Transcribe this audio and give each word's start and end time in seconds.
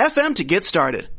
FM 0.00 0.34
to 0.36 0.44
get 0.44 0.64
started. 0.64 1.10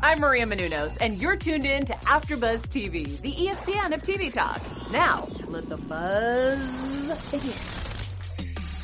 I'm 0.00 0.20
Maria 0.20 0.46
Menounos, 0.46 0.96
and 1.00 1.20
you're 1.20 1.34
tuned 1.34 1.64
in 1.64 1.86
to 1.86 1.92
AfterBuzz 1.92 2.68
TV, 2.68 3.20
the 3.20 3.32
ESPN 3.32 3.92
of 3.92 4.00
TV 4.00 4.30
talk. 4.30 4.62
Now, 4.92 5.26
let 5.48 5.68
the 5.68 5.76
buzz 5.76 7.32
begin. 7.32 7.52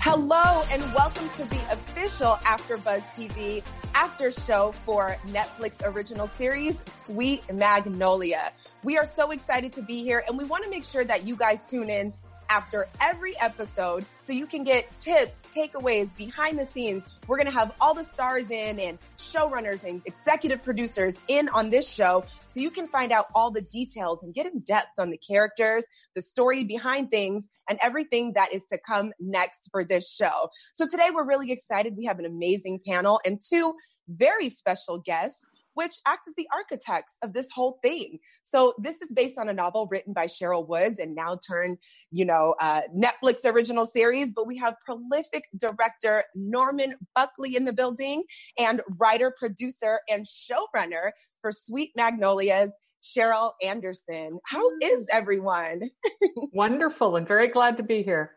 Hello, 0.01 0.65
and 0.73 0.83
welcome 0.93 1.29
to 1.37 1.45
the 1.45 1.61
official 1.71 2.33
AfterBuzz 2.43 3.03
TV 3.15 3.63
after 3.95 4.33
show 4.33 4.73
for 4.85 5.17
Netflix 5.29 5.81
original 5.95 6.27
series 6.37 6.77
Sweet 7.05 7.45
Magnolia. 7.55 8.51
We 8.83 8.99
are 8.99 9.05
so 9.05 9.31
excited 9.31 9.73
to 9.75 9.83
be 9.83 10.03
here, 10.03 10.25
and 10.27 10.37
we 10.37 10.43
want 10.43 10.65
to 10.65 10.71
make 10.71 10.83
sure 10.83 11.05
that 11.05 11.25
you 11.25 11.37
guys 11.37 11.61
tune 11.71 11.91
in 11.91 12.13
after 12.51 12.89
every 13.01 13.39
episode 13.41 14.05
so 14.23 14.33
you 14.33 14.47
can 14.47 14.65
get 14.65 14.89
tips, 15.01 15.39
takeaways, 15.55 16.15
behind 16.17 16.59
the 16.59 16.67
scenes. 16.67 17.05
We're 17.27 17.37
going 17.37 17.51
to 17.51 17.59
have 17.59 17.73
all 17.81 17.95
the 17.95 18.05
stars 18.05 18.51
in 18.51 18.79
and 18.79 18.99
showrunners 19.19 19.85
and 19.85 20.03
executive 20.05 20.63
producers 20.63 21.15
in 21.29 21.49
on 21.49 21.71
this 21.71 21.89
show 21.91 22.25
so 22.49 22.61
you 22.61 22.71
can 22.71 22.87
find 22.87 23.13
out 23.13 23.27
all 23.35 23.51
the 23.51 23.63
details 23.63 24.23
and 24.23 24.35
get 24.35 24.47
in 24.47 24.61
depth 24.61 24.99
on 24.99 25.11
the 25.11 25.17
characters, 25.17 25.85
the 26.15 26.23
story 26.23 26.65
behind 26.65 27.11
things, 27.11 27.49
and 27.69 27.79
everything 27.83 28.33
that 28.35 28.53
is 28.53 28.67
to 28.67 28.79
come 28.79 29.13
next 29.19 29.69
for 29.73 29.83
this 29.85 30.13
show. 30.13 30.51
So 30.75 30.87
today 30.87 31.11
we're 31.13 31.27
really 31.27 31.51
excited. 31.51 31.97
We 31.97 32.05
have 32.05 32.19
an 32.19 32.27
amazing 32.27 32.81
panel 32.87 33.21
and 33.25 33.41
two 33.41 33.75
very 34.09 34.51
special 34.51 34.99
guests 34.99 35.41
which 35.75 35.97
act 36.07 36.27
as 36.29 36.35
the 36.37 36.49
architects 36.53 37.17
of 37.23 37.33
this 37.33 37.49
whole 37.51 37.79
thing. 37.83 38.19
So 38.43 38.75
this 38.79 39.03
is 39.03 39.13
based 39.13 39.39
on 39.39 39.49
a 39.49 39.53
novel 39.53 39.89
written 39.91 40.13
by 40.13 40.27
Sherryl 40.27 40.67
Woods 40.67 40.99
and 40.99 41.15
now 41.15 41.39
turned, 41.47 41.79
you 42.11 42.25
know, 42.25 42.55
uh, 42.61 42.83
Netflix 42.97 43.45
original 43.45 43.87
series. 43.87 44.31
But 44.31 44.47
we 44.47 44.57
have 44.59 44.75
prolific 44.85 45.45
director 45.57 46.25
Norman 46.35 46.95
Buckley 47.15 47.57
in 47.57 47.65
the 47.65 47.73
building 47.73 48.25
and 48.59 48.81
writer, 48.99 49.35
producer, 49.37 50.01
and 50.09 50.27
showrunner 50.27 51.11
for 51.41 51.53
Sweet 51.53 51.93
Magnolias. 51.97 52.71
Sheryl 53.03 53.53
Anderson. 53.63 54.39
How 54.47 54.67
is 54.81 55.07
everyone? 55.13 55.91
Wonderful 56.55 57.17
and 57.17 57.29
very 57.29 57.49
glad 57.49 57.77
to 57.77 57.83
be 57.83 58.03
here. 58.03 58.31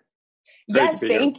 yes, 0.67 0.99
thank 0.99 1.37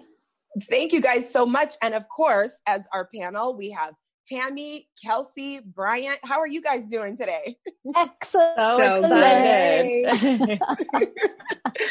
thank 0.70 0.92
you 0.92 1.00
guys 1.00 1.30
so 1.30 1.46
much. 1.46 1.74
And 1.82 1.94
of 1.94 2.08
course, 2.08 2.58
as 2.66 2.86
our 2.92 3.08
panel, 3.14 3.56
we 3.56 3.70
have 3.70 3.94
Tammy, 4.28 4.88
Kelsey, 5.02 5.60
Bryant. 5.60 6.18
How 6.22 6.40
are 6.40 6.46
you 6.46 6.60
guys 6.62 6.84
doing 6.86 7.16
today? 7.16 7.56
Excellent. 7.96 8.56
So 8.56 8.94
excited. 8.96 10.60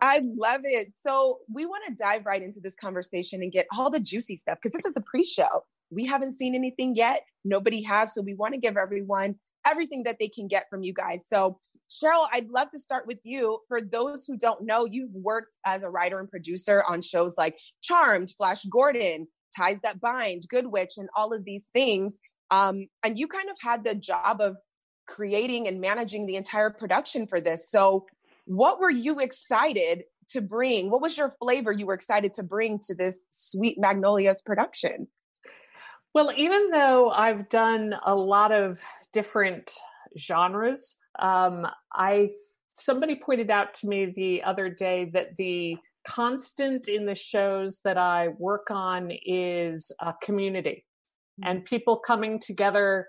I 0.00 0.22
love 0.36 0.60
it. 0.64 0.92
So, 1.00 1.40
we 1.52 1.66
want 1.66 1.82
to 1.88 1.94
dive 1.94 2.24
right 2.24 2.42
into 2.42 2.60
this 2.60 2.74
conversation 2.80 3.42
and 3.42 3.50
get 3.50 3.66
all 3.76 3.90
the 3.90 4.00
juicy 4.00 4.36
stuff 4.36 4.58
because 4.62 4.76
this 4.76 4.86
is 4.86 4.96
a 4.96 5.00
pre 5.00 5.24
show. 5.24 5.48
We 5.90 6.06
haven't 6.06 6.34
seen 6.34 6.54
anything 6.54 6.94
yet. 6.94 7.22
Nobody 7.44 7.82
has. 7.82 8.14
So, 8.14 8.22
we 8.22 8.34
want 8.34 8.54
to 8.54 8.60
give 8.60 8.76
everyone 8.76 9.34
everything 9.66 10.04
that 10.04 10.18
they 10.18 10.28
can 10.28 10.46
get 10.46 10.66
from 10.70 10.82
you 10.82 10.92
guys. 10.92 11.24
So, 11.28 11.58
Sheryl, 11.90 12.28
I'd 12.32 12.48
love 12.48 12.70
to 12.70 12.78
start 12.78 13.06
with 13.06 13.18
you. 13.24 13.58
For 13.68 13.80
those 13.82 14.24
who 14.24 14.36
don't 14.36 14.64
know, 14.64 14.84
you've 14.84 15.12
worked 15.12 15.56
as 15.66 15.82
a 15.82 15.90
writer 15.90 16.20
and 16.20 16.30
producer 16.30 16.84
on 16.88 17.02
shows 17.02 17.34
like 17.36 17.58
Charmed, 17.82 18.30
Flash 18.38 18.64
Gordon, 18.64 19.26
ties 19.56 19.78
that 19.82 20.00
bind, 20.00 20.46
good 20.48 20.66
witch, 20.66 20.94
and 20.98 21.08
all 21.16 21.32
of 21.32 21.44
these 21.44 21.68
things. 21.74 22.18
Um, 22.50 22.88
and 23.02 23.18
you 23.18 23.28
kind 23.28 23.50
of 23.50 23.56
had 23.60 23.84
the 23.84 23.94
job 23.94 24.40
of 24.40 24.56
creating 25.06 25.68
and 25.68 25.80
managing 25.80 26.26
the 26.26 26.36
entire 26.36 26.70
production 26.70 27.26
for 27.26 27.40
this. 27.40 27.70
So, 27.70 28.06
what 28.44 28.80
were 28.80 28.90
you 28.90 29.20
excited 29.20 30.04
to 30.30 30.40
bring? 30.40 30.90
What 30.90 31.02
was 31.02 31.16
your 31.16 31.34
flavor 31.40 31.72
you 31.72 31.86
were 31.86 31.94
excited 31.94 32.34
to 32.34 32.42
bring 32.42 32.78
to 32.80 32.94
this 32.94 33.24
Sweet 33.30 33.78
Magnolias 33.78 34.42
production? 34.42 35.08
Well, 36.14 36.32
even 36.36 36.70
though 36.70 37.10
I've 37.10 37.48
done 37.48 37.94
a 38.04 38.14
lot 38.14 38.52
of 38.52 38.80
different 39.12 39.72
genres, 40.16 40.96
um, 41.18 41.66
I 41.92 42.30
somebody 42.74 43.16
pointed 43.16 43.50
out 43.50 43.74
to 43.74 43.88
me 43.88 44.06
the 44.06 44.42
other 44.44 44.70
day 44.70 45.10
that 45.12 45.36
the 45.36 45.76
constant 46.06 46.88
in 46.88 47.06
the 47.06 47.14
shows 47.14 47.80
that 47.84 47.98
I 47.98 48.28
work 48.38 48.70
on 48.70 49.10
is 49.24 49.92
a 50.00 50.14
community 50.22 50.84
mm-hmm. 51.40 51.50
and 51.50 51.64
people 51.64 51.98
coming 51.98 52.38
together 52.38 53.06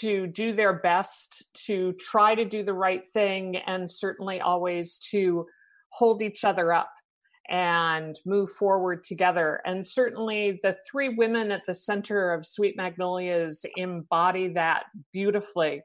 to 0.00 0.28
do 0.28 0.54
their 0.54 0.74
best, 0.74 1.46
to 1.66 1.92
try 1.94 2.34
to 2.34 2.44
do 2.44 2.64
the 2.64 2.74
right 2.74 3.02
thing, 3.12 3.56
and 3.56 3.90
certainly 3.90 4.40
always 4.40 4.98
to 5.10 5.46
hold 5.90 6.22
each 6.22 6.44
other 6.44 6.72
up 6.72 6.90
and 7.48 8.16
move 8.24 8.48
forward 8.50 9.02
together. 9.02 9.60
And 9.66 9.86
certainly 9.86 10.60
the 10.62 10.76
three 10.88 11.10
women 11.10 11.50
at 11.50 11.64
the 11.66 11.74
center 11.74 12.32
of 12.32 12.46
Sweet 12.46 12.76
Magnolias 12.76 13.64
embody 13.76 14.52
that 14.54 14.84
beautifully. 15.12 15.82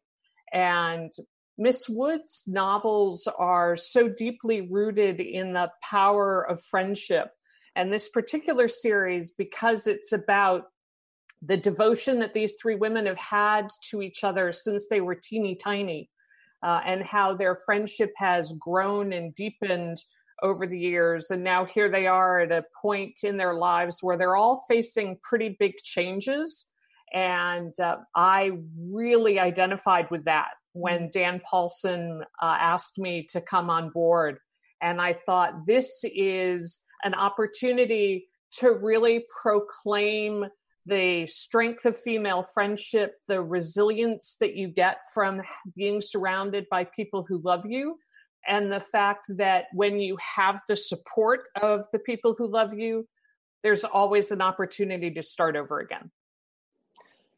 And 0.53 1.11
Miss 1.57 1.89
Woods' 1.89 2.43
novels 2.47 3.27
are 3.37 3.75
so 3.75 4.07
deeply 4.07 4.61
rooted 4.61 5.19
in 5.19 5.53
the 5.53 5.71
power 5.81 6.43
of 6.47 6.63
friendship. 6.63 7.31
And 7.75 7.91
this 7.91 8.09
particular 8.09 8.67
series, 8.67 9.31
because 9.31 9.87
it's 9.87 10.11
about 10.11 10.65
the 11.41 11.57
devotion 11.57 12.19
that 12.19 12.33
these 12.33 12.55
three 12.61 12.75
women 12.75 13.05
have 13.05 13.17
had 13.17 13.69
to 13.89 14.01
each 14.01 14.23
other 14.23 14.51
since 14.51 14.87
they 14.87 15.01
were 15.01 15.15
teeny 15.15 15.55
tiny, 15.55 16.09
uh, 16.63 16.81
and 16.85 17.03
how 17.03 17.35
their 17.35 17.55
friendship 17.55 18.11
has 18.17 18.53
grown 18.59 19.13
and 19.13 19.33
deepened 19.35 19.97
over 20.43 20.67
the 20.67 20.79
years. 20.79 21.31
And 21.31 21.43
now 21.43 21.65
here 21.65 21.89
they 21.89 22.07
are 22.07 22.39
at 22.41 22.51
a 22.51 22.65
point 22.81 23.19
in 23.23 23.37
their 23.37 23.55
lives 23.55 23.99
where 24.01 24.17
they're 24.17 24.35
all 24.35 24.63
facing 24.67 25.19
pretty 25.23 25.55
big 25.59 25.73
changes. 25.83 26.65
And 27.13 27.73
uh, 27.79 27.97
I 28.15 28.51
really 28.79 29.39
identified 29.39 30.11
with 30.11 30.25
that 30.25 30.49
when. 30.77 31.09
Dan 31.09 31.41
Paulson 31.43 32.23
uh, 32.41 32.57
asked 32.59 32.97
me 32.97 33.25
to 33.29 33.41
come 33.41 33.69
on 33.69 33.89
board. 33.89 34.39
And 34.81 35.01
I 35.01 35.13
thought 35.13 35.65
this 35.65 36.03
is 36.03 36.79
an 37.03 37.13
opportunity 37.13 38.27
to 38.59 38.73
really 38.73 39.25
proclaim 39.41 40.45
the 40.85 41.25
strength 41.27 41.85
of 41.85 41.97
female 41.97 42.41
friendship, 42.41 43.15
the 43.27 43.41
resilience 43.41 44.37
that 44.39 44.55
you 44.55 44.69
get 44.69 44.99
from 45.13 45.41
being 45.75 45.99
surrounded 45.99 46.65
by 46.71 46.85
people 46.85 47.25
who 47.27 47.39
love 47.39 47.65
you, 47.65 47.97
and 48.47 48.71
the 48.71 48.79
fact 48.79 49.27
that 49.29 49.65
when 49.73 49.99
you 49.99 50.17
have 50.35 50.61
the 50.67 50.75
support 50.75 51.43
of 51.61 51.85
the 51.91 51.99
people 51.99 52.33
who 52.37 52.47
love 52.47 52.73
you, 52.73 53.05
there's 53.63 53.83
always 53.83 54.31
an 54.31 54.41
opportunity 54.41 55.11
to 55.11 55.21
start 55.21 55.57
over 55.57 55.79
again. 55.79 56.09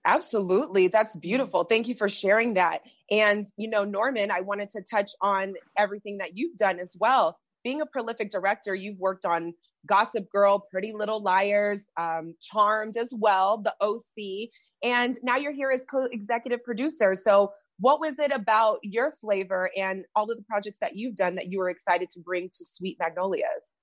Absolutely. 0.06 0.88
That's 0.88 1.16
beautiful. 1.16 1.66
Thank 1.66 1.88
you 1.88 1.96
for 1.96 2.08
sharing 2.08 2.54
that. 2.54 2.82
And, 3.12 3.46
you 3.58 3.70
know, 3.70 3.84
Norman, 3.84 4.32
I 4.32 4.42
wanted 4.42 4.72
to 4.72 4.82
touch 4.82 5.12
on 5.22 5.56
everything 5.78 6.20
that 6.20 6.38
you've 6.38 6.58
done 6.58 6.80
as 6.80 6.96
well. 7.00 7.38
Being 7.64 7.82
a 7.82 7.86
prolific 7.86 8.32
director, 8.32 8.74
you've 8.74 8.98
worked 8.98 9.26
on 9.26 9.54
Gossip 9.86 10.30
Girl, 10.32 10.66
Pretty 10.72 10.94
Little 10.94 11.22
Liars, 11.22 11.84
um, 11.98 12.36
Charmed 12.42 12.96
as 12.96 13.14
well, 13.18 13.58
The 13.58 13.76
OC, 13.82 14.50
and 14.82 15.18
now 15.24 15.36
you're 15.36 15.54
here 15.54 15.70
as 15.70 15.84
co 15.86 16.06
executive 16.06 16.64
producer. 16.64 17.16
So, 17.16 17.52
what 17.80 18.00
was 18.00 18.18
it 18.20 18.32
about 18.32 18.80
your 18.82 19.12
flavor 19.12 19.70
and 19.76 20.06
all 20.16 20.30
of 20.30 20.38
the 20.38 20.44
projects 20.44 20.80
that 20.80 20.96
you've 20.96 21.16
done 21.16 21.36
that 21.36 21.52
you 21.52 21.60
were 21.60 21.70
excited 21.70 22.10
to 22.12 22.22
bring 22.22 22.50
to 22.50 22.66
Sweet 22.66 22.98
Magnolias? 23.00 23.74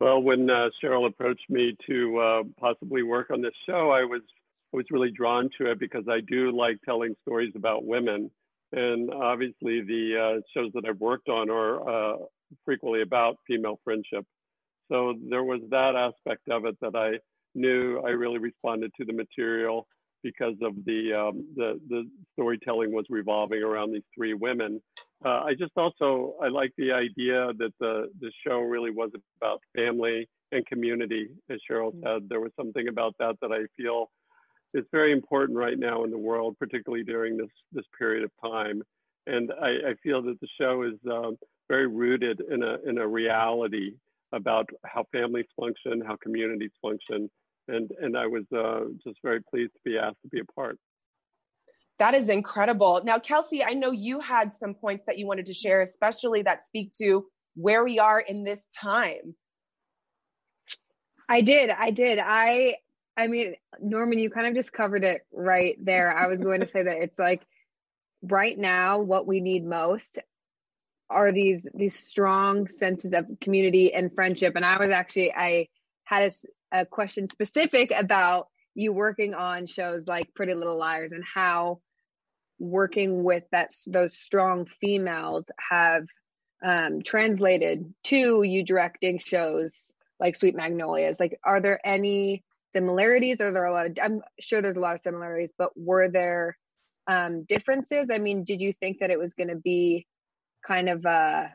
Well, 0.00 0.20
when 0.20 0.50
uh, 0.50 0.68
Sheryl 0.82 1.06
approached 1.06 1.48
me 1.48 1.76
to 1.86 2.18
uh, 2.18 2.42
possibly 2.60 3.02
work 3.02 3.30
on 3.30 3.40
this 3.40 3.54
show, 3.66 3.90
I 3.90 4.04
was 4.04 4.22
I 4.72 4.76
was 4.76 4.86
really 4.90 5.10
drawn 5.10 5.48
to 5.58 5.70
it 5.70 5.78
because 5.78 6.04
I 6.08 6.20
do 6.20 6.56
like 6.56 6.78
telling 6.84 7.14
stories 7.22 7.52
about 7.56 7.84
women. 7.84 8.30
And 8.72 9.12
obviously, 9.12 9.80
the 9.82 10.38
uh, 10.38 10.40
shows 10.52 10.72
that 10.74 10.84
I've 10.88 11.00
worked 11.00 11.28
on 11.28 11.50
are 11.50 12.14
uh, 12.14 12.16
frequently 12.64 13.02
about 13.02 13.38
female 13.46 13.80
friendship. 13.84 14.24
So 14.90 15.14
there 15.30 15.44
was 15.44 15.60
that 15.70 15.94
aspect 15.96 16.48
of 16.48 16.64
it 16.66 16.76
that 16.80 16.94
I 16.94 17.18
knew 17.54 18.00
I 18.00 18.10
really 18.10 18.38
responded 18.38 18.92
to 18.98 19.04
the 19.04 19.12
material 19.12 19.86
because 20.22 20.54
of 20.62 20.74
the 20.84 21.12
um, 21.12 21.46
the, 21.54 21.80
the 21.88 22.08
storytelling 22.32 22.92
was 22.92 23.04
revolving 23.08 23.62
around 23.62 23.92
these 23.92 24.02
three 24.14 24.34
women. 24.34 24.80
Uh, 25.24 25.44
I 25.44 25.54
just 25.58 25.72
also 25.76 26.34
I 26.42 26.48
like 26.48 26.72
the 26.76 26.92
idea 26.92 27.52
that 27.58 27.72
the 27.80 28.10
the 28.20 28.32
show 28.46 28.58
really 28.58 28.90
was 28.90 29.10
about 29.40 29.60
family 29.76 30.28
and 30.52 30.66
community, 30.66 31.28
as 31.50 31.58
Sheryl 31.68 31.94
mm. 31.94 32.02
said. 32.02 32.28
There 32.28 32.40
was 32.40 32.52
something 32.56 32.88
about 32.88 33.14
that 33.18 33.36
that 33.40 33.52
I 33.52 33.66
feel 33.76 34.10
is 34.76 34.84
very 34.92 35.12
important 35.12 35.58
right 35.58 35.78
now 35.78 36.04
in 36.04 36.10
the 36.10 36.18
world, 36.18 36.56
particularly 36.58 37.04
during 37.04 37.36
this 37.36 37.50
this 37.72 37.86
period 37.98 38.24
of 38.24 38.30
time. 38.42 38.82
And 39.26 39.50
I, 39.60 39.90
I 39.90 39.94
feel 40.02 40.22
that 40.22 40.38
the 40.40 40.48
show 40.60 40.82
is 40.82 40.94
um, 41.10 41.36
very 41.68 41.86
rooted 41.86 42.42
in 42.50 42.62
a 42.62 42.76
in 42.86 42.98
a 42.98 43.08
reality 43.08 43.92
about 44.32 44.68
how 44.84 45.04
families 45.12 45.46
function, 45.58 46.02
how 46.06 46.16
communities 46.16 46.72
function, 46.82 47.30
and 47.68 47.90
and 48.00 48.16
I 48.16 48.26
was 48.26 48.44
uh, 48.54 48.84
just 49.02 49.18
very 49.22 49.42
pleased 49.42 49.72
to 49.72 49.80
be 49.84 49.98
asked 49.98 50.22
to 50.22 50.28
be 50.28 50.40
a 50.40 50.44
part. 50.44 50.78
That 51.98 52.12
is 52.12 52.28
incredible. 52.28 53.00
Now, 53.04 53.18
Kelsey, 53.18 53.64
I 53.64 53.72
know 53.72 53.90
you 53.90 54.20
had 54.20 54.52
some 54.52 54.74
points 54.74 55.06
that 55.06 55.18
you 55.18 55.26
wanted 55.26 55.46
to 55.46 55.54
share, 55.54 55.80
especially 55.80 56.42
that 56.42 56.62
speak 56.62 56.92
to 56.98 57.26
where 57.54 57.84
we 57.84 57.98
are 57.98 58.20
in 58.20 58.44
this 58.44 58.66
time. 58.78 59.34
I 61.28 61.40
did. 61.40 61.70
I 61.70 61.90
did. 61.90 62.18
I 62.22 62.76
I 63.16 63.28
mean, 63.28 63.54
Norman, 63.80 64.18
you 64.18 64.30
kind 64.30 64.46
of 64.46 64.54
just 64.54 64.72
covered 64.72 65.04
it 65.04 65.22
right 65.32 65.76
there. 65.82 66.16
I 66.16 66.26
was 66.26 66.40
going 66.40 66.60
to 66.60 66.68
say 66.68 66.82
that 66.82 66.98
it's 66.98 67.18
like 67.18 67.42
right 68.22 68.58
now 68.58 69.00
what 69.00 69.26
we 69.26 69.40
need 69.40 69.64
most 69.64 70.18
are 71.08 71.32
these 71.32 71.66
these 71.74 71.96
strong 71.96 72.68
senses 72.68 73.12
of 73.12 73.26
community 73.40 73.94
and 73.94 74.12
friendship. 74.14 74.54
And 74.56 74.64
I 74.64 74.78
was 74.78 74.90
actually 74.90 75.32
I 75.32 75.68
had 76.04 76.32
a, 76.72 76.80
a 76.80 76.86
question 76.86 77.28
specific 77.28 77.92
about 77.96 78.48
you 78.74 78.92
working 78.92 79.34
on 79.34 79.66
shows 79.66 80.06
like 80.06 80.34
Pretty 80.34 80.54
Little 80.54 80.78
Liars 80.78 81.12
and 81.12 81.24
how 81.24 81.80
working 82.58 83.22
with 83.22 83.44
that 83.52 83.72
those 83.86 84.16
strong 84.16 84.66
females 84.66 85.44
have 85.58 86.06
um, 86.64 87.02
translated 87.02 87.94
to 88.04 88.42
you 88.42 88.64
directing 88.64 89.18
shows 89.18 89.92
like 90.18 90.36
Sweet 90.36 90.56
Magnolias. 90.56 91.20
Like, 91.20 91.38
are 91.44 91.60
there 91.60 91.80
any 91.84 92.42
similarities? 92.76 93.40
Are 93.40 93.52
there 93.52 93.62
are 93.62 93.66
a 93.66 93.72
lot 93.72 93.86
of? 93.86 93.98
I'm 94.02 94.22
sure 94.38 94.60
there's 94.60 94.76
a 94.76 94.80
lot 94.80 94.94
of 94.94 95.00
similarities, 95.00 95.50
but 95.56 95.70
were 95.76 96.10
there 96.10 96.58
um, 97.06 97.44
differences? 97.44 98.10
I 98.12 98.18
mean, 98.18 98.44
did 98.44 98.60
you 98.60 98.72
think 98.72 98.98
that 99.00 99.10
it 99.10 99.18
was 99.18 99.34
going 99.34 99.48
to 99.48 99.56
be 99.56 100.06
kind 100.66 100.88
of 100.88 101.04
a, 101.06 101.54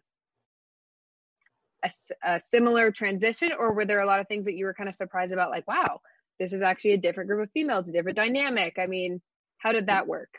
a, 1.83 1.91
a 2.23 2.39
similar 2.39 2.91
transition, 2.91 3.51
or 3.57 3.75
were 3.75 3.85
there 3.85 4.01
a 4.01 4.06
lot 4.06 4.19
of 4.19 4.27
things 4.27 4.45
that 4.45 4.56
you 4.56 4.65
were 4.65 4.73
kind 4.73 4.89
of 4.89 4.95
surprised 4.95 5.33
about? 5.33 5.51
Like, 5.51 5.68
wow, 5.68 6.01
this 6.39 6.53
is 6.53 6.62
actually 6.62 6.94
a 6.94 6.97
different 6.97 7.29
group 7.29 7.44
of 7.44 7.51
females, 7.51 7.88
a 7.88 7.91
different 7.91 8.17
dynamic. 8.17 8.77
I 8.79 8.88
mean, 8.88 9.21
how 9.57 9.71
did 9.71 9.88
that 9.88 10.07
work? 10.07 10.33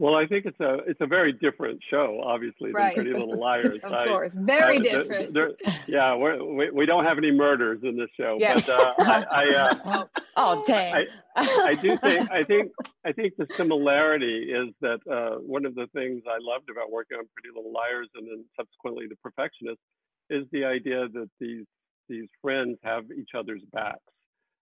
Well, 0.00 0.14
I 0.14 0.26
think 0.26 0.46
it's 0.46 0.58
a 0.60 0.78
it's 0.86 1.02
a 1.02 1.06
very 1.06 1.30
different 1.30 1.78
show, 1.90 2.22
obviously, 2.24 2.72
right. 2.72 2.96
than 2.96 3.04
Pretty 3.04 3.20
Little 3.20 3.38
Liars. 3.38 3.80
of 3.84 3.92
I, 3.92 4.06
course, 4.06 4.32
very 4.32 4.78
uh, 4.78 4.80
different. 4.80 5.34
They're, 5.34 5.52
they're, 5.62 5.78
yeah, 5.86 6.16
we 6.16 6.70
we 6.70 6.86
don't 6.86 7.04
have 7.04 7.18
any 7.18 7.30
murders 7.30 7.80
in 7.82 7.98
this 7.98 8.08
show, 8.16 8.38
yeah. 8.40 8.54
but 8.54 8.68
uh, 8.70 8.94
I, 8.98 9.24
I 9.30 9.84
uh, 9.84 10.04
oh 10.38 10.64
dang, 10.66 11.06
I, 11.36 11.66
I, 11.66 11.74
do 11.74 11.98
think 11.98 12.30
I 12.32 12.42
think 12.44 12.72
I 13.04 13.12
think 13.12 13.34
the 13.36 13.46
similarity 13.58 14.50
is 14.50 14.74
that 14.80 15.00
uh, 15.06 15.38
one 15.40 15.66
of 15.66 15.74
the 15.74 15.86
things 15.92 16.22
I 16.26 16.38
loved 16.40 16.70
about 16.70 16.90
working 16.90 17.18
on 17.18 17.24
Pretty 17.34 17.54
Little 17.54 17.70
Liars 17.70 18.08
and 18.14 18.26
then 18.26 18.42
subsequently 18.56 19.04
The 19.06 19.16
Perfectionist 19.16 19.80
is 20.30 20.46
the 20.50 20.64
idea 20.64 21.08
that 21.12 21.28
these 21.38 21.66
these 22.08 22.28
friends 22.40 22.78
have 22.84 23.04
each 23.14 23.32
other's 23.36 23.62
backs, 23.70 24.00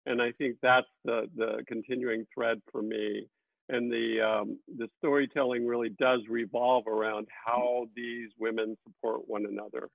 and 0.05 0.21
I 0.21 0.33
think 0.33 0.57
that's 0.63 0.91
the 1.05 1.29
the 1.37 1.63
continuing 1.69 2.27
thread 2.35 2.61
for 2.73 2.83
me 2.83 3.29
and 3.69 3.91
the 3.91 4.21
um, 4.21 4.59
the 4.79 4.89
storytelling 4.99 5.67
really 5.67 5.91
does 5.91 6.21
revolve 6.29 6.87
around 6.87 7.27
how 7.47 7.87
these 7.95 8.31
women 8.39 8.77
support 8.87 9.23
one 9.27 9.47
another 9.47 9.89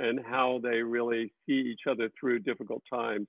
and 0.00 0.20
how 0.24 0.60
they 0.62 0.82
really 0.82 1.32
see 1.46 1.54
each 1.54 1.82
other 1.90 2.08
through 2.18 2.38
difficult 2.38 2.82
times. 2.92 3.26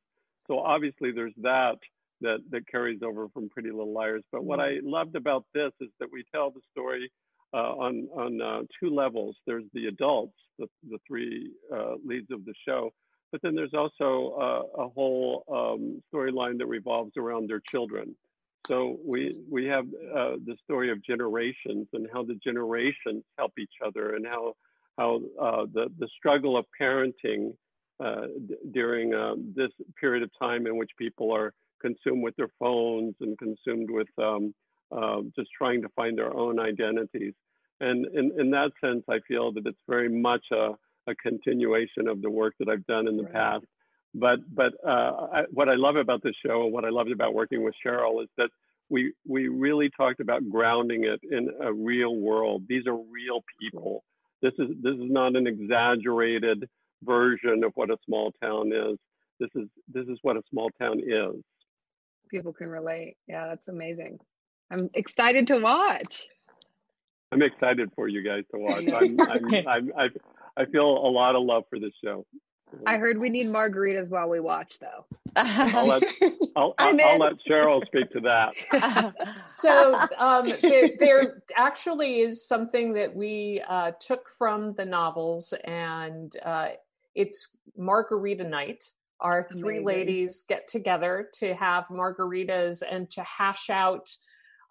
So 0.47 0.59
obviously 0.59 1.11
there's 1.11 1.33
that 1.41 1.77
that 2.21 2.39
that 2.51 2.67
carries 2.67 3.01
over 3.03 3.27
from 3.29 3.49
Pretty 3.49 3.71
Little 3.71 3.93
Liars. 3.93 4.23
But 4.31 4.43
what 4.43 4.59
I 4.59 4.77
loved 4.83 5.15
about 5.15 5.45
this 5.53 5.71
is 5.81 5.89
that 5.99 6.09
we 6.11 6.23
tell 6.33 6.51
the 6.51 6.61
story 6.71 7.11
uh, 7.53 7.57
on 7.57 8.07
on 8.13 8.41
uh, 8.41 8.61
two 8.79 8.93
levels. 8.93 9.35
There's 9.45 9.65
the 9.73 9.87
adults, 9.87 10.35
the 10.57 10.67
the 10.89 10.97
three 11.07 11.51
uh, 11.73 11.95
leads 12.05 12.31
of 12.31 12.45
the 12.45 12.53
show, 12.67 12.91
but 13.31 13.41
then 13.41 13.55
there's 13.55 13.73
also 13.73 14.35
uh, 14.39 14.83
a 14.83 14.89
whole 14.89 15.43
um, 15.51 16.01
storyline 16.13 16.57
that 16.59 16.67
revolves 16.67 17.11
around 17.17 17.49
their 17.49 17.61
children 17.69 18.15
so 18.69 18.99
we 19.03 19.39
we 19.49 19.65
have 19.65 19.85
uh, 19.85 20.35
the 20.45 20.55
story 20.63 20.91
of 20.91 21.03
generations 21.03 21.87
and 21.93 22.07
how 22.13 22.23
the 22.23 22.35
generations 22.35 23.23
help 23.37 23.53
each 23.57 23.73
other 23.85 24.15
and 24.15 24.25
how 24.25 24.53
how 24.97 25.21
uh, 25.41 25.65
the 25.73 25.87
the 25.97 26.07
struggle 26.17 26.55
of 26.55 26.65
parenting 26.79 27.53
uh, 27.99 28.27
d- 28.47 28.55
during 28.71 29.13
um, 29.13 29.53
this 29.55 29.71
period 29.99 30.23
of 30.23 30.29
time 30.39 30.67
in 30.67 30.77
which 30.77 30.91
people 30.97 31.33
are 31.33 31.53
consumed 31.81 32.21
with 32.21 32.35
their 32.35 32.51
phones 32.59 33.15
and 33.21 33.37
consumed 33.39 33.89
with 33.89 34.07
um, 34.17 34.53
um 34.91 35.33
just 35.35 35.49
trying 35.57 35.81
to 35.81 35.89
find 35.95 36.17
their 36.17 36.33
own 36.35 36.59
identities. 36.59 37.33
And 37.81 38.05
in, 38.07 38.31
in 38.37 38.51
that 38.51 38.71
sense, 38.83 39.03
I 39.09 39.19
feel 39.27 39.53
that 39.53 39.65
it's 39.65 39.79
very 39.87 40.09
much 40.09 40.45
a, 40.51 40.71
a 41.07 41.15
continuation 41.15 42.07
of 42.09 42.21
the 42.21 42.29
work 42.29 42.53
that 42.59 42.67
I've 42.67 42.85
done 42.85 43.07
in 43.07 43.15
the 43.15 43.23
right. 43.23 43.33
past 43.33 43.65
but 44.13 44.39
but 44.53 44.73
uh, 44.85 45.27
I, 45.33 45.41
what 45.51 45.69
I 45.69 45.75
love 45.75 45.95
about 45.95 46.23
this 46.23 46.35
show 46.45 46.63
and 46.63 46.73
what 46.73 46.85
I 46.85 46.89
loved 46.89 47.11
about 47.11 47.33
working 47.33 47.63
with 47.63 47.75
Sheryl 47.85 48.23
is 48.23 48.29
that 48.37 48.49
we 48.89 49.13
we 49.27 49.47
really 49.47 49.89
talked 49.95 50.19
about 50.19 50.49
grounding 50.49 51.05
it 51.05 51.19
in 51.29 51.49
a 51.61 51.71
real 51.71 52.15
world. 52.15 52.63
These 52.67 52.87
are 52.87 52.95
real 52.95 53.43
people. 53.59 54.03
This 54.41 54.53
is 54.57 54.69
this 54.81 54.95
is 54.95 55.11
not 55.11 55.35
an 55.35 55.47
exaggerated 55.47 56.67
version 57.03 57.63
of 57.63 57.71
what 57.75 57.89
a 57.91 57.97
small 58.05 58.31
town 58.41 58.71
is. 58.73 58.97
This 59.39 59.49
is 59.55 59.67
this 59.87 60.07
is 60.07 60.17
what 60.21 60.37
a 60.37 60.41
small 60.49 60.69
town 60.81 60.99
is. 60.99 61.41
People 62.29 62.53
can 62.53 62.67
relate. 62.67 63.15
Yeah, 63.27 63.47
that's 63.47 63.67
amazing. 63.67 64.19
I'm 64.71 64.89
excited 64.93 65.47
to 65.47 65.57
watch. 65.57 66.27
I'm 67.31 67.41
excited 67.41 67.91
for 67.95 68.07
you 68.07 68.23
guys 68.23 68.43
to 68.53 68.59
watch. 68.59 68.87
I'm, 68.93 69.19
I'm, 69.21 69.67
I'm, 69.67 69.91
I, 69.97 70.07
I 70.57 70.65
feel 70.65 70.85
a 70.85 71.09
lot 71.09 71.35
of 71.35 71.43
love 71.43 71.63
for 71.69 71.79
this 71.79 71.93
show. 72.03 72.25
I 72.85 72.97
heard 72.97 73.17
we 73.17 73.29
need 73.29 73.47
margaritas 73.47 74.09
while 74.09 74.29
we 74.29 74.39
watch, 74.39 74.79
though. 74.79 75.05
I'll 75.35 75.87
let, 75.87 76.03
I'll, 76.55 76.73
I'll, 76.77 77.01
I'll 77.01 77.17
let 77.17 77.33
Sheryl 77.47 77.85
speak 77.85 78.11
to 78.11 78.19
that. 78.21 79.13
so 79.45 79.99
um, 80.17 80.51
there, 80.61 80.89
there, 80.99 81.41
actually 81.55 82.21
is 82.21 82.47
something 82.47 82.93
that 82.93 83.13
we 83.13 83.61
uh, 83.67 83.91
took 83.99 84.29
from 84.29 84.73
the 84.73 84.85
novels, 84.85 85.53
and 85.65 86.35
uh, 86.43 86.69
it's 87.15 87.57
margarita 87.77 88.43
night. 88.43 88.83
Our 89.19 89.43
three 89.43 89.79
Amazing. 89.79 89.85
ladies 89.85 90.43
get 90.47 90.67
together 90.67 91.29
to 91.39 91.53
have 91.55 91.87
margaritas 91.87 92.83
and 92.89 93.09
to 93.11 93.23
hash 93.23 93.69
out 93.69 94.09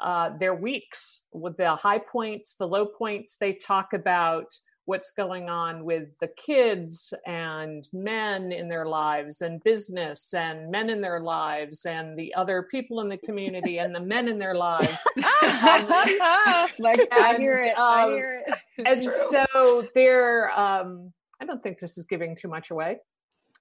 uh, 0.00 0.31
their 0.39 0.55
weeks 0.55 1.25
with 1.33 1.57
the 1.57 1.76
high 1.76 1.99
points, 1.99 2.55
the 2.55 2.67
low 2.67 2.87
points. 2.87 3.37
They 3.37 3.52
talk 3.52 3.93
about 3.93 4.55
what's 4.88 5.11
going 5.11 5.50
on 5.50 5.85
with 5.85 6.09
the 6.18 6.28
kids 6.28 7.12
and 7.26 7.87
men 7.92 8.52
in 8.52 8.71
their 8.71 8.87
lives 8.87 9.42
and 9.42 9.62
business 9.62 10.33
and 10.33 10.71
men 10.71 10.88
in 10.88 11.02
their 11.02 11.21
lives 11.21 11.85
and 11.85 12.18
the 12.18 12.35
other 12.35 12.66
people 12.71 13.02
in 13.02 13.11
the 13.11 13.18
community 13.18 13.80
and 13.80 13.95
the 13.95 14.00
men 14.00 14.28
in 14.28 14.38
their 14.38 14.54
lives. 14.54 14.97
like, 15.16 16.99
I 17.12 17.37
hear 17.38 17.59
it. 17.59 17.76
Um, 17.76 17.85
I 17.87 18.07
hear 18.07 18.45
it. 18.47 18.59
and 18.87 19.04
so 19.04 19.87
there, 19.95 20.59
um, 20.59 21.12
I 21.38 21.45
don't 21.45 21.62
think 21.62 21.80
this 21.80 21.99
is 21.99 22.07
giving 22.07 22.35
too 22.35 22.49
much 22.49 22.71
away. 22.71 22.97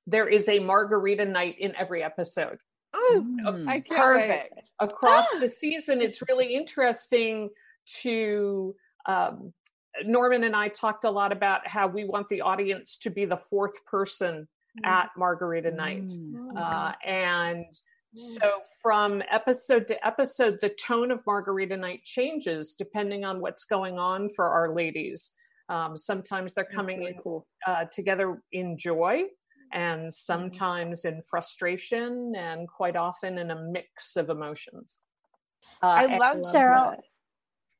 There 0.05 0.29
is 0.29 0.47
a 0.47 0.59
margarita 0.59 1.25
night 1.25 1.57
in 1.59 1.75
every 1.75 2.03
episode. 2.03 2.59
Oh, 2.93 3.25
mm. 3.45 3.85
perfect. 3.85 4.61
Across 4.79 5.39
the 5.41 5.49
season, 5.49 6.01
it's 6.01 6.23
really 6.29 6.55
interesting 6.55 7.49
to 8.03 8.75
um, 9.07 9.51
Norman 10.05 10.43
and 10.43 10.55
I 10.55 10.67
talked 10.69 11.03
a 11.03 11.11
lot 11.11 11.31
about 11.31 11.67
how 11.67 11.87
we 11.87 12.05
want 12.05 12.29
the 12.29 12.41
audience 12.41 12.97
to 12.99 13.09
be 13.09 13.25
the 13.25 13.37
fourth 13.37 13.85
person 13.85 14.47
mm. 14.83 14.87
at 14.87 15.09
Margarita 15.17 15.71
Night. 15.71 16.07
Mm. 16.07 16.57
Uh, 16.57 16.93
and 17.05 17.65
so 18.13 18.61
from 18.81 19.21
episode 19.29 19.87
to 19.89 20.07
episode, 20.07 20.59
the 20.61 20.69
tone 20.69 21.11
of 21.11 21.21
Margarita 21.27 21.77
Night 21.77 22.03
changes 22.03 22.73
depending 22.73 23.25
on 23.25 23.41
what's 23.41 23.65
going 23.65 23.99
on 23.99 24.29
for 24.29 24.49
our 24.49 24.73
ladies. 24.73 25.31
Um, 25.69 25.97
sometimes 25.97 26.53
they're 26.53 26.63
coming 26.63 26.99
really 26.99 27.11
in, 27.11 27.21
cool. 27.21 27.45
uh, 27.67 27.85
together 27.91 28.41
in 28.51 28.77
joy 28.77 29.23
and 29.73 30.01
mm-hmm. 30.01 30.09
sometimes 30.09 31.05
in 31.05 31.21
frustration 31.21 32.33
and 32.35 32.67
quite 32.67 32.95
often 32.95 33.37
in 33.37 33.51
a 33.51 33.55
mix 33.55 34.15
of 34.15 34.29
emotions. 34.29 34.99
Uh, 35.83 35.87
I 35.87 36.17
love 36.17 36.37
Sheryl. 36.37 36.97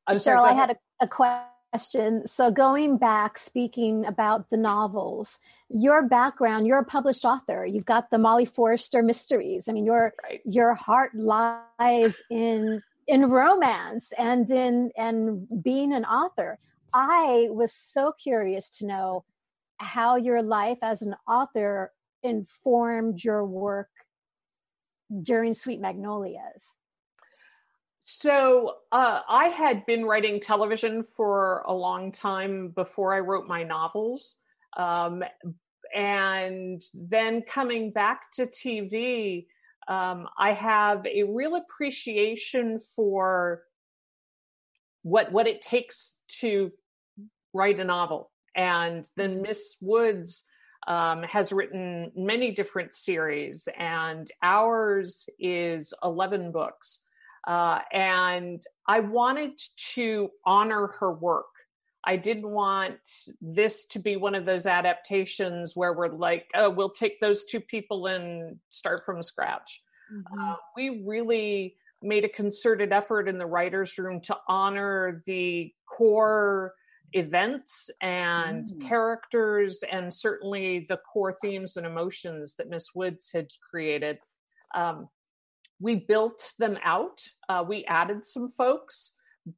Sheryl, 0.10 0.44
I 0.44 0.54
had 0.54 0.72
a, 0.72 0.76
a 1.02 1.08
question 1.08 1.46
question. 1.72 2.26
So, 2.28 2.52
going 2.52 2.98
back, 2.98 3.38
speaking 3.38 4.06
about 4.06 4.50
the 4.50 4.58
novels, 4.58 5.40
your 5.70 6.08
background, 6.08 6.68
you're 6.68 6.80
a 6.80 6.86
published 6.86 7.26
author. 7.26 7.66
You've 7.66 7.86
got 7.86 8.10
the 8.10 8.18
Molly 8.18 8.46
Forrester 8.46 9.04
mysteries. 9.04 9.68
I 9.68 9.74
mean, 9.74 9.86
your 9.86 10.14
right. 10.24 10.42
your 10.46 10.74
heart 10.74 11.12
lies 11.16 12.22
in 12.30 12.82
in 13.08 13.30
romance 13.30 14.12
and 14.18 14.50
in 14.50 14.92
and 14.98 15.48
being 15.64 15.94
an 15.94 16.06
author. 16.06 16.60
I 16.94 17.48
was 17.50 17.74
so 17.74 18.12
curious 18.12 18.78
to 18.78 18.86
know 18.86 19.26
how 19.78 20.16
your 20.16 20.42
life 20.42 20.80
as 20.82 21.02
an 21.02 21.16
author 21.28 21.92
informed 22.24 23.24
your 23.24 23.46
work 23.46 23.90
during 25.22 25.54
Sweet 25.54 25.80
Magnolias. 25.80 26.76
So 28.10 28.76
uh, 28.94 29.20
I 29.28 29.50
had 29.50 29.86
been 29.86 30.06
writing 30.06 30.40
television 30.40 31.04
for 31.04 31.62
a 31.68 31.74
long 31.74 32.14
time 32.14 32.70
before 32.70 33.14
I 33.14 33.20
wrote 33.20 33.48
my 33.48 33.64
novels. 33.64 34.38
Um, 34.78 35.26
and 35.94 36.82
then 36.94 37.42
coming 37.42 37.92
back 37.92 38.32
to 38.36 38.46
TV, 38.46 39.48
um, 39.90 40.30
I 40.40 40.54
have 40.54 41.06
a 41.06 41.24
real 41.24 41.56
appreciation 41.56 42.80
for 42.80 43.64
what 45.02 45.30
what 45.34 45.46
it 45.46 45.62
takes 45.62 46.22
to 46.40 46.72
write 47.54 47.78
a 47.82 47.84
novel. 47.84 48.32
And 48.56 49.06
then 49.18 49.34
mm-hmm. 49.34 49.42
Miss 49.50 49.76
Woods 49.82 50.44
um, 50.88 51.24
has 51.24 51.52
written 51.52 52.14
many 52.16 52.52
different 52.52 52.94
series, 52.94 53.68
and 53.78 54.32
ours 54.42 55.28
is 55.40 55.94
eleven 56.02 56.54
books. 56.54 57.02
Uh, 57.48 57.80
and 57.94 58.62
I 58.86 59.00
wanted 59.00 59.58
to 59.94 60.30
honor 60.46 60.88
her 61.00 61.13
work. 61.13 61.46
I 62.04 62.18
didn't 62.18 62.50
want 62.50 63.00
this 63.42 63.86
to 63.88 64.00
be 64.00 64.18
one 64.18 64.36
of 64.36 64.46
those 64.46 64.66
adaptations 64.66 65.75
where 65.75 65.94
we're 65.94 66.10
like, 66.10 66.48
oh, 66.56 66.70
we'll 66.70 66.89
take 66.89 67.20
those 67.20 67.46
two 67.46 67.62
people 67.62 68.08
and 68.08 68.58
start 68.70 69.06
from 69.06 69.24
scratch. 69.24 69.82
Mm-hmm. 70.13 70.39
Uh, 70.39 70.56
we 70.75 71.04
really 71.06 71.75
made 72.01 72.25
a 72.25 72.30
concerted 72.30 72.92
effort 72.92 73.27
in 73.27 73.38
the 73.38 73.46
writers' 73.46 73.98
room 73.98 74.22
to 74.22 74.38
honor 74.48 75.24
the 75.25 75.74
core 75.86 76.74
events 77.13 77.89
and 78.01 78.68
mm. 78.68 78.88
characters 78.88 79.84
and 79.89 80.13
certainly 80.13 80.86
the 80.89 80.98
core 80.98 81.34
themes 81.34 81.77
and 81.77 81.86
emotions 81.86 82.56
that 82.56 82.70
Miss 82.70 82.94
Woods 82.94 83.32
had 83.32 83.48
created. 83.70 84.20
Um, 84.75 85.08
we 85.80 85.96
built 85.96 86.54
them 86.60 86.78
out. 86.84 87.22
Uh, 87.48 87.64
we 87.68 87.86
added 87.86 88.26
some 88.26 88.50
folks 88.50 89.14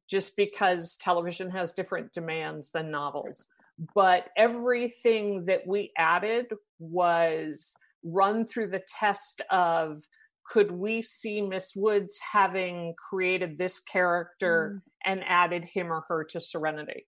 just 0.08 0.36
because 0.36 0.96
television 0.96 1.50
has 1.50 1.74
different 1.74 2.12
demands 2.12 2.70
than 2.70 2.90
novels. 2.90 3.46
But 3.94 4.28
everything 4.36 5.46
that 5.46 5.66
we 5.66 5.92
added 5.96 6.46
was 6.78 7.74
run 8.04 8.44
through 8.44 8.68
the 8.68 8.82
test 8.98 9.40
of 9.50 10.02
could 10.46 10.70
we 10.70 11.00
see 11.00 11.40
Miss 11.40 11.74
Woods 11.76 12.18
having 12.32 12.94
created 12.96 13.56
this 13.56 13.78
character 13.78 14.74
mm. 14.74 14.90
and 15.04 15.24
added 15.24 15.64
him 15.64 15.92
or 15.92 16.04
her 16.08 16.24
to 16.24 16.40
Serenity? 16.40 17.06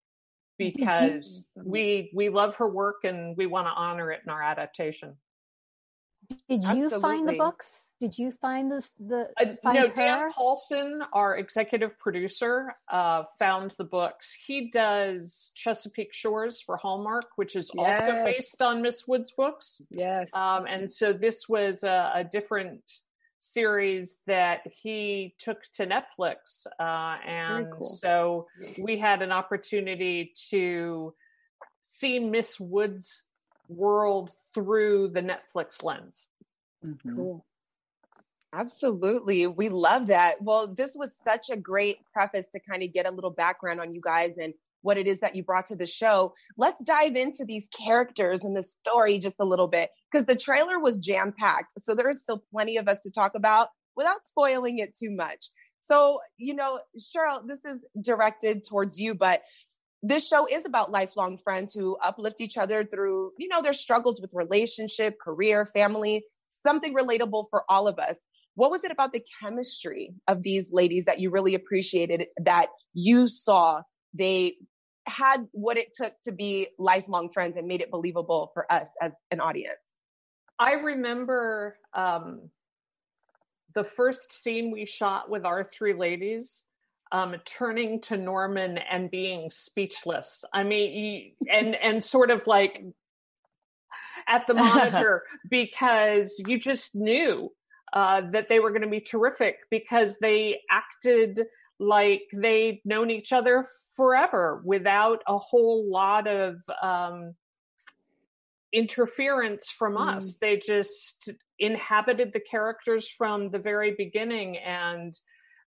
Because 0.58 1.48
we 1.56 2.12
we 2.14 2.28
love 2.28 2.56
her 2.56 2.68
work 2.68 3.02
and 3.02 3.36
we 3.36 3.46
want 3.46 3.66
to 3.66 3.72
honor 3.72 4.12
it 4.12 4.20
in 4.24 4.30
our 4.30 4.42
adaptation. 4.42 5.16
Did 6.48 6.64
you 6.64 6.84
Absolutely. 6.84 7.00
find 7.00 7.28
the 7.28 7.32
books? 7.34 7.90
Did 8.00 8.18
you 8.18 8.30
find 8.32 8.70
this 8.70 8.92
the 8.98 9.28
uh, 9.40 9.54
find 9.62 9.76
no, 9.76 9.88
her? 9.88 9.94
Dan 9.94 10.32
Paulson, 10.32 11.02
our 11.12 11.36
executive 11.36 11.98
producer, 11.98 12.74
uh, 12.90 13.24
found 13.38 13.74
the 13.78 13.84
books. 13.84 14.36
He 14.46 14.70
does 14.70 15.52
Chesapeake 15.54 16.12
Shores 16.12 16.60
for 16.60 16.76
Hallmark, 16.76 17.26
which 17.36 17.56
is 17.56 17.70
yes. 17.74 18.00
also 18.00 18.24
based 18.24 18.60
on 18.62 18.82
Miss 18.82 19.06
Woods' 19.06 19.32
books. 19.32 19.80
Yes. 19.90 20.28
Um, 20.32 20.66
and 20.66 20.90
so 20.90 21.12
this 21.12 21.48
was 21.48 21.82
a, 21.84 22.12
a 22.16 22.24
different 22.24 22.82
series 23.42 24.20
that 24.26 24.60
he 24.70 25.34
took 25.38 25.62
to 25.74 25.86
Netflix. 25.86 26.66
Uh, 26.78 27.16
and 27.26 27.70
cool. 27.72 27.82
so 27.82 28.46
we 28.80 28.98
had 28.98 29.20
an 29.20 29.32
opportunity 29.32 30.32
to 30.50 31.12
see 31.92 32.18
Miss 32.18 32.58
Woods' 32.58 33.22
world 33.76 34.30
through 34.54 35.08
the 35.08 35.22
Netflix 35.22 35.82
lens. 35.82 36.26
Mm-hmm. 36.84 37.16
Cool. 37.16 37.46
Absolutely. 38.54 39.46
We 39.46 39.70
love 39.70 40.08
that. 40.08 40.42
Well, 40.42 40.66
this 40.66 40.94
was 40.94 41.16
such 41.16 41.48
a 41.50 41.56
great 41.56 41.98
preface 42.12 42.46
to 42.52 42.60
kind 42.60 42.82
of 42.82 42.92
get 42.92 43.08
a 43.08 43.14
little 43.14 43.30
background 43.30 43.80
on 43.80 43.94
you 43.94 44.00
guys 44.02 44.32
and 44.40 44.52
what 44.82 44.98
it 44.98 45.06
is 45.06 45.20
that 45.20 45.34
you 45.34 45.42
brought 45.42 45.66
to 45.66 45.76
the 45.76 45.86
show. 45.86 46.34
Let's 46.58 46.82
dive 46.84 47.16
into 47.16 47.44
these 47.46 47.68
characters 47.68 48.44
and 48.44 48.54
the 48.54 48.62
story 48.62 49.18
just 49.18 49.36
a 49.38 49.44
little 49.44 49.68
bit 49.68 49.90
because 50.10 50.26
the 50.26 50.36
trailer 50.36 50.78
was 50.78 50.98
jam 50.98 51.32
packed. 51.38 51.72
So 51.78 51.94
there 51.94 52.10
is 52.10 52.18
still 52.18 52.42
plenty 52.52 52.76
of 52.76 52.88
us 52.88 52.98
to 53.04 53.10
talk 53.10 53.34
about 53.34 53.68
without 53.96 54.26
spoiling 54.26 54.78
it 54.78 54.96
too 54.96 55.10
much. 55.10 55.46
So, 55.80 56.20
you 56.36 56.54
know, 56.54 56.80
Cheryl, 56.98 57.46
this 57.46 57.64
is 57.64 57.78
directed 58.04 58.64
towards 58.64 59.00
you, 59.00 59.14
but 59.14 59.42
this 60.02 60.26
show 60.26 60.46
is 60.46 60.66
about 60.66 60.90
lifelong 60.90 61.38
friends 61.38 61.72
who 61.72 61.96
uplift 62.02 62.40
each 62.40 62.56
other 62.56 62.84
through, 62.84 63.32
you 63.38 63.48
know, 63.48 63.62
their 63.62 63.72
struggles 63.72 64.20
with 64.20 64.32
relationship, 64.34 65.16
career, 65.20 65.64
family, 65.64 66.24
something 66.48 66.94
relatable 66.94 67.46
for 67.50 67.64
all 67.68 67.86
of 67.86 67.98
us. 67.98 68.16
What 68.54 68.70
was 68.70 68.84
it 68.84 68.90
about 68.90 69.12
the 69.12 69.24
chemistry 69.40 70.14
of 70.26 70.42
these 70.42 70.72
ladies 70.72 71.06
that 71.06 71.20
you 71.20 71.30
really 71.30 71.54
appreciated 71.54 72.26
that 72.42 72.68
you 72.92 73.28
saw 73.28 73.82
they 74.12 74.56
had 75.06 75.46
what 75.52 75.78
it 75.78 75.94
took 75.94 76.14
to 76.24 76.32
be 76.32 76.68
lifelong 76.78 77.30
friends 77.30 77.56
and 77.56 77.66
made 77.66 77.80
it 77.80 77.90
believable 77.90 78.50
for 78.54 78.70
us 78.70 78.88
as 79.00 79.12
an 79.30 79.40
audience? 79.40 79.76
I 80.58 80.72
remember 80.72 81.76
um, 81.94 82.50
the 83.74 83.84
first 83.84 84.32
scene 84.32 84.70
we 84.70 84.84
shot 84.84 85.30
with 85.30 85.44
our 85.44 85.64
three 85.64 85.94
ladies. 85.94 86.64
Um, 87.12 87.36
turning 87.44 88.00
to 88.02 88.16
Norman 88.16 88.78
and 88.78 89.10
being 89.10 89.50
speechless. 89.50 90.46
I 90.52 90.62
mean, 90.62 91.32
and 91.50 91.74
and 91.74 92.02
sort 92.02 92.30
of 92.30 92.46
like 92.46 92.82
at 94.26 94.46
the 94.46 94.54
monitor 94.54 95.22
because 95.48 96.42
you 96.46 96.58
just 96.58 96.94
knew 96.94 97.52
uh, 97.92 98.22
that 98.30 98.48
they 98.48 98.60
were 98.60 98.70
going 98.70 98.82
to 98.82 98.88
be 98.88 99.00
terrific 99.00 99.58
because 99.70 100.18
they 100.18 100.60
acted 100.70 101.40
like 101.78 102.22
they'd 102.32 102.80
known 102.84 103.10
each 103.10 103.32
other 103.32 103.64
forever 103.96 104.62
without 104.64 105.22
a 105.26 105.36
whole 105.36 105.90
lot 105.90 106.26
of 106.26 106.62
um, 106.80 107.34
interference 108.72 109.70
from 109.70 109.94
mm. 109.94 110.16
us. 110.16 110.36
They 110.36 110.56
just 110.56 111.30
inhabited 111.58 112.32
the 112.32 112.40
characters 112.40 113.10
from 113.10 113.50
the 113.50 113.58
very 113.58 113.94
beginning, 113.96 114.56
and 114.56 115.12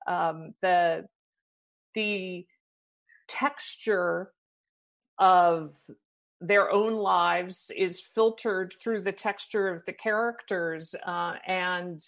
um, 0.08 0.54
the 0.62 1.06
the 1.96 2.46
texture 3.28 4.32
of 5.18 5.72
their 6.42 6.72
own 6.72 6.94
lives 6.94 7.72
is 7.75 8.00
filtered 8.00 8.74
through 8.82 9.02
the 9.02 9.12
texture 9.12 9.70
of 9.70 9.84
the 9.86 9.94
characters 9.94 10.94
uh, 11.08 11.34
and 11.48 12.02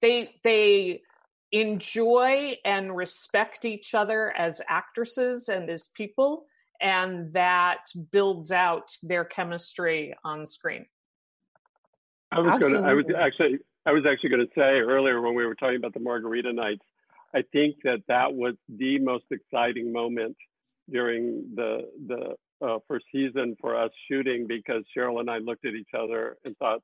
they 0.00 0.30
they 0.44 1.02
enjoy 1.50 2.56
and 2.64 2.96
respect 2.96 3.64
each 3.64 3.94
other 3.94 4.32
as 4.36 4.62
actresses 4.68 5.48
and 5.48 5.68
as 5.68 5.88
people 5.88 6.46
and 6.80 7.32
that 7.32 7.84
builds 8.10 8.50
out 8.50 8.90
their 9.02 9.24
chemistry 9.24 10.14
on 10.24 10.46
screen. 10.46 10.84
I 12.32 12.40
was 12.40 12.58
going 12.58 12.72
to 12.72 12.80
i 12.80 12.94
was 12.94 13.04
actually 13.16 13.58
i 13.84 13.92
was 13.92 14.04
actually 14.10 14.30
going 14.30 14.46
to 14.46 14.52
say 14.54 14.80
earlier 14.80 15.20
when 15.20 15.34
we 15.34 15.44
were 15.44 15.54
talking 15.54 15.76
about 15.76 15.92
the 15.92 16.00
margarita 16.00 16.50
nights 16.50 16.84
i 17.34 17.42
think 17.52 17.76
that 17.84 18.02
that 18.08 18.32
was 18.32 18.54
the 18.68 18.98
most 18.98 19.24
exciting 19.30 19.92
moment 19.92 20.36
during 20.90 21.44
the 21.54 21.88
the 22.06 22.34
uh, 22.66 22.78
first 22.86 23.04
season 23.10 23.56
for 23.60 23.76
us 23.76 23.90
shooting 24.08 24.46
because 24.46 24.84
sheryl 24.96 25.20
and 25.20 25.30
i 25.30 25.38
looked 25.38 25.64
at 25.64 25.74
each 25.74 25.90
other 25.96 26.36
and 26.44 26.56
thought 26.58 26.80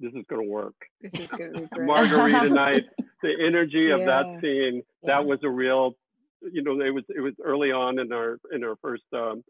this 0.00 0.12
is 0.14 0.24
going 0.28 0.42
to 0.42 0.50
work. 0.50 0.74
This 1.02 1.20
is 1.20 1.28
going 1.28 1.52
to 1.52 1.60
be 1.60 1.66
great. 1.72 1.86
Margarita 1.86 2.48
night, 2.48 2.84
the 3.22 3.34
energy 3.46 3.90
of 3.90 4.00
yeah. 4.00 4.06
that 4.06 4.40
scene, 4.40 4.82
yeah. 5.02 5.06
that 5.14 5.24
was 5.24 5.38
a 5.44 5.48
real, 5.48 5.94
you 6.40 6.62
know, 6.62 6.80
it 6.80 6.92
was 6.92 7.04
it 7.14 7.20
was 7.20 7.34
early 7.44 7.70
on 7.70 7.98
in 7.98 8.12
our 8.12 8.38
in 8.52 8.64
our 8.64 8.76
first 8.82 9.04
um, 9.12 9.44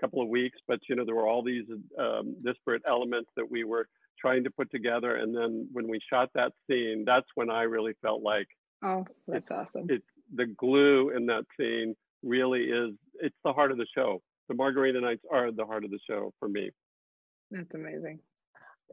couple 0.00 0.22
of 0.22 0.28
weeks, 0.28 0.58
but 0.68 0.78
you 0.88 0.94
know 0.94 1.04
there 1.04 1.14
were 1.14 1.26
all 1.26 1.42
these 1.42 1.64
um, 1.98 2.36
disparate 2.44 2.82
elements 2.86 3.30
that 3.36 3.50
we 3.50 3.64
were 3.64 3.88
trying 4.20 4.44
to 4.44 4.50
put 4.50 4.70
together, 4.70 5.16
and 5.16 5.34
then 5.34 5.68
when 5.72 5.88
we 5.88 5.98
shot 6.10 6.30
that 6.34 6.52
scene, 6.68 7.04
that's 7.06 7.26
when 7.34 7.50
I 7.50 7.62
really 7.62 7.94
felt 8.02 8.22
like, 8.22 8.48
oh, 8.84 9.04
that's 9.26 9.44
it's, 9.44 9.50
awesome. 9.50 9.86
It's 9.88 10.04
the 10.34 10.46
glue 10.46 11.10
in 11.10 11.26
that 11.26 11.44
scene 11.58 11.94
really 12.22 12.62
is 12.62 12.90
it's 13.20 13.36
the 13.44 13.52
heart 13.52 13.72
of 13.72 13.78
the 13.78 13.86
show. 13.94 14.22
The 14.48 14.54
Margarita 14.54 15.00
Nights 15.00 15.24
are 15.30 15.50
the 15.50 15.64
heart 15.64 15.84
of 15.84 15.90
the 15.90 16.00
show 16.08 16.32
for 16.38 16.48
me. 16.48 16.70
That's 17.50 17.74
amazing. 17.74 18.20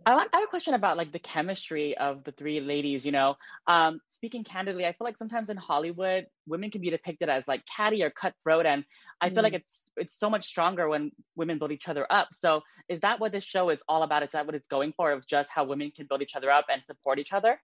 I, 0.05 0.15
want, 0.15 0.29
I 0.33 0.37
have 0.37 0.45
a 0.45 0.49
question 0.49 0.73
about 0.73 0.97
like 0.97 1.11
the 1.11 1.19
chemistry 1.19 1.95
of 1.97 2.23
the 2.23 2.31
three 2.31 2.59
ladies. 2.59 3.05
You 3.05 3.11
know, 3.11 3.35
um, 3.67 3.99
speaking 4.11 4.43
candidly, 4.43 4.85
I 4.85 4.93
feel 4.93 5.05
like 5.05 5.17
sometimes 5.17 5.49
in 5.49 5.57
Hollywood, 5.57 6.25
women 6.47 6.71
can 6.71 6.81
be 6.81 6.89
depicted 6.89 7.29
as 7.29 7.43
like 7.47 7.63
catty 7.65 8.03
or 8.03 8.09
cutthroat, 8.09 8.65
and 8.65 8.83
I 9.19 9.29
mm. 9.29 9.33
feel 9.33 9.43
like 9.43 9.53
mm. 9.53 9.57
it's 9.57 9.83
it's 9.97 10.19
so 10.19 10.29
much 10.29 10.45
stronger 10.45 10.89
when 10.89 11.11
women 11.35 11.59
build 11.59 11.71
each 11.71 11.87
other 11.87 12.07
up. 12.09 12.29
So, 12.39 12.61
is 12.89 13.01
that 13.01 13.19
what 13.19 13.31
this 13.31 13.43
show 13.43 13.69
is 13.69 13.79
all 13.87 14.03
about? 14.03 14.23
Is 14.23 14.31
that 14.31 14.45
what 14.45 14.55
it's 14.55 14.67
going 14.67 14.93
for? 14.93 15.11
Of 15.11 15.27
just 15.27 15.49
how 15.53 15.65
women 15.65 15.91
can 15.95 16.07
build 16.07 16.21
each 16.21 16.35
other 16.35 16.49
up 16.49 16.65
and 16.71 16.81
support 16.85 17.19
each 17.19 17.33
other? 17.33 17.59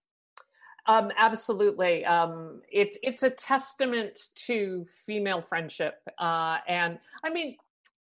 Um, 0.86 1.10
absolutely. 1.16 2.04
Um, 2.04 2.62
it, 2.70 2.96
it's 3.02 3.22
a 3.22 3.30
testament 3.30 4.18
to 4.46 4.86
female 5.06 5.42
friendship. 5.42 5.96
Uh, 6.18 6.58
and 6.66 6.98
I 7.22 7.30
mean, 7.30 7.56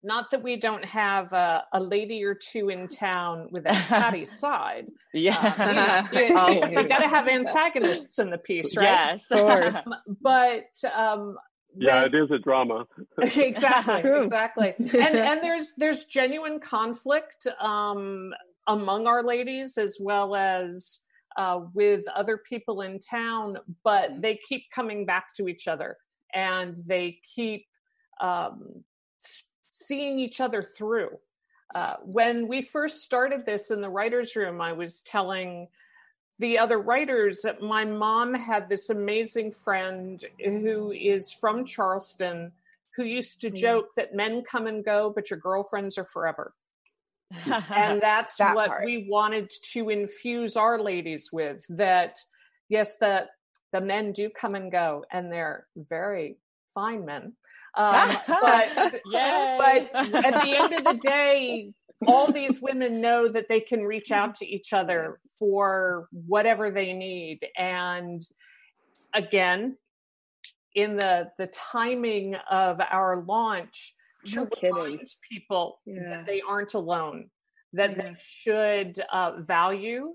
not 0.03 0.31
that 0.31 0.43
we 0.43 0.55
don't 0.55 0.85
have 0.85 1.33
a, 1.33 1.63
a 1.73 1.79
lady 1.79 2.23
or 2.23 2.35
two 2.35 2.69
in 2.69 2.87
town 2.87 3.49
with 3.51 3.65
a 3.65 3.73
catty 3.73 4.25
side. 4.25 4.87
Yeah. 5.13 6.07
Um, 6.11 6.17
you, 6.17 6.25
you, 6.27 6.37
oh. 6.37 6.69
you 6.69 6.87
got 6.87 6.99
to 6.99 7.07
have 7.07 7.27
antagonists 7.27 8.19
in 8.19 8.29
the 8.29 8.37
piece, 8.37 8.77
right? 8.77 9.19
Yes. 9.19 9.25
but 10.21 10.93
um, 10.95 11.35
yeah, 11.77 12.03
when, 12.03 12.15
it 12.15 12.23
is 12.23 12.31
a 12.31 12.39
drama. 12.39 12.85
exactly, 13.21 14.09
exactly. 14.09 14.73
And 14.77 15.15
and 15.15 15.43
there's 15.43 15.73
there's 15.77 16.05
genuine 16.05 16.59
conflict 16.59 17.47
um, 17.59 18.33
among 18.67 19.07
our 19.07 19.23
ladies 19.23 19.77
as 19.77 19.97
well 19.99 20.35
as 20.35 21.01
uh, 21.39 21.61
with 21.73 22.05
other 22.13 22.37
people 22.37 22.81
in 22.81 22.99
town, 22.99 23.57
but 23.85 24.21
they 24.21 24.37
keep 24.45 24.69
coming 24.71 25.05
back 25.05 25.33
to 25.33 25.47
each 25.47 25.69
other 25.69 25.95
and 26.33 26.75
they 26.85 27.17
keep 27.23 27.65
um, 28.19 28.83
seeing 29.71 30.19
each 30.19 30.41
other 30.41 30.61
through. 30.61 31.17
Uh, 31.73 31.95
when 32.03 32.49
we 32.49 32.61
first 32.61 33.05
started 33.05 33.45
this 33.45 33.71
in 33.71 33.79
the 33.79 33.89
writer's 33.89 34.35
room, 34.35 34.59
I 34.59 34.73
was 34.73 35.01
telling 35.01 35.69
the 36.39 36.59
other 36.59 36.77
writers 36.77 37.39
that 37.43 37.61
my 37.61 37.85
mom 37.85 38.33
had 38.33 38.67
this 38.67 38.89
amazing 38.89 39.53
friend 39.53 40.21
who 40.43 40.91
is 40.91 41.31
from 41.31 41.63
Charleston 41.63 42.51
who 42.97 43.05
used 43.05 43.39
to 43.41 43.49
mm. 43.49 43.55
joke 43.55 43.95
that 43.95 44.13
men 44.13 44.43
come 44.43 44.67
and 44.67 44.83
go, 44.83 45.09
but 45.15 45.29
your 45.29 45.39
girlfriends 45.39 45.97
are 45.97 46.03
forever. 46.03 46.53
And 47.45 48.01
that's 48.01 48.37
that 48.37 48.55
what 48.55 48.69
part. 48.69 48.85
we 48.85 49.07
wanted 49.09 49.51
to 49.73 49.89
infuse 49.89 50.55
our 50.55 50.81
ladies 50.81 51.29
with 51.31 51.63
that 51.69 52.17
yes 52.69 52.97
that 52.97 53.29
the 53.71 53.81
men 53.81 54.11
do 54.11 54.29
come 54.29 54.55
and 54.55 54.71
go 54.71 55.05
and 55.11 55.31
they're 55.31 55.67
very 55.75 56.37
fine 56.73 57.05
men 57.05 57.33
um, 57.77 58.17
but 58.27 58.69
but 59.11 59.95
at 59.95 60.43
the 60.43 60.57
end 60.57 60.73
of 60.73 60.83
the 60.83 60.99
day 61.01 61.71
all 62.07 62.31
these 62.31 62.61
women 62.61 63.01
know 63.01 63.27
that 63.27 63.47
they 63.49 63.59
can 63.59 63.83
reach 63.83 64.11
out 64.11 64.35
to 64.35 64.45
each 64.47 64.73
other 64.73 65.19
for 65.37 66.07
whatever 66.11 66.71
they 66.71 66.93
need 66.93 67.45
and 67.57 68.21
again 69.13 69.75
in 70.75 70.95
the 70.95 71.29
the 71.37 71.47
timing 71.47 72.35
of 72.49 72.79
our 72.79 73.23
launch 73.23 73.93
no 74.35 74.45
to 74.45 74.67
remind 74.67 75.07
people 75.29 75.79
yeah. 75.85 76.01
that 76.09 76.25
they 76.25 76.41
aren't 76.47 76.73
alone 76.73 77.29
that 77.73 77.91
yeah. 77.91 78.03
they 78.03 78.15
should 78.19 79.03
uh, 79.13 79.33
value 79.39 80.13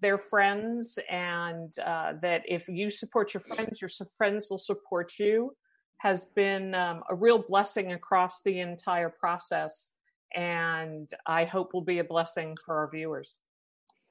their 0.00 0.18
friends 0.18 0.98
and 1.10 1.72
uh, 1.84 2.12
that 2.20 2.42
if 2.46 2.68
you 2.68 2.90
support 2.90 3.32
your 3.32 3.40
friends 3.40 3.80
your 3.80 3.90
friends 4.16 4.48
will 4.50 4.58
support 4.58 5.12
you 5.18 5.52
has 5.98 6.26
been 6.36 6.74
um, 6.74 7.02
a 7.10 7.14
real 7.14 7.42
blessing 7.48 7.92
across 7.92 8.42
the 8.42 8.60
entire 8.60 9.08
process 9.08 9.90
and 10.34 11.10
I 11.26 11.44
hope 11.44 11.72
will 11.72 11.82
be 11.82 11.98
a 11.98 12.04
blessing 12.04 12.56
for 12.64 12.78
our 12.78 12.90
viewers. 12.90 13.36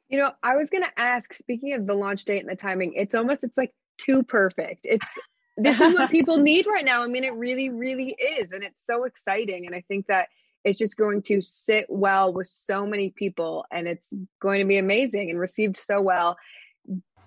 You 0.09 0.19
know, 0.19 0.31
I 0.41 0.55
was 0.55 0.69
going 0.69 0.83
to 0.83 0.99
ask 0.99 1.33
speaking 1.33 1.73
of 1.73 1.85
the 1.85 1.93
launch 1.93 2.25
date 2.25 2.39
and 2.39 2.49
the 2.49 2.55
timing, 2.55 2.93
it's 2.93 3.13
almost 3.13 3.43
it's 3.43 3.57
like 3.57 3.73
too 3.97 4.23
perfect. 4.23 4.81
It's 4.89 5.19
this 5.57 5.81
is 5.81 5.93
what 5.93 6.11
people 6.11 6.37
need 6.51 6.65
right 6.67 6.85
now. 6.85 7.03
I 7.03 7.07
mean, 7.07 7.23
it 7.23 7.33
really 7.33 7.69
really 7.69 8.15
is 8.19 8.51
and 8.51 8.63
it's 8.63 8.85
so 8.85 9.03
exciting 9.03 9.65
and 9.65 9.75
I 9.75 9.83
think 9.87 10.07
that 10.07 10.29
it's 10.63 10.77
just 10.77 10.97
going 10.97 11.21
to 11.23 11.41
sit 11.41 11.85
well 11.89 12.33
with 12.33 12.47
so 12.47 12.85
many 12.85 13.09
people 13.09 13.65
and 13.71 13.87
it's 13.87 14.13
going 14.41 14.59
to 14.59 14.65
be 14.65 14.77
amazing 14.77 15.29
and 15.29 15.39
received 15.39 15.77
so 15.77 16.01
well. 16.01 16.37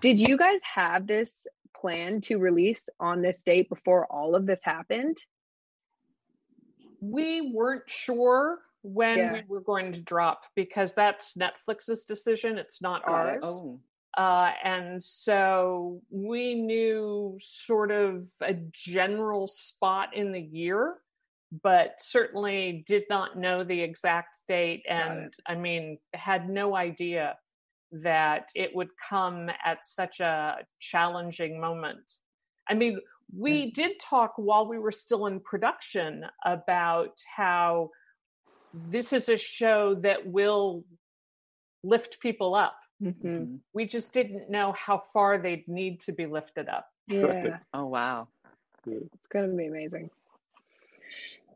Did 0.00 0.18
you 0.18 0.36
guys 0.36 0.60
have 0.74 1.06
this 1.06 1.46
plan 1.74 2.20
to 2.22 2.38
release 2.38 2.88
on 2.98 3.22
this 3.22 3.42
date 3.42 3.68
before 3.68 4.06
all 4.06 4.34
of 4.34 4.46
this 4.46 4.60
happened? 4.62 5.16
We 7.00 7.52
weren't 7.54 7.88
sure 7.88 8.58
when 8.82 9.18
yeah. 9.18 9.32
we 9.32 9.42
were 9.48 9.60
going 9.60 9.92
to 9.92 10.00
drop 10.00 10.42
because 10.54 10.92
that's 10.92 11.34
Netflix's 11.34 12.04
decision. 12.04 12.58
It's 12.58 12.82
not 12.82 13.02
ours. 13.06 13.40
Oh. 13.42 13.80
Uh, 14.16 14.50
and 14.64 15.02
so 15.02 16.02
we 16.10 16.54
knew 16.54 17.38
sort 17.40 17.90
of 17.90 18.24
a 18.42 18.54
general 18.72 19.46
spot 19.46 20.14
in 20.14 20.32
the 20.32 20.40
year, 20.40 20.96
but 21.62 21.94
certainly 21.98 22.84
did 22.86 23.04
not 23.08 23.38
know 23.38 23.62
the 23.62 23.80
exact 23.80 24.40
date. 24.48 24.84
And 24.88 25.32
I 25.46 25.54
mean, 25.54 25.98
had 26.12 26.48
no 26.48 26.74
idea 26.74 27.36
that 27.92 28.50
it 28.54 28.74
would 28.74 28.90
come 29.08 29.50
at 29.64 29.84
such 29.84 30.20
a 30.20 30.58
challenging 30.80 31.60
moment. 31.60 32.18
I 32.68 32.74
mean, 32.74 33.00
we 33.36 33.66
mm. 33.66 33.74
did 33.74 34.00
talk 34.00 34.32
while 34.36 34.66
we 34.66 34.78
were 34.78 34.92
still 34.92 35.26
in 35.26 35.40
production 35.40 36.24
about 36.44 37.18
how 37.36 37.90
this 38.72 39.12
is 39.12 39.28
a 39.28 39.36
show 39.36 39.96
that 40.02 40.26
will 40.26 40.84
lift 41.82 42.20
people 42.20 42.54
up. 42.54 42.76
Mm-hmm. 43.02 43.26
mm-hmm. 43.26 43.56
We 43.72 43.86
just 43.86 44.12
didn't 44.12 44.50
know 44.50 44.72
how 44.72 44.98
far 44.98 45.38
they'd 45.38 45.66
need 45.68 46.00
to 46.02 46.12
be 46.12 46.26
lifted 46.26 46.68
up. 46.68 46.86
Yeah. 47.06 47.58
oh, 47.74 47.86
wow. 47.86 48.28
It's 48.86 49.26
going 49.32 49.50
to 49.50 49.56
be 49.56 49.66
amazing. 49.66 50.10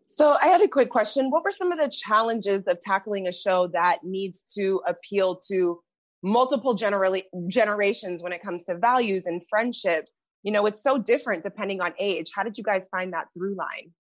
So, 0.06 0.36
I 0.40 0.46
had 0.46 0.60
a 0.60 0.68
quick 0.68 0.90
question. 0.90 1.30
What 1.30 1.44
were 1.44 1.50
some 1.50 1.72
of 1.72 1.78
the 1.78 1.88
challenges 1.88 2.66
of 2.66 2.78
tackling 2.80 3.26
a 3.26 3.32
show 3.32 3.68
that 3.68 4.04
needs 4.04 4.44
to 4.54 4.80
appeal 4.86 5.40
to 5.48 5.80
multiple 6.22 6.74
generally, 6.74 7.24
generations 7.48 8.22
when 8.22 8.32
it 8.32 8.42
comes 8.42 8.64
to 8.64 8.76
values 8.76 9.26
and 9.26 9.42
friendships? 9.48 10.12
You 10.42 10.52
know, 10.52 10.66
it's 10.66 10.82
so 10.82 10.98
different 10.98 11.42
depending 11.42 11.80
on 11.80 11.94
age. 11.98 12.30
How 12.34 12.42
did 12.42 12.58
you 12.58 12.64
guys 12.64 12.86
find 12.88 13.12
that 13.14 13.28
through 13.34 13.56
line? 13.56 13.92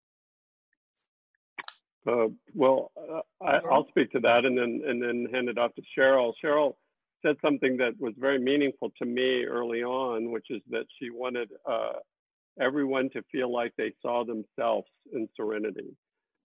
Uh, 2.05 2.27
well, 2.53 2.91
uh, 2.97 3.21
I, 3.41 3.61
will 3.63 3.87
speak 3.87 4.11
to 4.11 4.19
that 4.19 4.43
and 4.43 4.57
then 4.57 4.81
and 4.85 5.01
then 5.01 5.27
hand 5.33 5.47
it 5.47 5.57
off 5.57 5.73
to 5.75 5.81
Sheryl. 5.97 6.33
Sheryl 6.43 6.73
said 7.25 7.35
something 7.41 7.77
that 7.77 7.93
was 7.99 8.13
very 8.17 8.39
meaningful 8.39 8.91
to 8.99 9.05
me 9.05 9.45
early 9.45 9.83
on, 9.83 10.31
which 10.31 10.47
is 10.49 10.61
that 10.69 10.85
she 10.99 11.09
wanted 11.09 11.49
uh, 11.69 11.93
everyone 12.59 13.09
to 13.11 13.23
feel 13.31 13.51
like 13.51 13.73
they 13.77 13.93
saw 14.01 14.23
themselves 14.23 14.87
in 15.13 15.27
Serenity. 15.35 15.95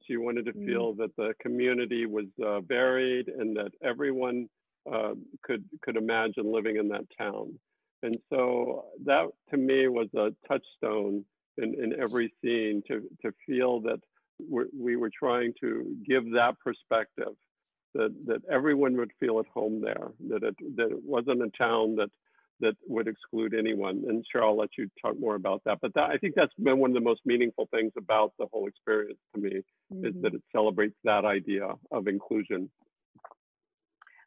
She 0.06 0.16
wanted 0.16 0.46
to 0.46 0.52
mm. 0.52 0.66
feel 0.66 0.94
that 0.94 1.14
the 1.16 1.34
community 1.40 2.06
was 2.06 2.26
uh, 2.44 2.60
varied 2.60 3.28
and 3.28 3.56
that 3.56 3.72
everyone 3.82 4.48
uh, 4.90 5.14
could 5.42 5.64
could 5.82 5.96
imagine 5.96 6.52
living 6.52 6.76
in 6.76 6.88
that 6.88 7.04
town. 7.18 7.58
And 8.02 8.16
so 8.30 8.86
that 9.04 9.26
to 9.50 9.56
me 9.56 9.88
was 9.88 10.08
a 10.14 10.30
touchstone 10.46 11.24
in, 11.58 11.74
in 11.74 12.00
every 12.00 12.32
scene 12.40 12.82
to 12.88 13.02
to 13.22 13.34
feel 13.46 13.80
that 13.80 14.00
we 14.40 14.96
were 14.96 15.10
trying 15.10 15.52
to 15.60 15.96
give 16.06 16.30
that 16.32 16.54
perspective 16.60 17.34
that 17.94 18.14
that 18.26 18.42
everyone 18.50 18.96
would 18.96 19.12
feel 19.18 19.38
at 19.38 19.46
home 19.46 19.80
there 19.80 20.12
that 20.28 20.42
it 20.42 20.56
that 20.76 20.90
it 20.90 21.04
wasn't 21.04 21.42
a 21.42 21.50
town 21.56 21.96
that 21.96 22.10
that 22.60 22.74
would 22.88 23.06
exclude 23.06 23.54
anyone 23.54 24.04
and 24.08 24.24
sure 24.30 24.44
I'll 24.44 24.56
let 24.56 24.70
you 24.76 24.90
talk 25.00 25.18
more 25.18 25.34
about 25.34 25.62
that 25.64 25.78
but 25.80 25.94
that, 25.94 26.10
I 26.10 26.18
think 26.18 26.34
that's 26.34 26.52
been 26.54 26.78
one 26.78 26.90
of 26.90 26.94
the 26.94 27.00
most 27.00 27.20
meaningful 27.24 27.68
things 27.70 27.92
about 27.96 28.32
the 28.38 28.46
whole 28.52 28.66
experience 28.66 29.18
to 29.34 29.40
me 29.40 29.62
mm-hmm. 29.92 30.06
is 30.06 30.14
that 30.22 30.34
it 30.34 30.42
celebrates 30.52 30.96
that 31.04 31.24
idea 31.24 31.68
of 31.90 32.08
inclusion 32.08 32.70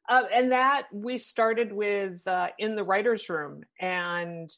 uh, 0.09 0.23
and 0.33 0.51
that 0.51 0.87
we 0.91 1.17
started 1.17 1.71
with 1.71 2.25
uh, 2.27 2.47
in 2.57 2.75
the 2.75 2.83
writers 2.83 3.29
room 3.29 3.63
and 3.79 4.51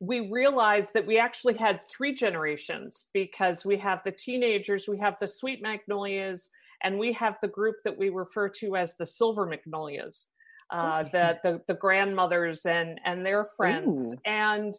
we 0.00 0.28
realized 0.28 0.94
that 0.94 1.06
we 1.06 1.18
actually 1.18 1.54
had 1.54 1.80
three 1.88 2.14
generations 2.14 3.06
because 3.12 3.64
we 3.64 3.76
have 3.78 4.02
the 4.04 4.12
teenagers, 4.12 4.88
we 4.88 4.98
have 4.98 5.16
the 5.20 5.28
sweet 5.28 5.62
magnolias, 5.62 6.50
and 6.84 6.98
we 6.98 7.12
have 7.14 7.38
the 7.42 7.48
group 7.48 7.76
that 7.84 7.98
we 7.98 8.10
refer 8.10 8.48
to 8.60 8.76
as 8.76 8.96
the 8.96 9.06
silver 9.06 9.46
magnolias. 9.46 10.26
Uh, 10.70 11.02
the, 11.12 11.38
the, 11.42 11.60
the 11.68 11.74
grandmothers 11.74 12.64
and 12.64 12.98
and 13.04 13.24
their 13.24 13.44
friends, 13.44 14.12
Ooh. 14.12 14.18
and 14.24 14.72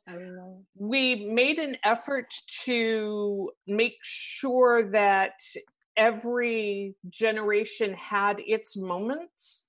we 0.75 1.27
made 1.27 1.59
an 1.59 1.77
effort 1.83 2.33
to 2.63 3.51
make 3.67 3.97
sure 4.01 4.89
that 4.91 5.39
every 5.95 6.95
generation 7.09 7.93
had 7.93 8.37
its 8.39 8.75
moments 8.75 9.65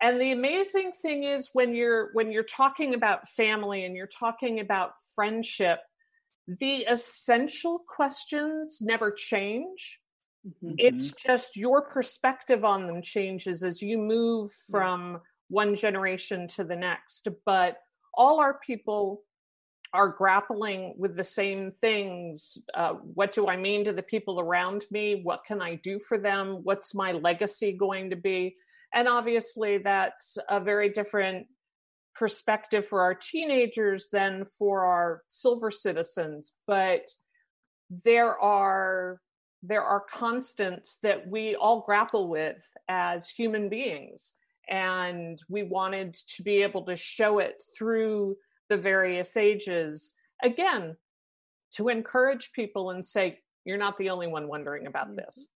and 0.00 0.20
the 0.20 0.32
amazing 0.32 0.92
thing 1.02 1.24
is 1.24 1.50
when 1.52 1.74
you're 1.74 2.10
when 2.12 2.32
you're 2.32 2.42
talking 2.42 2.94
about 2.94 3.28
family 3.30 3.84
and 3.84 3.94
you're 3.94 4.06
talking 4.06 4.60
about 4.60 4.92
friendship 5.14 5.80
the 6.46 6.84
essential 6.90 7.82
questions 7.86 8.78
never 8.80 9.10
change 9.10 10.00
mm-hmm. 10.46 10.74
it's 10.78 11.12
just 11.12 11.56
your 11.56 11.82
perspective 11.82 12.64
on 12.64 12.86
them 12.86 13.02
changes 13.02 13.62
as 13.62 13.82
you 13.82 13.98
move 13.98 14.50
from 14.70 15.20
one 15.48 15.74
generation 15.74 16.48
to 16.48 16.64
the 16.64 16.76
next 16.76 17.28
but 17.44 17.76
all 18.14 18.40
our 18.40 18.58
people 18.58 19.22
are 19.92 20.08
grappling 20.08 20.94
with 20.96 21.16
the 21.16 21.24
same 21.24 21.72
things 21.72 22.58
uh, 22.74 22.92
what 22.92 23.32
do 23.32 23.48
i 23.48 23.56
mean 23.56 23.84
to 23.84 23.92
the 23.92 24.02
people 24.02 24.40
around 24.40 24.84
me 24.90 25.20
what 25.22 25.44
can 25.46 25.60
i 25.60 25.74
do 25.76 25.98
for 25.98 26.18
them 26.18 26.60
what's 26.62 26.94
my 26.94 27.12
legacy 27.12 27.72
going 27.72 28.10
to 28.10 28.16
be 28.16 28.56
and 28.92 29.08
obviously, 29.08 29.78
that's 29.78 30.38
a 30.48 30.60
very 30.60 30.88
different 30.88 31.46
perspective 32.14 32.86
for 32.86 33.02
our 33.02 33.14
teenagers 33.14 34.08
than 34.12 34.44
for 34.44 34.84
our 34.84 35.22
silver 35.28 35.70
citizens. 35.70 36.52
But 36.66 37.08
there 38.04 38.38
are 38.38 39.20
there 39.62 39.82
are 39.82 40.00
constants 40.00 40.98
that 41.02 41.28
we 41.28 41.54
all 41.54 41.80
grapple 41.80 42.28
with 42.28 42.56
as 42.88 43.28
human 43.28 43.68
beings. 43.68 44.32
And 44.68 45.40
we 45.48 45.64
wanted 45.64 46.14
to 46.14 46.42
be 46.42 46.62
able 46.62 46.84
to 46.86 46.96
show 46.96 47.40
it 47.40 47.62
through 47.76 48.36
the 48.68 48.76
various 48.76 49.36
ages. 49.36 50.14
Again, 50.42 50.96
to 51.72 51.88
encourage 51.88 52.52
people 52.52 52.90
and 52.90 53.04
say, 53.04 53.38
you're 53.64 53.78
not 53.78 53.98
the 53.98 54.10
only 54.10 54.26
one 54.26 54.48
wondering 54.48 54.86
about 54.86 55.08
mm-hmm. 55.08 55.16
this. 55.16 55.48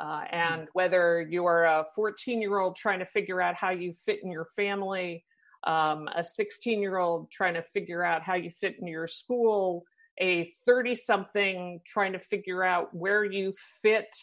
Uh, 0.00 0.24
and 0.30 0.68
whether 0.72 1.26
you 1.28 1.44
are 1.44 1.66
a 1.66 1.84
14 1.94 2.40
year 2.40 2.58
old 2.58 2.76
trying 2.76 3.00
to 3.00 3.04
figure 3.04 3.40
out 3.40 3.54
how 3.54 3.70
you 3.70 3.92
fit 3.92 4.20
in 4.22 4.30
your 4.30 4.46
family, 4.56 5.24
um, 5.64 6.08
a 6.16 6.24
16 6.24 6.80
year 6.80 6.96
old 6.96 7.30
trying 7.30 7.54
to 7.54 7.62
figure 7.62 8.02
out 8.02 8.22
how 8.22 8.34
you 8.34 8.50
fit 8.50 8.76
in 8.80 8.86
your 8.86 9.06
school, 9.06 9.84
a 10.20 10.52
30 10.66 10.94
something 10.94 11.80
trying 11.86 12.12
to 12.12 12.18
figure 12.18 12.62
out 12.62 12.94
where 12.94 13.24
you 13.24 13.54
fit 13.82 14.14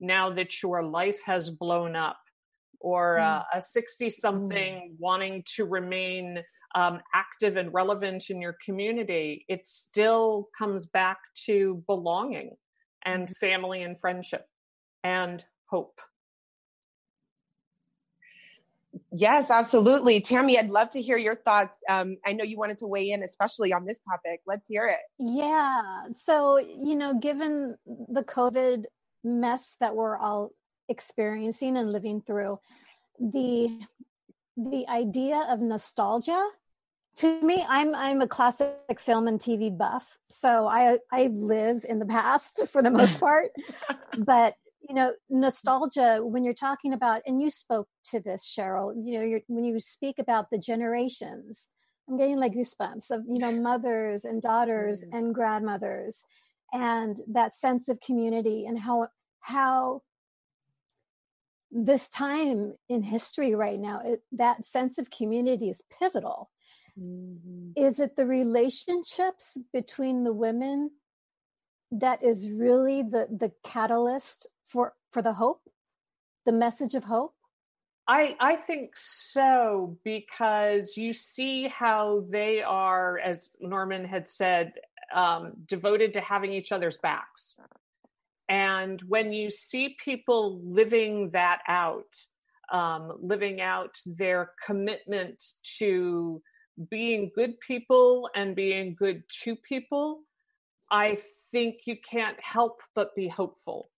now 0.00 0.30
that 0.30 0.62
your 0.62 0.82
life 0.82 1.22
has 1.24 1.50
blown 1.50 1.96
up, 1.96 2.18
or 2.80 3.18
uh, 3.18 3.40
mm. 3.40 3.44
a 3.54 3.62
60 3.62 4.10
something 4.10 4.74
mm. 4.74 4.96
wanting 4.98 5.42
to 5.56 5.64
remain 5.64 6.42
um, 6.74 7.00
active 7.14 7.56
and 7.56 7.72
relevant 7.72 8.28
in 8.28 8.40
your 8.40 8.56
community, 8.64 9.44
it 9.48 9.66
still 9.66 10.48
comes 10.56 10.86
back 10.86 11.18
to 11.46 11.82
belonging 11.86 12.50
and 13.04 13.28
mm. 13.28 13.36
family 13.36 13.82
and 13.82 13.98
friendship 13.98 14.44
and 15.02 15.44
hope. 15.70 15.98
Yes, 19.12 19.50
absolutely. 19.50 20.20
Tammy, 20.20 20.58
I'd 20.58 20.70
love 20.70 20.90
to 20.90 21.02
hear 21.02 21.16
your 21.16 21.36
thoughts. 21.36 21.78
Um, 21.88 22.16
I 22.24 22.32
know 22.32 22.44
you 22.44 22.58
wanted 22.58 22.78
to 22.78 22.86
weigh 22.86 23.10
in, 23.10 23.22
especially 23.22 23.72
on 23.72 23.84
this 23.84 23.98
topic. 24.00 24.40
Let's 24.46 24.68
hear 24.68 24.86
it. 24.86 25.00
Yeah. 25.18 25.82
So, 26.14 26.58
you 26.58 26.96
know, 26.96 27.18
given 27.18 27.76
the 27.86 28.22
COVID 28.22 28.84
mess 29.24 29.76
that 29.80 29.94
we're 29.94 30.16
all 30.16 30.52
experiencing 30.88 31.76
and 31.76 31.92
living 31.92 32.20
through, 32.20 32.58
the 33.18 33.80
the 34.56 34.86
idea 34.88 35.46
of 35.50 35.60
nostalgia 35.60 36.48
to 37.16 37.40
me 37.42 37.64
i'm 37.68 37.94
i'm 37.94 38.22
a 38.22 38.26
classic 38.26 38.74
film 38.98 39.26
and 39.28 39.38
tv 39.38 39.76
buff 39.76 40.18
so 40.28 40.66
i 40.66 40.98
i 41.12 41.26
live 41.26 41.84
in 41.88 41.98
the 41.98 42.06
past 42.06 42.66
for 42.70 42.82
the 42.82 42.90
most 42.90 43.20
part 43.20 43.50
but 44.18 44.54
you 44.88 44.94
know 44.94 45.12
nostalgia 45.28 46.20
when 46.22 46.44
you're 46.44 46.54
talking 46.54 46.92
about 46.92 47.22
and 47.26 47.40
you 47.40 47.50
spoke 47.50 47.88
to 48.04 48.20
this 48.20 48.44
sheryl 48.44 48.92
you 48.96 49.18
know 49.18 49.40
when 49.48 49.64
you 49.64 49.80
speak 49.80 50.18
about 50.18 50.50
the 50.50 50.58
generations 50.58 51.68
i'm 52.08 52.16
getting 52.16 52.38
like 52.38 52.52
goosebumps 52.52 53.10
of 53.10 53.22
you 53.26 53.40
know 53.40 53.52
mothers 53.52 54.24
and 54.24 54.42
daughters 54.42 55.04
mm. 55.04 55.16
and 55.16 55.34
grandmothers 55.34 56.22
and 56.72 57.20
that 57.28 57.54
sense 57.54 57.88
of 57.88 58.00
community 58.00 58.64
and 58.66 58.78
how 58.78 59.08
how 59.40 60.02
this 61.70 62.08
time 62.08 62.74
in 62.88 63.02
history 63.02 63.54
right 63.54 63.80
now 63.80 64.00
it, 64.04 64.22
that 64.32 64.64
sense 64.64 64.98
of 64.98 65.10
community 65.10 65.68
is 65.68 65.82
pivotal 65.98 66.50
mm-hmm. 66.98 67.70
is 67.76 67.98
it 67.98 68.16
the 68.16 68.26
relationships 68.26 69.58
between 69.72 70.24
the 70.24 70.32
women 70.32 70.90
that 71.90 72.22
is 72.22 72.50
really 72.50 73.02
the 73.02 73.26
the 73.30 73.52
catalyst 73.64 74.46
for 74.66 74.94
for 75.10 75.22
the 75.22 75.34
hope 75.34 75.62
the 76.44 76.52
message 76.52 76.94
of 76.94 77.04
hope 77.04 77.36
I, 78.08 78.36
I 78.38 78.56
think 78.56 78.92
so 78.94 79.98
because 80.04 80.96
you 80.96 81.12
see 81.12 81.66
how 81.66 82.24
they 82.30 82.62
are, 82.62 83.18
as 83.18 83.56
Norman 83.60 84.04
had 84.04 84.28
said, 84.28 84.74
um, 85.12 85.54
devoted 85.66 86.12
to 86.12 86.20
having 86.20 86.52
each 86.52 86.70
other's 86.70 86.98
backs. 86.98 87.58
And 88.48 89.02
when 89.08 89.32
you 89.32 89.50
see 89.50 89.96
people 90.02 90.60
living 90.62 91.30
that 91.30 91.62
out, 91.66 92.14
um, 92.72 93.18
living 93.20 93.60
out 93.60 93.96
their 94.06 94.52
commitment 94.64 95.42
to 95.78 96.40
being 96.88 97.32
good 97.34 97.58
people 97.58 98.30
and 98.36 98.54
being 98.54 98.94
good 98.94 99.24
to 99.42 99.56
people, 99.56 100.20
I 100.90 101.18
think 101.50 101.86
you 101.86 101.96
can't 102.08 102.38
help 102.40 102.82
but 102.94 103.16
be 103.16 103.26
hopeful 103.26 103.90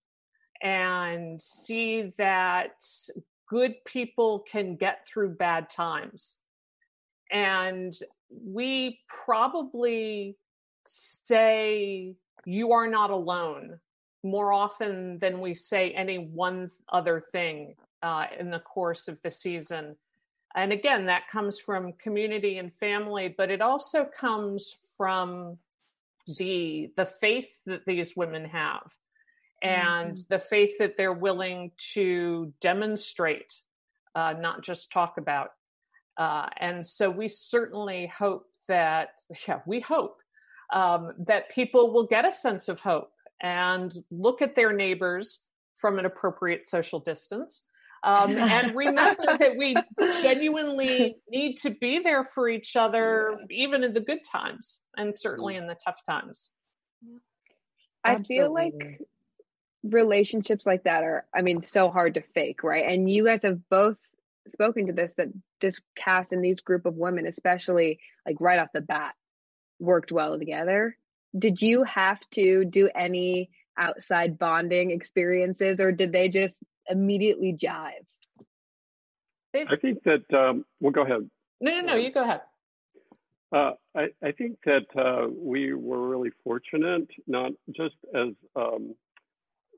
and 0.61 1.41
see 1.41 2.11
that 2.17 2.83
good 3.47 3.75
people 3.85 4.39
can 4.39 4.75
get 4.75 5.05
through 5.07 5.35
bad 5.35 5.69
times. 5.69 6.37
And 7.31 7.93
we 8.29 8.99
probably 9.25 10.37
say, 10.85 12.15
You 12.45 12.71
are 12.73 12.87
not 12.87 13.09
alone 13.09 13.79
more 14.23 14.51
often 14.51 15.17
than 15.19 15.39
we 15.39 15.53
say 15.53 15.91
any 15.91 16.17
one 16.17 16.69
other 16.91 17.21
thing 17.31 17.75
uh, 18.03 18.25
in 18.37 18.49
the 18.49 18.59
course 18.59 19.07
of 19.07 19.21
the 19.21 19.31
season. 19.31 19.95
And 20.55 20.73
again, 20.73 21.05
that 21.05 21.29
comes 21.31 21.59
from 21.59 21.93
community 21.93 22.57
and 22.57 22.73
family, 22.73 23.33
but 23.35 23.51
it 23.51 23.61
also 23.61 24.05
comes 24.05 24.73
from 24.97 25.57
the 26.37 26.91
the 26.95 27.05
faith 27.05 27.63
that 27.65 27.85
these 27.85 28.15
women 28.15 28.45
have 28.45 28.93
and 29.61 30.13
mm-hmm. 30.13 30.21
the 30.29 30.39
faith 30.39 30.77
that 30.79 30.97
they're 30.97 31.13
willing 31.13 31.71
to 31.93 32.53
demonstrate, 32.61 33.53
uh, 34.15 34.33
not 34.39 34.63
just 34.63 34.91
talk 34.91 35.17
about. 35.17 35.49
Uh, 36.17 36.47
and 36.59 36.85
so 36.85 37.09
we 37.09 37.27
certainly 37.27 38.07
hope 38.07 38.45
that, 38.67 39.09
yeah, 39.47 39.59
we 39.65 39.79
hope 39.79 40.17
um, 40.73 41.13
that 41.17 41.49
people 41.49 41.91
will 41.91 42.05
get 42.05 42.25
a 42.25 42.31
sense 42.31 42.67
of 42.67 42.79
hope 42.79 43.11
and 43.41 43.93
look 44.11 44.41
at 44.41 44.55
their 44.55 44.73
neighbors 44.73 45.45
from 45.75 45.97
an 45.97 46.05
appropriate 46.05 46.67
social 46.67 46.99
distance. 46.99 47.63
Um, 48.03 48.37
and 48.37 48.75
remember 48.75 49.23
that 49.39 49.55
we 49.57 49.75
genuinely 49.97 51.17
need 51.29 51.57
to 51.57 51.69
be 51.69 51.99
there 51.99 52.23
for 52.23 52.47
each 52.47 52.75
other, 52.75 53.37
even 53.49 53.83
in 53.83 53.93
the 53.93 53.99
good 53.99 54.23
times 54.29 54.79
and 54.95 55.13
certainly 55.15 55.55
in 55.55 55.67
the 55.67 55.75
tough 55.75 56.01
times. 56.05 56.49
I 58.03 58.15
Absolutely. 58.15 58.35
feel 58.35 58.53
like 58.53 59.01
relationships 59.83 60.65
like 60.65 60.83
that 60.83 61.03
are 61.03 61.25
i 61.33 61.41
mean 61.41 61.61
so 61.61 61.89
hard 61.89 62.15
to 62.15 62.21
fake 62.33 62.63
right? 62.63 62.85
And 62.87 63.09
you 63.09 63.25
guys 63.25 63.43
have 63.43 63.59
both 63.69 63.97
spoken 64.49 64.87
to 64.87 64.93
this 64.93 65.13
that 65.15 65.27
this 65.61 65.79
cast 65.95 66.33
and 66.33 66.43
these 66.43 66.61
group 66.61 66.85
of 66.85 66.95
women 66.95 67.25
especially 67.25 67.99
like 68.25 68.35
right 68.39 68.59
off 68.59 68.69
the 68.73 68.81
bat 68.81 69.13
worked 69.79 70.11
well 70.11 70.37
together. 70.37 70.97
Did 71.37 71.61
you 71.61 71.83
have 71.83 72.19
to 72.31 72.65
do 72.65 72.89
any 72.93 73.51
outside 73.77 74.37
bonding 74.37 74.91
experiences 74.91 75.79
or 75.79 75.91
did 75.91 76.11
they 76.11 76.29
just 76.29 76.57
immediately 76.89 77.53
jive? 77.53 78.05
I 79.55 79.75
think 79.81 80.03
that 80.03 80.25
um 80.33 80.65
well 80.79 80.91
go 80.91 81.03
ahead. 81.03 81.29
No 81.61 81.79
no 81.79 81.81
no 81.81 81.95
you 81.95 82.11
go 82.11 82.23
ahead. 82.23 82.41
Uh, 83.51 83.71
I, 83.95 84.09
I 84.23 84.31
think 84.31 84.59
that 84.65 84.85
uh, 84.95 85.27
we 85.27 85.73
were 85.73 86.07
really 86.07 86.29
fortunate, 86.43 87.07
not 87.25 87.51
just 87.75 87.95
as 88.13 88.27
um, 88.55 88.93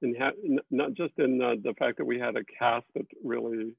in 0.01 0.15
ha- 0.15 0.59
not 0.69 0.93
just 0.93 1.13
in 1.17 1.41
uh, 1.41 1.55
the 1.63 1.73
fact 1.77 1.97
that 1.97 2.05
we 2.05 2.19
had 2.19 2.35
a 2.35 2.43
cast 2.57 2.85
that 2.95 3.05
really 3.23 3.75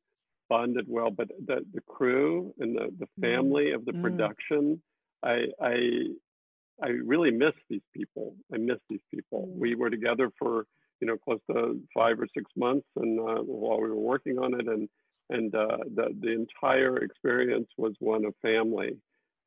bonded 0.49 0.87
well, 0.89 1.11
but 1.11 1.29
the, 1.47 1.65
the 1.73 1.81
crew 1.83 2.53
and 2.59 2.77
the, 2.77 2.93
the 2.99 3.07
mm. 3.07 3.23
family 3.23 3.67
mm. 3.67 3.75
of 3.75 3.85
the 3.85 3.93
mm. 3.93 4.03
production. 4.03 4.81
I, 5.25 5.47
I 5.61 5.75
I 6.83 6.89
really 6.89 7.31
miss 7.31 7.55
these 7.71 7.83
people. 7.95 8.35
I 8.53 8.59
miss 8.59 8.79
these 8.89 9.01
people. 9.15 9.49
Mm. 9.49 9.59
We 9.59 9.75
were 9.75 9.91
together 9.91 10.31
for 10.39 10.67
you 11.01 11.07
know 11.07 11.17
close 11.17 11.41
to 11.51 11.81
five 11.95 12.21
or 12.21 12.27
six 12.35 12.51
months, 12.57 12.87
and 12.97 13.19
uh, 13.19 13.43
while 13.43 13.81
we 13.81 13.89
were 13.89 13.97
working 13.97 14.39
on 14.39 14.59
it, 14.59 14.67
and 14.69 14.89
and 15.31 15.55
uh, 15.55 15.79
the 15.95 16.15
the 16.21 16.33
entire 16.33 16.99
experience 16.99 17.69
was 17.77 17.95
one 18.01 18.25
of 18.25 18.35
family. 18.43 18.97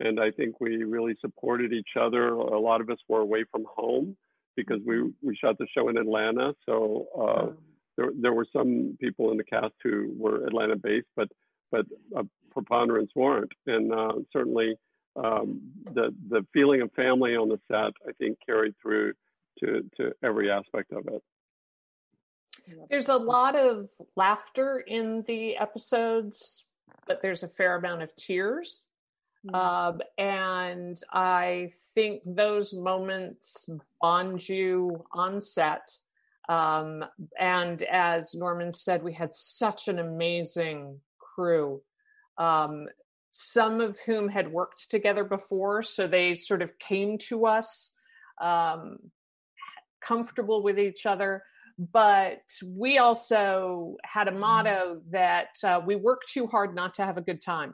And 0.02 0.20
I 0.20 0.32
think 0.32 0.60
we 0.60 0.84
really 0.84 1.16
supported 1.22 1.72
each 1.72 1.96
other. 2.00 2.28
A 2.28 2.60
lot 2.60 2.82
of 2.82 2.90
us 2.90 2.98
were 3.08 3.22
away 3.22 3.46
from 3.50 3.66
home, 3.66 4.18
because 4.56 4.80
we 4.86 5.12
we 5.22 5.36
shot 5.36 5.58
the 5.58 5.68
show 5.76 5.89
in 5.89 5.98
Atlanta. 5.98 6.54
So 6.65 7.08
uh, 7.18 7.52
there 7.98 8.12
there 8.20 8.34
were 8.34 8.48
some 8.52 8.98
people 9.00 9.32
in 9.32 9.38
the 9.38 9.44
cast 9.44 9.74
who 9.84 10.13
were 10.18 10.46
Atlanta 10.46 10.76
based, 10.76 11.08
but 11.15 11.30
but 11.72 11.86
a 12.15 12.24
preponderance 12.52 13.12
weren't, 13.15 13.52
and 13.68 13.94
uh, 13.94 14.13
certainly 14.32 14.76
um, 15.15 15.62
the 15.94 16.13
the 16.30 16.46
feeling 16.54 16.82
of 16.82 16.91
family 16.94 17.36
on 17.36 17.50
the 17.50 17.60
set 17.68 17.94
I 18.08 18.12
think 18.18 18.38
carried 18.46 18.76
through 18.82 19.13
to 19.60 19.89
to 19.98 20.12
every 20.24 20.52
aspect 20.52 20.91
of 20.91 21.08
it. 21.08 21.22
There's 22.89 23.10
a 23.10 23.18
lot 23.18 23.56
of 23.56 23.89
laughter 24.15 24.80
in 24.80 25.24
the 25.28 25.58
episodes, 25.58 26.65
but 27.08 27.22
there's 27.22 27.44
a 27.44 27.48
fair 27.48 27.76
amount 27.76 28.02
of 28.02 28.15
tears. 28.15 28.88
Mm-hmm. 29.46 29.56
Um, 29.56 30.02
and 30.18 31.00
I 31.12 31.72
think 31.94 32.22
those 32.26 32.74
moments 32.74 33.70
bond 34.02 34.48
you 34.48 35.06
on 35.12 35.40
set. 35.42 35.92
Um, 36.50 37.06
and 37.40 37.84
as 37.84 38.34
Norman 38.36 38.72
said, 38.72 39.04
we 39.04 39.14
had 39.14 39.34
such 39.34 39.88
an 39.88 40.00
amazing 40.00 41.00
crew, 41.20 41.82
um, 42.38 42.88
some 43.32 43.82
of 43.82 44.00
whom 44.06 44.30
had 44.30 44.52
worked 44.52 44.90
together 44.90 45.24
before. 45.24 45.84
So 45.84 46.08
they 46.08 46.36
sort 46.36 46.62
of 46.62 46.78
came 46.80 47.18
to 47.30 47.46
us 47.46 47.92
um, 48.42 49.00
comfortable 50.02 50.64
with 50.64 50.80
each 50.80 51.06
other. 51.06 51.44
but 51.78 52.42
we 52.66 52.98
also 52.98 53.98
had 54.04 54.28
a 54.28 54.32
motto 54.32 55.02
that 55.12 55.50
uh, 55.64 55.82
we 55.86 55.96
work 55.96 56.22
too 56.28 56.48
hard 56.48 56.74
not 56.74 56.94
to 56.96 57.06
have 57.06 57.18
a 57.18 57.22
good 57.22 57.42
time. 57.42 57.74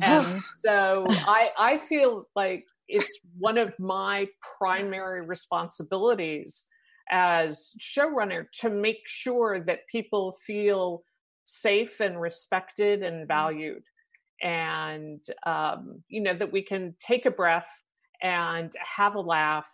And 0.00 0.42
so 0.64 1.06
I, 1.08 1.50
I 1.58 1.78
feel 1.78 2.28
like 2.34 2.66
it's 2.88 3.20
one 3.38 3.58
of 3.58 3.78
my 3.78 4.28
primary 4.58 5.24
responsibilities 5.26 6.64
as 7.10 7.72
showrunner 7.78 8.46
to 8.60 8.70
make 8.70 9.02
sure 9.06 9.60
that 9.60 9.86
people 9.90 10.32
feel 10.46 11.02
safe 11.44 12.00
and 12.00 12.20
respected 12.20 13.02
and 13.02 13.26
valued. 13.26 13.82
And 14.40 15.20
um, 15.44 16.02
you 16.08 16.20
know 16.20 16.34
that 16.34 16.52
we 16.52 16.62
can 16.62 16.94
take 16.98 17.26
a 17.26 17.30
breath 17.30 17.68
and 18.22 18.72
have 18.96 19.14
a 19.14 19.20
laugh 19.20 19.68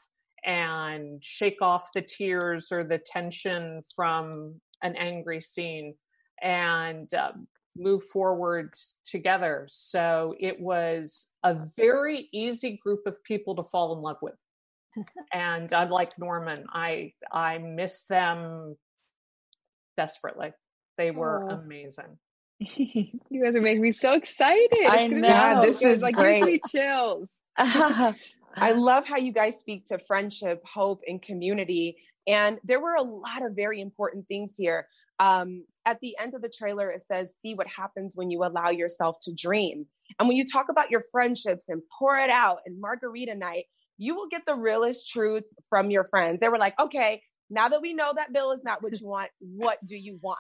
and 0.44 1.22
shake 1.22 1.62
off 1.62 1.90
the 1.94 2.02
tears 2.02 2.70
or 2.70 2.84
the 2.84 2.98
tension 2.98 3.80
from 3.94 4.60
an 4.82 4.94
angry 4.96 5.40
scene. 5.40 5.94
And 6.42 7.12
um, 7.14 7.48
move 7.78 8.04
forward 8.04 8.74
together. 9.04 9.66
So 9.70 10.34
it 10.38 10.60
was 10.60 11.28
a 11.42 11.54
very 11.76 12.28
easy 12.32 12.78
group 12.82 13.06
of 13.06 13.22
people 13.24 13.56
to 13.56 13.62
fall 13.62 13.94
in 13.96 14.02
love 14.02 14.18
with. 14.20 14.34
and 15.32 15.72
unlike 15.72 16.18
Norman, 16.18 16.64
I 16.72 17.12
I 17.30 17.58
miss 17.58 18.04
them 18.04 18.76
desperately. 19.96 20.52
They 20.96 21.10
were 21.10 21.48
oh. 21.50 21.54
amazing. 21.54 22.18
you 22.58 23.44
guys 23.44 23.54
are 23.54 23.60
making 23.60 23.82
me 23.82 23.92
so 23.92 24.12
excited. 24.12 24.84
I 24.88 25.06
know. 25.06 25.28
Yeah, 25.28 25.60
this 25.60 25.80
is 25.80 26.02
like 26.02 26.16
great. 26.16 26.40
gives 26.40 26.46
me 26.46 26.60
chills. 26.70 27.28
I 28.60 28.72
love 28.72 29.06
how 29.06 29.18
you 29.18 29.32
guys 29.32 29.58
speak 29.58 29.84
to 29.86 29.98
friendship, 29.98 30.64
hope, 30.66 31.02
and 31.06 31.22
community. 31.22 31.98
And 32.26 32.58
there 32.64 32.80
were 32.80 32.94
a 32.94 33.02
lot 33.02 33.44
of 33.44 33.54
very 33.54 33.80
important 33.80 34.26
things 34.26 34.54
here. 34.56 34.88
Um, 35.20 35.64
at 35.88 35.98
the 36.00 36.14
end 36.20 36.34
of 36.34 36.42
the 36.42 36.50
trailer, 36.50 36.90
it 36.90 37.00
says, 37.00 37.34
See 37.38 37.54
what 37.54 37.66
happens 37.66 38.14
when 38.14 38.30
you 38.30 38.44
allow 38.44 38.68
yourself 38.68 39.16
to 39.22 39.34
dream. 39.34 39.86
And 40.18 40.28
when 40.28 40.36
you 40.36 40.44
talk 40.44 40.66
about 40.68 40.90
your 40.90 41.02
friendships 41.10 41.64
and 41.68 41.80
pour 41.98 42.16
it 42.16 42.30
out 42.30 42.58
and 42.66 42.78
margarita 42.78 43.34
night, 43.34 43.64
you 43.96 44.14
will 44.14 44.28
get 44.28 44.44
the 44.46 44.54
realest 44.54 45.10
truth 45.10 45.44
from 45.70 45.90
your 45.90 46.04
friends. 46.04 46.40
They 46.40 46.50
were 46.50 46.58
like, 46.58 46.78
Okay, 46.78 47.22
now 47.50 47.68
that 47.68 47.80
we 47.80 47.94
know 47.94 48.12
that 48.14 48.32
bill 48.32 48.52
is 48.52 48.62
not 48.62 48.82
what 48.82 48.98
you 49.00 49.06
want, 49.06 49.30
what 49.40 49.78
do 49.86 49.96
you 49.96 50.18
want? 50.20 50.38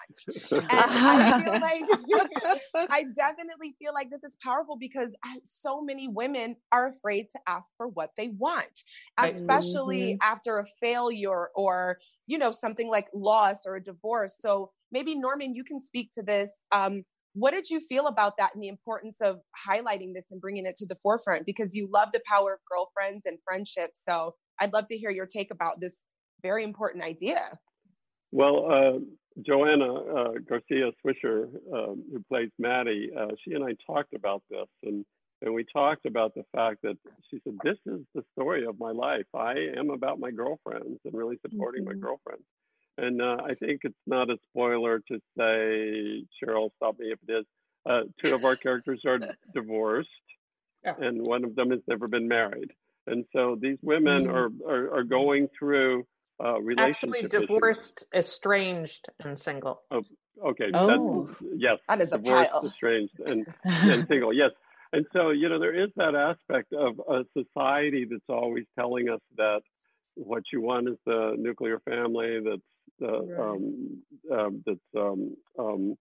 And 0.50 0.66
I 0.70 1.42
feel 1.42 1.52
like 1.60 2.60
I 2.90 3.04
definitely 3.16 3.74
feel 3.78 3.92
like 3.94 4.10
this 4.10 4.24
is 4.24 4.36
powerful 4.42 4.76
because 4.76 5.10
so 5.42 5.80
many 5.82 6.08
women 6.08 6.56
are 6.72 6.88
afraid 6.88 7.30
to 7.30 7.38
ask 7.46 7.70
for 7.76 7.88
what 7.88 8.10
they 8.16 8.28
want, 8.28 8.82
especially 9.18 10.14
mm-hmm. 10.14 10.32
after 10.32 10.58
a 10.58 10.66
failure 10.80 11.48
or 11.54 11.98
you 12.26 12.38
know 12.38 12.50
something 12.50 12.88
like 12.88 13.08
loss 13.14 13.66
or 13.66 13.76
a 13.76 13.84
divorce. 13.84 14.36
So 14.38 14.70
maybe 14.92 15.14
Norman, 15.14 15.54
you 15.54 15.64
can 15.64 15.80
speak 15.80 16.12
to 16.12 16.22
this. 16.22 16.50
Um, 16.72 17.04
what 17.34 17.52
did 17.52 17.70
you 17.70 17.80
feel 17.80 18.06
about 18.06 18.36
that 18.38 18.54
and 18.54 18.62
the 18.62 18.68
importance 18.68 19.20
of 19.20 19.40
highlighting 19.68 20.12
this 20.14 20.24
and 20.30 20.40
bringing 20.40 20.66
it 20.66 20.76
to 20.76 20.86
the 20.86 20.96
forefront? 20.96 21.46
Because 21.46 21.74
you 21.74 21.88
love 21.92 22.08
the 22.12 22.20
power 22.26 22.54
of 22.54 22.60
girlfriends 22.70 23.26
and 23.26 23.38
friendships. 23.44 24.02
So 24.06 24.34
I'd 24.58 24.72
love 24.72 24.86
to 24.86 24.96
hear 24.96 25.10
your 25.10 25.26
take 25.26 25.50
about 25.52 25.80
this 25.80 26.04
very 26.42 26.64
important 26.64 27.04
idea. 27.04 27.58
Well, 28.32 28.70
uh, 28.70 28.98
Joanna 29.46 29.92
uh, 29.92 30.32
Garcia 30.48 30.90
Swisher, 31.04 31.48
um, 31.72 32.04
who 32.12 32.22
plays 32.28 32.50
Maddie, 32.58 33.10
uh, 33.16 33.28
she 33.44 33.54
and 33.54 33.64
I 33.64 33.74
talked 33.86 34.14
about 34.14 34.42
this, 34.50 34.66
and 34.82 35.04
and 35.40 35.54
we 35.54 35.64
talked 35.72 36.04
about 36.04 36.34
the 36.34 36.42
fact 36.54 36.82
that 36.82 36.96
she 37.30 37.40
said, 37.44 37.54
"This 37.62 37.78
is 37.86 38.00
the 38.14 38.22
story 38.32 38.66
of 38.66 38.78
my 38.78 38.90
life. 38.90 39.26
I 39.34 39.54
am 39.76 39.90
about 39.90 40.18
my 40.18 40.30
girlfriends 40.30 41.00
and 41.04 41.14
really 41.14 41.38
supporting 41.42 41.84
mm-hmm. 41.84 42.00
my 42.00 42.06
girlfriends." 42.06 42.44
And 42.98 43.22
uh, 43.22 43.36
I 43.44 43.54
think 43.54 43.82
it's 43.84 43.94
not 44.08 44.28
a 44.28 44.36
spoiler 44.50 44.98
to 44.98 45.20
say, 45.38 46.24
Sheryl, 46.42 46.70
stop 46.76 46.98
me 46.98 47.12
if 47.12 47.18
it 47.28 47.32
is. 47.32 47.44
Uh, 47.88 48.00
two 48.22 48.34
of 48.34 48.44
our 48.44 48.56
characters 48.56 49.02
are 49.06 49.20
divorced, 49.54 50.08
yeah. 50.84 50.94
and 50.98 51.22
one 51.22 51.44
of 51.44 51.54
them 51.54 51.70
has 51.70 51.80
never 51.86 52.08
been 52.08 52.26
married. 52.26 52.72
And 53.06 53.24
so 53.32 53.56
these 53.58 53.78
women 53.82 54.24
mm-hmm. 54.24 54.68
are, 54.68 54.70
are, 54.70 54.98
are 54.98 55.04
going 55.04 55.48
through 55.56 56.06
uh, 56.42 56.60
relationship 56.60 57.24
actually 57.24 57.28
divorced, 57.28 58.04
issues. 58.12 58.26
estranged, 58.26 59.08
and 59.24 59.38
single. 59.38 59.82
Oh, 59.90 60.02
okay. 60.46 60.70
Oh, 60.72 61.26
That's, 61.26 61.42
yes. 61.56 61.78
That 61.88 62.00
is 62.00 62.10
divorced, 62.10 62.50
a 62.50 62.52
pile. 62.52 62.66
estranged, 62.66 63.20
and, 63.24 63.46
and 63.64 64.06
single. 64.08 64.32
Yes. 64.32 64.50
And 64.92 65.04
so 65.12 65.30
you 65.30 65.48
know 65.48 65.58
there 65.58 65.74
is 65.74 65.90
that 65.96 66.14
aspect 66.14 66.72
of 66.72 67.00
a 67.08 67.24
society 67.36 68.06
that's 68.10 68.22
always 68.28 68.64
telling 68.78 69.08
us 69.08 69.20
that 69.36 69.60
what 70.14 70.44
you 70.52 70.60
want 70.60 70.88
is 70.88 70.96
the 71.04 71.34
nuclear 71.38 71.80
family 71.80 72.40
that's 72.42 72.62
uh, 73.02 73.22
right. 73.22 73.40
um, 73.40 74.02
um, 74.32 74.62
that's 74.66 74.78
um, 74.96 75.36
um, 75.58 75.96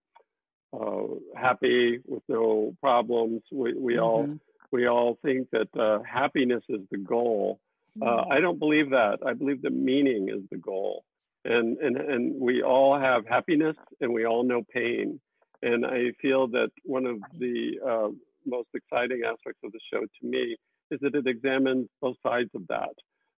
uh, 0.73 1.15
happy 1.35 1.99
with 2.05 2.23
no 2.27 2.75
problems. 2.81 3.41
We 3.51 3.73
we 3.73 3.93
mm-hmm. 3.93 4.03
all 4.03 4.29
we 4.71 4.87
all 4.87 5.17
think 5.23 5.49
that 5.51 5.69
uh, 5.79 5.99
happiness 6.03 6.63
is 6.69 6.81
the 6.91 6.97
goal, 6.97 7.59
uh. 8.01 8.25
I 8.29 8.39
don't 8.39 8.59
believe 8.59 8.89
that. 8.91 9.19
I 9.25 9.33
believe 9.33 9.61
the 9.61 9.69
meaning 9.69 10.29
is 10.29 10.41
the 10.51 10.57
goal. 10.57 11.03
And, 11.45 11.77
and, 11.77 11.97
and 11.97 12.41
we 12.41 12.61
all 12.61 12.99
have 12.99 13.25
happiness 13.25 13.75
and 14.01 14.13
we 14.13 14.25
all 14.25 14.43
know 14.43 14.63
pain. 14.73 15.19
And 15.61 15.85
I 15.85 16.11
feel 16.21 16.47
that 16.49 16.69
one 16.83 17.05
of 17.05 17.17
the 17.39 17.79
uh, 17.85 18.09
most 18.45 18.67
exciting 18.73 19.21
aspects 19.25 19.59
of 19.63 19.71
the 19.71 19.79
show 19.91 20.01
to 20.01 20.27
me 20.27 20.55
is 20.91 20.99
that 21.01 21.15
it 21.15 21.27
examines 21.27 21.87
both 22.01 22.17
sides 22.21 22.49
of 22.53 22.67
that. 22.67 22.93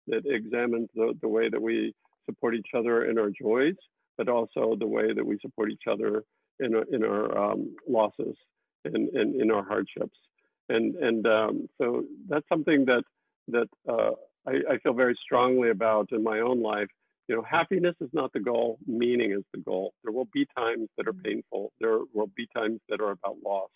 It 0.07 0.25
examines 0.25 0.89
the, 0.95 1.13
the 1.21 1.27
way 1.27 1.49
that 1.49 1.61
we 1.61 1.93
support 2.25 2.55
each 2.55 2.69
other 2.75 3.05
in 3.05 3.17
our 3.17 3.29
joys, 3.29 3.75
but 4.17 4.27
also 4.27 4.75
the 4.77 4.87
way 4.87 5.13
that 5.13 5.25
we 5.25 5.37
support 5.41 5.71
each 5.71 5.87
other 5.89 6.23
in 6.59 6.75
our, 6.75 6.83
in 6.91 7.03
our 7.03 7.51
um, 7.51 7.75
losses 7.87 8.35
and, 8.85 9.09
and 9.09 9.39
in 9.39 9.51
our 9.51 9.63
hardships. 9.63 10.17
And, 10.67 10.95
and 10.95 11.25
um, 11.25 11.69
so 11.79 12.03
that's 12.27 12.47
something 12.49 12.85
that, 12.85 13.03
that 13.47 13.67
uh, 13.87 14.11
I, 14.47 14.73
I 14.73 14.77
feel 14.79 14.93
very 14.93 15.17
strongly 15.23 15.69
about 15.69 16.11
in 16.11 16.23
my 16.23 16.39
own 16.39 16.61
life. 16.61 16.87
You 17.27 17.35
know, 17.35 17.43
happiness 17.43 17.95
is 18.01 18.09
not 18.11 18.33
the 18.33 18.39
goal, 18.39 18.79
meaning 18.87 19.31
is 19.31 19.43
the 19.53 19.59
goal. 19.59 19.93
There 20.03 20.11
will 20.11 20.27
be 20.33 20.47
times 20.57 20.89
that 20.97 21.07
are 21.07 21.13
mm-hmm. 21.13 21.21
painful, 21.21 21.71
there 21.79 21.99
will 22.13 22.31
be 22.35 22.47
times 22.55 22.79
that 22.89 23.01
are 23.01 23.11
about 23.11 23.37
loss. 23.45 23.69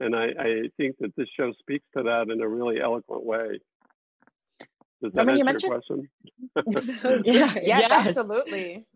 And 0.00 0.14
I, 0.14 0.26
I 0.38 0.70
think 0.76 0.96
that 1.00 1.14
this 1.16 1.28
show 1.36 1.52
speaks 1.58 1.84
to 1.96 2.04
that 2.04 2.28
in 2.30 2.40
a 2.40 2.48
really 2.48 2.80
eloquent 2.80 3.24
way. 3.24 3.60
Does 5.02 5.12
that 5.12 5.28
answer 5.28 5.44
mentioned... 5.44 5.72
your 5.72 5.80
question? 6.64 7.22
yeah, 7.24 7.54
yes, 7.54 7.62
yes, 7.64 7.90
absolutely. 7.90 8.86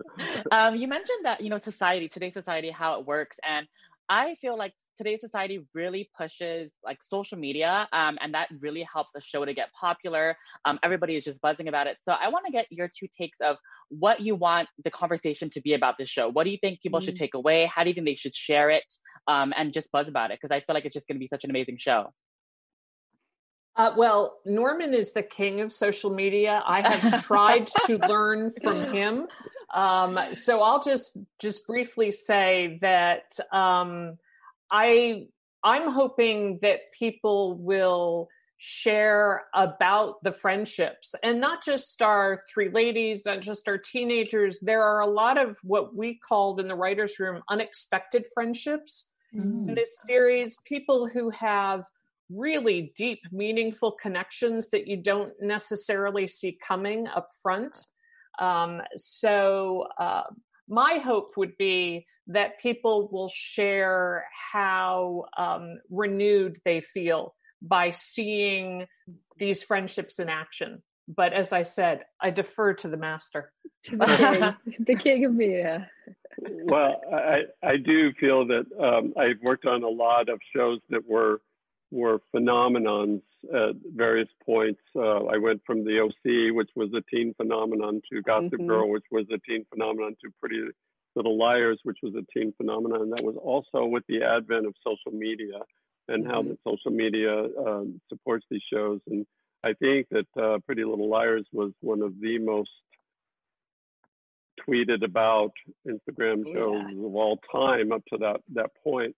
Um, 0.51 0.77
you 0.77 0.87
mentioned 0.88 1.25
that 1.25 1.40
you 1.40 1.48
know 1.48 1.59
society, 1.59 2.09
today's 2.09 2.35
society, 2.35 2.70
how 2.70 2.98
it 3.01 3.07
works, 3.07 3.38
and 3.48 3.66
I 4.09 4.35
feel 4.40 4.59
like 4.59 4.75
today's 5.03 5.21
society 5.21 5.67
really 5.75 6.09
pushes 6.17 6.71
like 6.85 7.03
social 7.03 7.37
media, 7.37 7.88
um, 7.93 8.19
and 8.21 8.35
that 8.35 8.49
really 8.61 8.87
helps 8.93 9.11
a 9.17 9.21
show 9.21 9.45
to 9.45 9.53
get 9.53 9.69
popular. 9.79 10.37
Um, 10.65 10.79
everybody 10.83 11.17
is 11.17 11.25
just 11.25 11.41
buzzing 11.41 11.69
about 11.69 11.87
it. 11.88 11.97
So 12.03 12.12
I 12.12 12.29
want 12.29 12.47
to 12.47 12.53
get 12.53 12.67
your 12.71 12.88
two 12.88 13.09
takes 13.19 13.41
of 13.41 13.57
what 13.88 14.21
you 14.21 14.35
want 14.35 14.69
the 14.85 14.91
conversation 14.91 15.51
to 15.51 15.61
be 15.61 15.75
about 15.75 15.99
this 15.99 16.09
show. 16.09 16.29
What 16.29 16.45
do 16.45 16.51
you 16.51 16.59
think 16.59 16.81
people 16.81 17.01
mm. 17.01 17.05
should 17.05 17.17
take 17.17 17.35
away? 17.35 17.71
How 17.75 17.83
do 17.83 17.91
you 17.91 17.95
think 17.95 18.07
they 18.07 18.15
should 18.15 18.37
share 18.37 18.71
it 18.71 18.85
um, 19.27 19.53
and 19.57 19.73
just 19.73 19.91
buzz 19.91 20.09
about 20.09 20.31
it? 20.31 20.38
Because 20.41 20.55
I 20.55 20.61
feel 20.61 20.75
like 20.75 20.85
it's 20.85 20.95
just 20.95 21.09
going 21.09 21.17
to 21.17 21.21
be 21.21 21.29
such 21.29 21.45
an 21.45 21.51
amazing 21.51 21.79
show. 21.79 22.12
Uh, 23.75 23.93
well, 23.97 24.38
Norman 24.45 24.93
is 24.95 25.12
the 25.12 25.23
king 25.23 25.61
of 25.62 25.73
social 25.73 26.11
media. 26.11 26.62
I 26.65 26.83
have 26.87 27.25
tried 27.25 27.69
to 27.87 27.97
learn 28.09 28.51
from 28.62 28.93
him. 28.93 29.27
Um, 29.73 30.19
so 30.35 30.62
I'll 30.62 30.83
just 30.83 31.17
just 31.41 31.67
briefly 31.67 32.12
say 32.12 32.79
that 32.83 33.25
um, 33.51 34.19
I 34.73 35.27
I'm 35.63 35.93
hoping 35.93 36.59
that 36.63 36.93
people 36.93 37.57
will 37.57 38.29
share 38.65 39.45
about 39.55 40.23
the 40.23 40.31
friendships 40.31 41.17
and 41.25 41.41
not 41.41 41.65
just 41.65 42.01
our 42.01 42.41
three 42.53 42.71
ladies, 42.71 43.27
not 43.27 43.41
just 43.41 43.69
our 43.69 43.79
teenagers. 43.79 44.61
There 44.61 44.83
are 44.83 45.01
a 45.01 45.07
lot 45.07 45.37
of 45.37 45.59
what 45.65 45.97
we 45.97 46.15
called 46.15 46.61
in 46.61 46.69
the 46.69 46.75
writers' 46.75 47.19
room 47.19 47.43
unexpected 47.49 48.25
friendships 48.33 49.13
mm. 49.35 49.69
in 49.69 49.75
this 49.75 49.99
series. 50.07 50.57
People 50.65 51.09
who 51.09 51.31
have 51.31 51.85
really 52.31 52.93
deep, 52.97 53.21
meaningful 53.31 53.93
connections 53.93 54.69
that 54.69 54.87
you 54.87 54.97
don't 54.97 55.33
necessarily 55.41 56.27
see 56.27 56.57
coming 56.67 57.09
up 57.09 57.27
front. 57.43 57.87
Um, 58.39 58.81
so, 58.97 59.89
uh, 59.99 60.23
my 60.68 60.98
hope 60.98 61.37
would 61.37 61.57
be 61.59 62.07
that 62.29 62.61
people 62.61 63.09
will 63.11 63.29
share 63.29 64.25
how 64.53 65.25
um, 65.37 65.70
renewed 65.90 66.59
they 66.64 66.81
feel 66.81 67.35
by 67.61 67.90
seeing 67.90 68.87
these 69.38 69.62
friendships 69.62 70.18
in 70.18 70.29
action. 70.29 70.83
But 71.09 71.33
as 71.33 71.53
I 71.53 71.62
said, 71.62 72.05
I 72.20 72.31
defer 72.31 72.75
to 72.75 72.88
the 72.88 72.96
master. 72.96 73.53
the, 73.90 74.57
king, 74.66 74.77
the 74.87 74.94
king 74.96 75.25
of 75.25 75.35
media. 75.35 75.90
well, 76.38 77.01
I, 77.12 77.42
I 77.62 77.77
do 77.77 78.12
feel 78.14 78.46
that 78.46 78.66
um, 78.81 79.12
I've 79.16 79.40
worked 79.42 79.66
on 79.66 79.83
a 79.83 79.88
lot 79.88 80.29
of 80.29 80.40
shows 80.55 80.81
that 80.90 81.07
were 81.09 81.40
were 81.92 82.20
phenomenons 82.35 83.22
at 83.52 83.76
various 83.94 84.28
points. 84.44 84.81
Uh, 84.96 85.26
I 85.26 85.37
went 85.37 85.61
from 85.66 85.85
the 85.85 86.00
OC, 86.00 86.55
which 86.57 86.70
was 86.74 86.88
a 86.94 87.02
teen 87.14 87.35
phenomenon, 87.35 88.00
to 88.11 88.22
Gossip 88.22 88.52
mm-hmm. 88.52 88.66
Girl, 88.66 88.88
which 88.88 89.05
was 89.11 89.26
a 89.33 89.38
teen 89.38 89.66
phenomenon, 89.70 90.16
to 90.24 90.31
Pretty 90.40 90.62
Little 91.14 91.38
Liars, 91.38 91.78
which 91.85 91.98
was 92.02 92.14
a 92.14 92.24
teen 92.33 92.55
phenomenon. 92.57 93.02
And 93.02 93.12
That 93.12 93.24
was 93.24 93.37
also 93.37 93.85
with 93.85 94.05
the 94.09 94.22
advent 94.22 94.66
of 94.66 94.74
social 94.83 95.16
media 95.16 95.61
and 96.09 96.24
mm-hmm. 96.24 96.33
how 96.33 96.42
the 96.42 96.59
social 96.66 96.90
media 96.90 97.44
um, 97.59 98.00
supports 98.09 98.46
these 98.50 98.62
shows. 98.72 99.00
And 99.07 99.26
I 99.62 99.74
think 99.74 100.07
that 100.11 100.26
uh, 100.42 100.59
Pretty 100.64 100.85
Little 100.85 101.11
Liars 101.11 101.46
was 101.52 101.72
one 101.81 102.00
of 102.00 102.18
the 102.20 102.38
most 102.38 102.70
tweeted 104.66 105.05
about 105.05 105.52
Instagram 105.87 106.44
oh, 106.46 106.55
shows 106.55 106.85
yeah. 106.90 107.07
of 107.07 107.14
all 107.14 107.38
time 107.52 107.92
up 107.92 108.02
to 108.07 108.18
that 108.18 108.40
that 108.55 108.70
point. 108.83 109.14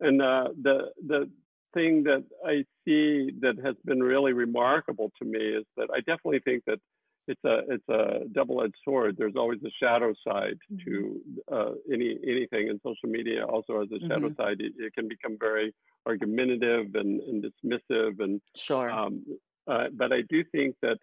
And 0.00 0.22
uh, 0.22 0.48
the 0.60 0.90
the 1.06 1.30
thing 1.74 2.04
that 2.04 2.24
I 2.46 2.64
see 2.84 3.30
that 3.40 3.56
has 3.64 3.74
been 3.84 4.02
really 4.02 4.32
remarkable 4.32 5.10
to 5.18 5.24
me 5.24 5.38
is 5.38 5.64
that 5.76 5.88
I 5.92 5.98
definitely 5.98 6.40
think 6.44 6.64
that 6.66 6.78
it's 7.26 7.44
a 7.44 7.60
it's 7.68 7.88
a 7.88 8.28
double-edged 8.32 8.76
sword. 8.84 9.16
There's 9.18 9.36
always 9.36 9.60
a 9.64 9.70
shadow 9.82 10.12
side 10.26 10.58
mm-hmm. 10.72 10.90
to 10.90 11.20
uh, 11.50 11.72
any 11.92 12.18
anything, 12.26 12.68
and 12.68 12.80
social 12.82 13.08
media 13.08 13.44
also 13.44 13.80
has 13.80 13.88
a 13.90 13.94
mm-hmm. 13.94 14.08
shadow 14.08 14.34
side. 14.36 14.60
It, 14.60 14.72
it, 14.78 14.94
can 14.94 15.08
become 15.08 15.36
very 15.38 15.74
argumentative 16.06 16.94
and, 16.94 17.20
and 17.20 17.44
dismissive, 17.44 18.20
and 18.20 18.40
sure. 18.56 18.90
Um, 18.90 19.24
uh, 19.66 19.86
but 19.94 20.12
I 20.12 20.22
do 20.28 20.44
think 20.52 20.76
that 20.82 20.98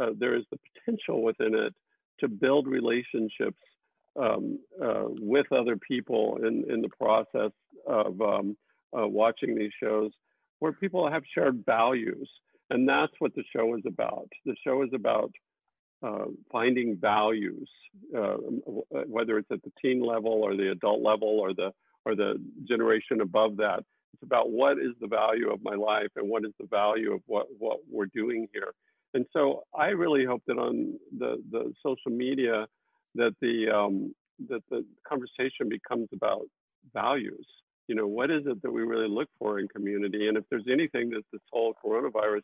uh, 0.00 0.10
there 0.16 0.36
is 0.36 0.44
the 0.50 0.58
potential 0.74 1.22
within 1.22 1.54
it 1.54 1.74
to 2.20 2.28
build 2.28 2.68
relationships 2.68 3.58
um, 4.20 4.60
uh, 4.82 5.04
with 5.08 5.50
other 5.50 5.76
people 5.76 6.38
in, 6.42 6.64
in 6.70 6.80
the 6.80 6.88
process 6.88 7.50
of 7.86 8.20
um, 8.20 8.56
uh, 8.96 9.06
watching 9.06 9.54
these 9.56 9.72
shows 9.82 10.10
where 10.60 10.72
people 10.72 11.10
have 11.10 11.22
shared 11.34 11.64
values. 11.66 12.28
And 12.70 12.88
that's 12.88 13.12
what 13.18 13.34
the 13.34 13.44
show 13.54 13.76
is 13.76 13.82
about. 13.86 14.28
The 14.46 14.56
show 14.64 14.82
is 14.82 14.90
about 14.94 15.30
uh, 16.02 16.26
finding 16.50 16.96
values, 17.00 17.68
uh, 18.16 18.36
whether 19.06 19.38
it's 19.38 19.50
at 19.50 19.62
the 19.62 19.72
teen 19.80 20.04
level 20.04 20.32
or 20.32 20.56
the 20.56 20.70
adult 20.70 21.02
level 21.02 21.28
or 21.28 21.54
the 21.54 21.70
or 22.04 22.14
the 22.14 22.34
generation 22.68 23.20
above 23.20 23.56
that. 23.56 23.82
It's 24.12 24.22
about 24.22 24.50
what 24.50 24.78
is 24.78 24.92
the 25.00 25.06
value 25.06 25.50
of 25.50 25.60
my 25.62 25.74
life 25.74 26.10
and 26.16 26.28
what 26.28 26.44
is 26.44 26.52
the 26.60 26.66
value 26.66 27.12
of 27.14 27.22
what, 27.26 27.46
what 27.58 27.78
we're 27.90 28.06
doing 28.06 28.46
here. 28.52 28.72
And 29.14 29.24
so 29.32 29.62
I 29.76 29.88
really 29.88 30.24
hope 30.24 30.42
that 30.46 30.58
on 30.58 30.98
the, 31.18 31.42
the 31.50 31.72
social 31.82 32.10
media 32.10 32.66
that 33.14 33.34
the 33.40 33.70
um, 33.70 34.14
that 34.48 34.62
the 34.68 34.84
conversation 35.08 35.68
becomes 35.68 36.08
about 36.12 36.42
values. 36.92 37.46
You 37.88 37.94
know, 37.94 38.06
what 38.06 38.30
is 38.30 38.42
it 38.46 38.62
that 38.62 38.72
we 38.72 38.82
really 38.82 39.08
look 39.08 39.28
for 39.38 39.58
in 39.58 39.68
community? 39.68 40.28
And 40.28 40.36
if 40.36 40.44
there's 40.50 40.66
anything 40.70 41.10
that 41.10 41.22
this 41.32 41.42
whole 41.52 41.74
coronavirus 41.84 42.42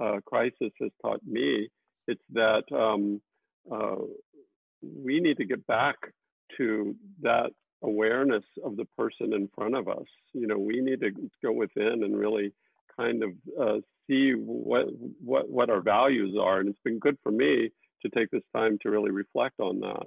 uh, 0.00 0.20
crisis 0.26 0.72
has 0.80 0.90
taught 1.02 1.20
me, 1.26 1.68
it's 2.06 2.22
that 2.32 2.64
um, 2.72 3.20
uh, 3.70 3.96
we 4.82 5.20
need 5.20 5.38
to 5.38 5.44
get 5.44 5.66
back 5.66 5.96
to 6.58 6.94
that 7.22 7.50
awareness 7.82 8.44
of 8.64 8.76
the 8.76 8.84
person 8.96 9.32
in 9.32 9.48
front 9.54 9.74
of 9.74 9.88
us. 9.88 10.04
You 10.32 10.46
know, 10.46 10.58
we 10.58 10.80
need 10.80 11.00
to 11.00 11.10
go 11.42 11.52
within 11.52 12.02
and 12.04 12.18
really 12.18 12.52
kind 12.96 13.22
of 13.22 13.30
uh, 13.60 13.80
see 14.06 14.32
what 14.32 14.86
what 15.22 15.48
what 15.50 15.70
our 15.70 15.80
values 15.80 16.36
are, 16.40 16.60
and 16.60 16.68
it's 16.68 16.78
been 16.84 16.98
good 16.98 17.16
for 17.22 17.32
me 17.32 17.70
to 18.02 18.08
take 18.10 18.30
this 18.30 18.42
time 18.54 18.78
to 18.82 18.90
really 18.90 19.10
reflect 19.10 19.58
on 19.60 19.80
that. 19.80 20.06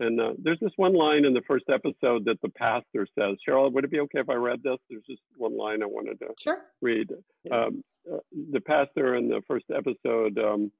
And 0.00 0.18
uh, 0.18 0.32
there's 0.42 0.58
this 0.60 0.72
one 0.76 0.94
line 0.94 1.26
in 1.26 1.34
the 1.34 1.42
first 1.46 1.66
episode 1.68 2.24
that 2.24 2.40
the 2.42 2.48
pastor 2.48 3.06
says. 3.18 3.36
Sheryl, 3.46 3.70
would 3.70 3.84
it 3.84 3.90
be 3.90 4.00
okay 4.00 4.20
if 4.20 4.30
I 4.30 4.34
read 4.34 4.62
this? 4.62 4.78
There's 4.88 5.04
just 5.06 5.20
one 5.36 5.56
line 5.56 5.82
I 5.82 5.86
wanted 5.86 6.18
to 6.20 6.28
sure. 6.40 6.62
read. 6.80 7.10
Um, 7.52 7.84
uh, 8.10 8.16
the 8.50 8.60
pastor 8.60 9.16
in 9.16 9.28
the 9.28 9.42
first 9.46 9.66
episode 9.74 10.38
um, 10.38 10.72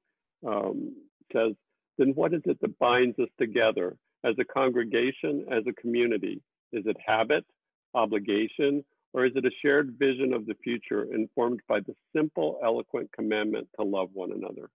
um, 0.45 0.95
says, 1.31 1.53
"Then 1.99 2.13
what 2.15 2.33
is 2.33 2.41
it 2.45 2.59
that 2.61 2.79
binds 2.79 3.17
us 3.19 3.29
together 3.39 3.95
as 4.23 4.33
a 4.39 4.43
congregation, 4.43 5.45
as 5.51 5.63
a 5.67 5.73
community? 5.73 6.41
Is 6.73 6.87
it 6.87 6.97
habit, 7.05 7.45
obligation, 7.93 8.83
or 9.13 9.25
is 9.25 9.33
it 9.35 9.45
a 9.45 9.51
shared 9.61 9.97
vision 9.99 10.33
of 10.33 10.47
the 10.47 10.55
future 10.63 11.13
informed 11.13 11.59
by 11.67 11.79
the 11.81 11.93
simple, 12.15 12.59
eloquent 12.63 13.11
commandment 13.11 13.67
to 13.79 13.85
love 13.85 14.09
one 14.13 14.31
another? 14.31 14.69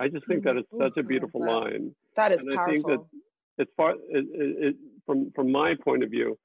I 0.00 0.08
just 0.08 0.26
think 0.26 0.42
that 0.42 0.56
is 0.56 0.64
such 0.76 0.96
a 0.96 1.04
beautiful 1.04 1.46
line. 1.46 1.94
That 2.16 2.32
is 2.32 2.42
and 2.42 2.56
powerful. 2.56 2.72
I 2.72 2.74
think 2.74 2.86
that 2.86 3.04
as 3.60 3.66
far 3.76 3.92
it, 3.92 3.98
it, 4.08 4.76
from 5.06 5.30
from 5.34 5.50
my 5.50 5.74
point 5.84 6.02
of 6.02 6.10
view, 6.10 6.38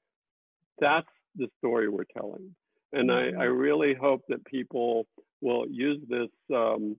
that's 0.78 1.06
the 1.36 1.48
story 1.58 1.88
we're 1.88 2.04
telling, 2.16 2.54
and 2.92 3.10
mm-hmm. 3.10 3.38
I, 3.38 3.42
I 3.42 3.46
really 3.46 3.94
hope 3.94 4.22
that 4.28 4.44
people 4.44 5.06
will 5.40 5.66
use 5.68 6.00
this 6.08 6.28
um, 6.54 6.96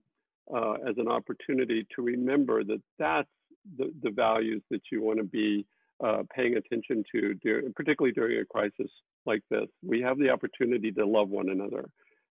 uh, 0.54 0.74
as 0.88 0.96
an 0.96 1.08
opportunity 1.08 1.86
to 1.94 2.02
remember 2.02 2.64
that 2.64 2.80
that's 2.98 3.28
the, 3.76 3.92
the 4.02 4.10
values 4.10 4.62
that 4.70 4.80
you 4.90 5.02
want 5.02 5.18
to 5.18 5.24
be 5.24 5.66
uh, 6.02 6.22
paying 6.34 6.56
attention 6.56 7.04
to, 7.12 7.34
particularly 7.76 8.12
during 8.12 8.40
a 8.40 8.44
crisis 8.46 8.90
like 9.26 9.42
this. 9.50 9.66
We 9.82 10.00
have 10.00 10.18
the 10.18 10.30
opportunity 10.30 10.90
to 10.92 11.06
love 11.06 11.28
one 11.28 11.50
another, 11.50 11.84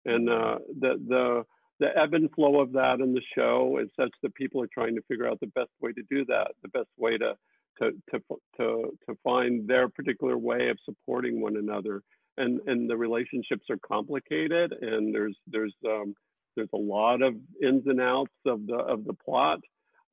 and 0.04 0.28
uh, 0.28 0.58
the 0.80 0.94
the 1.06 1.44
the 1.80 1.96
ebb 1.96 2.14
and 2.14 2.30
flow 2.32 2.60
of 2.60 2.72
that 2.72 3.00
in 3.00 3.14
the 3.14 3.22
show 3.36 3.78
is 3.80 3.88
such 3.94 4.10
that 4.22 4.34
people 4.34 4.60
are 4.62 4.68
trying 4.72 4.96
to 4.96 5.02
figure 5.02 5.28
out 5.28 5.38
the 5.40 5.46
best 5.48 5.70
way 5.80 5.92
to 5.92 6.02
do 6.10 6.24
that, 6.24 6.48
the 6.62 6.68
best 6.68 6.88
way 6.96 7.16
to 7.18 7.34
to 7.78 7.92
to 8.10 8.20
to, 8.56 8.98
to 9.08 9.18
find 9.24 9.68
their 9.68 9.88
particular 9.88 10.36
way 10.38 10.68
of 10.68 10.78
supporting 10.84 11.40
one 11.40 11.56
another. 11.56 12.02
And 12.36 12.60
and 12.66 12.88
the 12.88 12.96
relationships 12.96 13.66
are 13.70 13.78
complicated, 13.86 14.72
and 14.80 15.14
there's 15.14 15.36
there's 15.46 15.74
um, 15.86 16.14
there's 16.54 16.68
a 16.72 16.78
lot 16.78 17.22
of 17.22 17.34
ins 17.62 17.86
and 17.86 18.00
outs 18.00 18.34
of 18.46 18.66
the 18.66 18.76
of 18.76 19.04
the 19.04 19.14
plot, 19.14 19.60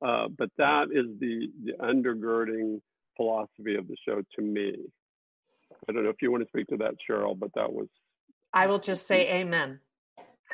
uh, 0.04 0.28
but 0.36 0.50
that 0.58 0.86
is 0.92 1.06
the 1.20 1.48
the 1.64 1.72
undergirding 1.74 2.80
philosophy 3.16 3.76
of 3.76 3.86
the 3.88 3.96
show 4.06 4.22
to 4.36 4.42
me. 4.42 4.76
I 5.88 5.92
don't 5.92 6.04
know 6.04 6.10
if 6.10 6.20
you 6.20 6.30
want 6.30 6.42
to 6.42 6.48
speak 6.48 6.66
to 6.68 6.76
that, 6.78 6.94
Sheryl, 7.08 7.38
but 7.38 7.50
that 7.54 7.72
was. 7.72 7.88
I 8.52 8.66
will 8.66 8.78
just 8.78 9.06
say 9.06 9.28
amen. 9.28 9.80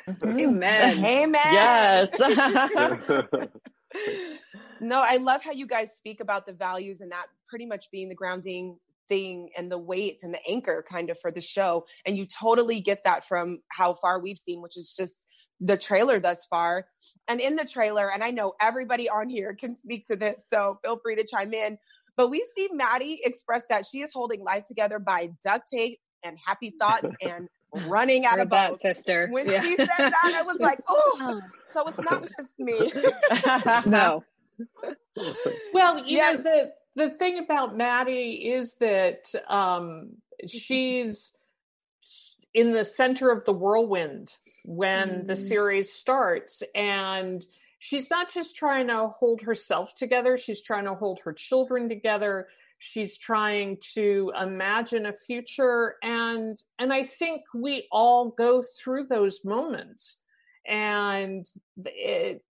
Mm-hmm. 0.08 0.40
Amen. 0.40 1.04
Amen. 1.04 1.40
Yes. 1.52 2.08
no, 4.82 5.00
I 5.00 5.16
love 5.16 5.42
how 5.42 5.52
you 5.52 5.66
guys 5.66 5.92
speak 5.96 6.20
about 6.20 6.44
the 6.44 6.52
values 6.52 7.00
and 7.00 7.12
that 7.12 7.26
pretty 7.48 7.66
much 7.66 7.90
being 7.90 8.08
the 8.08 8.14
grounding 8.14 8.78
thing 9.08 9.50
and 9.56 9.70
the 9.70 9.78
weight 9.78 10.20
and 10.22 10.34
the 10.34 10.40
anchor 10.48 10.84
kind 10.88 11.10
of 11.10 11.18
for 11.20 11.30
the 11.30 11.40
show. 11.40 11.84
And 12.04 12.16
you 12.16 12.26
totally 12.26 12.80
get 12.80 13.04
that 13.04 13.24
from 13.24 13.60
how 13.70 13.94
far 13.94 14.20
we've 14.20 14.38
seen, 14.38 14.60
which 14.62 14.76
is 14.76 14.94
just 14.98 15.14
the 15.60 15.76
trailer 15.76 16.18
thus 16.18 16.46
far. 16.46 16.86
And 17.28 17.40
in 17.40 17.56
the 17.56 17.64
trailer, 17.64 18.10
and 18.10 18.24
I 18.24 18.30
know 18.30 18.54
everybody 18.60 19.08
on 19.08 19.28
here 19.28 19.54
can 19.58 19.74
speak 19.74 20.06
to 20.08 20.16
this, 20.16 20.40
so 20.52 20.78
feel 20.82 20.98
free 20.98 21.16
to 21.16 21.24
chime 21.24 21.54
in. 21.54 21.78
But 22.16 22.28
we 22.28 22.44
see 22.54 22.68
Maddie 22.72 23.20
express 23.24 23.62
that 23.70 23.86
she 23.86 24.00
is 24.00 24.12
holding 24.12 24.42
life 24.42 24.66
together 24.66 24.98
by 24.98 25.30
duct 25.44 25.68
tape 25.72 25.98
and 26.24 26.36
happy 26.44 26.74
thoughts 26.78 27.06
and 27.22 27.48
running 27.86 28.26
out 28.26 28.38
of 28.38 28.48
boat. 28.48 28.80
That, 28.82 28.96
sister. 28.96 29.28
When 29.30 29.48
yeah. 29.48 29.62
she 29.62 29.76
said 29.76 29.86
that, 29.86 30.34
I 30.34 30.42
was 30.46 30.58
like, 30.60 30.80
oh, 30.88 31.40
so 31.72 31.88
it's 31.88 31.98
not 31.98 32.22
just 32.22 32.58
me. 32.58 32.92
no. 33.90 34.24
Well, 35.74 35.98
you 35.98 36.16
yes. 36.16 36.38
know, 36.38 36.42
the 36.42 36.72
the 36.94 37.10
thing 37.10 37.38
about 37.38 37.76
Maddie 37.76 38.50
is 38.52 38.76
that 38.76 39.32
um, 39.48 40.16
she's 40.46 41.36
in 42.54 42.72
the 42.72 42.84
center 42.84 43.30
of 43.30 43.44
the 43.44 43.52
whirlwind 43.52 44.36
when 44.64 45.08
mm. 45.08 45.26
the 45.26 45.36
series 45.36 45.92
starts 45.92 46.62
and 46.74 47.44
she's 47.78 48.10
not 48.10 48.32
just 48.32 48.56
trying 48.56 48.88
to 48.88 49.08
hold 49.08 49.42
herself 49.42 49.94
together, 49.94 50.36
she's 50.36 50.62
trying 50.62 50.84
to 50.84 50.94
hold 50.94 51.20
her 51.24 51.32
children 51.32 51.88
together. 51.88 52.48
She's 52.78 53.16
trying 53.16 53.78
to 53.94 54.32
imagine 54.40 55.06
a 55.06 55.12
future 55.12 55.96
and 56.02 56.56
and 56.78 56.92
I 56.92 57.04
think 57.04 57.42
we 57.54 57.86
all 57.92 58.30
go 58.30 58.62
through 58.62 59.06
those 59.06 59.44
moments. 59.44 60.18
And 60.66 61.44
it, 61.84 62.44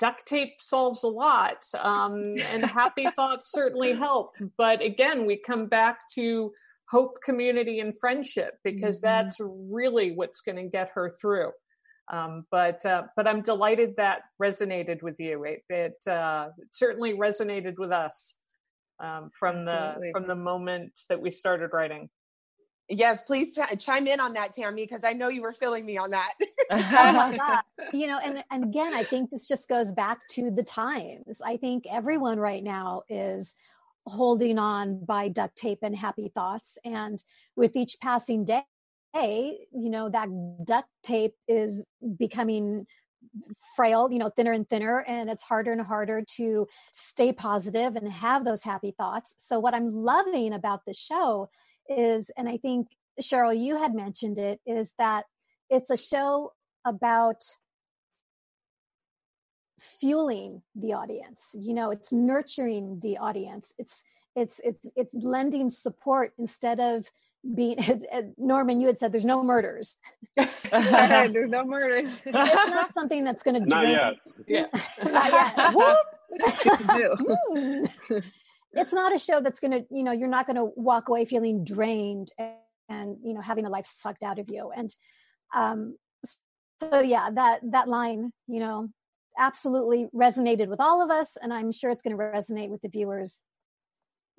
duct 0.00 0.26
tape 0.26 0.54
solves 0.60 1.04
a 1.04 1.08
lot 1.08 1.64
um, 1.78 2.36
and 2.38 2.64
happy 2.64 3.06
thoughts 3.16 3.50
certainly 3.50 3.92
help 3.92 4.34
but 4.56 4.82
again 4.82 5.26
we 5.26 5.36
come 5.36 5.66
back 5.66 5.98
to 6.12 6.52
hope 6.90 7.16
community 7.24 7.80
and 7.80 7.98
friendship 7.98 8.58
because 8.62 9.00
mm-hmm. 9.00 9.06
that's 9.06 9.36
really 9.40 10.12
what's 10.12 10.40
going 10.40 10.56
to 10.56 10.68
get 10.68 10.90
her 10.94 11.12
through 11.20 11.50
um, 12.12 12.44
but 12.50 12.84
uh, 12.84 13.04
but 13.16 13.26
I'm 13.26 13.40
delighted 13.40 13.94
that 13.96 14.22
resonated 14.40 15.02
with 15.02 15.18
you. 15.20 15.44
It, 15.44 15.62
it, 15.68 16.10
uh, 16.10 16.48
it 16.58 16.68
certainly 16.70 17.14
resonated 17.14 17.78
with 17.78 17.92
us 17.92 18.34
um, 19.02 19.30
from 19.38 19.64
the 19.64 19.72
Absolutely. 19.72 20.12
from 20.12 20.26
the 20.26 20.34
moment 20.34 20.92
that 21.08 21.20
we 21.20 21.30
started 21.30 21.70
writing. 21.72 22.10
Yes, 22.88 23.22
please 23.22 23.54
t- 23.54 23.76
chime 23.76 24.06
in 24.06 24.20
on 24.20 24.34
that, 24.34 24.52
Tammy, 24.52 24.82
because 24.82 25.04
I 25.04 25.14
know 25.14 25.28
you 25.28 25.40
were 25.40 25.52
filling 25.52 25.86
me 25.86 25.96
on 25.96 26.10
that. 26.10 26.32
oh 26.70 27.12
my 27.12 27.36
God. 27.78 27.92
You 27.92 28.06
know, 28.08 28.18
and, 28.22 28.44
and 28.50 28.64
again, 28.64 28.92
I 28.92 29.02
think 29.02 29.30
this 29.30 29.48
just 29.48 29.68
goes 29.68 29.90
back 29.90 30.18
to 30.32 30.50
the 30.50 30.62
times. 30.62 31.40
I 31.44 31.56
think 31.56 31.84
everyone 31.90 32.38
right 32.38 32.62
now 32.62 33.02
is 33.08 33.54
holding 34.06 34.58
on 34.58 35.02
by 35.04 35.28
duct 35.28 35.56
tape 35.56 35.78
and 35.82 35.96
happy 35.96 36.30
thoughts. 36.34 36.76
And 36.84 37.22
with 37.56 37.74
each 37.74 37.96
passing 38.02 38.44
day, 38.44 38.64
you 39.14 39.90
know, 39.90 40.10
that 40.10 40.28
duct 40.64 40.88
tape 41.02 41.34
is 41.48 41.86
becoming 42.18 42.86
frail, 43.74 44.10
you 44.10 44.18
know, 44.18 44.28
thinner 44.28 44.52
and 44.52 44.68
thinner, 44.68 44.98
and 45.06 45.30
it's 45.30 45.42
harder 45.42 45.72
and 45.72 45.80
harder 45.80 46.22
to 46.36 46.66
stay 46.92 47.32
positive 47.32 47.96
and 47.96 48.12
have 48.12 48.44
those 48.44 48.62
happy 48.62 48.94
thoughts. 48.96 49.34
So, 49.38 49.58
what 49.58 49.74
I'm 49.74 49.94
loving 49.94 50.52
about 50.52 50.84
the 50.86 50.94
show 50.94 51.48
is, 51.88 52.30
and 52.36 52.48
I 52.48 52.56
think 52.56 52.88
Sheryl, 53.20 53.58
you 53.58 53.78
had 53.78 53.94
mentioned 53.94 54.38
it, 54.38 54.60
is 54.66 54.92
that 54.98 55.24
it's 55.70 55.90
a 55.90 55.96
show 55.96 56.52
about 56.84 57.42
fueling 59.78 60.62
the 60.74 60.92
audience. 60.92 61.50
You 61.54 61.74
know 61.74 61.90
it's 61.90 62.12
nurturing 62.12 63.00
the 63.02 63.18
audience. 63.18 63.74
It's 63.78 64.04
it's 64.34 64.60
it's 64.64 64.90
it's 64.96 65.14
lending 65.14 65.70
support 65.70 66.32
instead 66.38 66.80
of 66.80 67.10
being 67.54 67.76
norman 68.38 68.80
you 68.80 68.86
had 68.86 68.98
said 68.98 69.12
there's 69.12 69.24
no 69.24 69.42
murders. 69.42 69.96
There's 70.70 71.50
no 71.50 71.64
murders. 71.64 72.10
It's 72.24 72.70
not 72.70 72.90
something 72.90 73.22
that's 73.22 73.42
going 73.42 73.62
to 73.62 73.68
not 73.68 73.86
yet. 73.88 74.14
Yeah 74.46 74.66
not 75.04 75.32
yet. 76.96 78.34
It's 78.76 78.92
not 78.92 79.14
a 79.14 79.18
show 79.18 79.40
that's 79.40 79.60
going 79.60 79.72
to 79.72 79.84
you 79.90 80.02
know 80.02 80.12
you're 80.12 80.28
not 80.28 80.46
going 80.46 80.56
to 80.56 80.70
walk 80.76 81.08
away 81.08 81.24
feeling 81.24 81.64
drained 81.64 82.30
and, 82.38 82.52
and 82.88 83.16
you 83.24 83.34
know 83.34 83.40
having 83.40 83.64
the 83.64 83.70
life 83.70 83.86
sucked 83.86 84.22
out 84.22 84.38
of 84.38 84.50
you 84.50 84.70
and 84.74 84.94
um 85.54 85.96
so 86.78 87.00
yeah 87.00 87.30
that 87.32 87.60
that 87.70 87.88
line 87.88 88.32
you 88.46 88.60
know 88.60 88.88
absolutely 89.38 90.08
resonated 90.14 90.68
with 90.68 90.80
all 90.80 91.02
of 91.02 91.10
us 91.10 91.36
and 91.40 91.52
i'm 91.52 91.72
sure 91.72 91.90
it's 91.90 92.02
going 92.02 92.16
to 92.16 92.22
resonate 92.22 92.68
with 92.68 92.80
the 92.82 92.88
viewers 92.88 93.40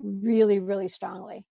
really 0.00 0.58
really 0.58 0.88
strongly 0.88 1.44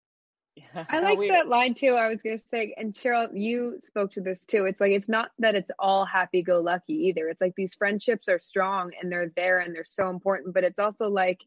yeah. 0.55 0.85
I 0.87 0.99
like 0.99 1.17
that 1.31 1.47
line 1.47 1.73
too. 1.73 1.93
I 1.93 2.09
was 2.09 2.21
going 2.21 2.37
to 2.37 2.45
say, 2.51 2.75
and 2.77 2.93
Sheryl, 2.93 3.29
you 3.33 3.79
spoke 3.83 4.11
to 4.11 4.21
this 4.21 4.45
too. 4.45 4.65
It's 4.65 4.79
like, 4.79 4.91
it's 4.91 5.09
not 5.09 5.31
that 5.39 5.55
it's 5.55 5.71
all 5.79 6.05
happy 6.05 6.43
go 6.43 6.59
lucky 6.61 6.93
either. 7.07 7.27
It's 7.27 7.41
like 7.41 7.55
these 7.57 7.73
friendships 7.73 8.29
are 8.29 8.37
strong 8.37 8.91
and 9.01 9.11
they're 9.11 9.31
there 9.35 9.61
and 9.61 9.73
they're 9.73 9.83
so 9.83 10.11
important, 10.11 10.53
but 10.53 10.63
it's 10.63 10.77
also 10.77 11.09
like 11.09 11.39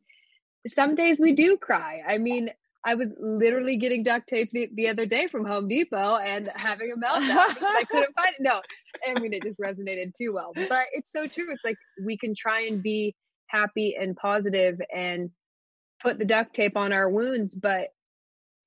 some 0.68 0.94
days 0.94 1.20
we 1.20 1.32
do 1.32 1.56
cry. 1.56 2.02
I 2.06 2.18
mean, 2.18 2.50
I 2.84 2.94
was 2.94 3.08
literally 3.18 3.78
getting 3.78 4.04
duct 4.04 4.28
tape 4.28 4.50
the, 4.52 4.68
the 4.72 4.88
other 4.88 5.06
day 5.06 5.26
from 5.26 5.44
Home 5.44 5.66
Depot 5.66 6.16
and 6.16 6.50
having 6.54 6.92
a 6.92 6.96
meltdown 6.96 7.56
I 7.60 7.84
couldn't 7.90 8.14
find 8.14 8.34
it. 8.38 8.40
No, 8.40 8.60
I 9.06 9.18
mean, 9.18 9.32
it 9.32 9.42
just 9.42 9.58
resonated 9.58 10.14
too 10.16 10.32
well. 10.32 10.52
But 10.54 10.86
it's 10.92 11.10
so 11.10 11.26
true. 11.26 11.50
It's 11.50 11.64
like 11.64 11.76
we 12.04 12.16
can 12.16 12.34
try 12.36 12.62
and 12.62 12.82
be 12.82 13.16
happy 13.48 13.96
and 14.00 14.16
positive 14.16 14.78
and 14.94 15.30
put 16.00 16.18
the 16.18 16.24
duct 16.24 16.54
tape 16.54 16.76
on 16.76 16.92
our 16.92 17.10
wounds, 17.10 17.54
but 17.54 17.88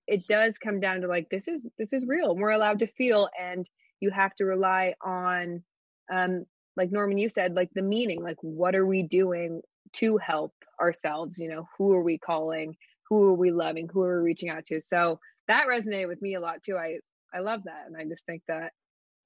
it 0.05 0.27
does 0.27 0.57
come 0.57 0.79
down 0.79 1.01
to 1.01 1.07
like 1.07 1.29
this 1.29 1.47
is 1.47 1.65
this 1.77 1.93
is 1.93 2.03
real. 2.05 2.35
We're 2.35 2.49
allowed 2.49 2.79
to 2.79 2.87
feel, 2.87 3.29
and 3.39 3.65
you 4.01 4.09
have 4.11 4.33
to 4.35 4.45
rely 4.45 4.95
on, 5.01 5.63
um, 6.11 6.45
like 6.75 6.91
Norman, 6.91 7.17
you 7.17 7.29
said, 7.29 7.53
like 7.53 7.69
the 7.73 7.83
meaning. 7.83 8.21
Like, 8.21 8.37
what 8.41 8.75
are 8.75 8.85
we 8.85 9.03
doing 9.03 9.61
to 9.93 10.17
help 10.17 10.53
ourselves? 10.79 11.37
You 11.37 11.49
know, 11.49 11.67
who 11.77 11.91
are 11.93 12.03
we 12.03 12.17
calling? 12.17 12.75
who 13.09 13.23
are 13.23 13.33
we 13.33 13.51
loving 13.51 13.89
who 13.91 14.01
are 14.01 14.21
we 14.21 14.29
reaching 14.29 14.49
out 14.49 14.65
to 14.65 14.79
so 14.79 15.19
that 15.47 15.67
resonated 15.67 16.07
with 16.07 16.21
me 16.21 16.35
a 16.35 16.39
lot 16.39 16.63
too 16.63 16.77
i 16.77 16.97
i 17.33 17.39
love 17.39 17.63
that 17.65 17.85
and 17.87 17.97
i 17.97 18.03
just 18.05 18.25
think 18.25 18.41
that 18.47 18.71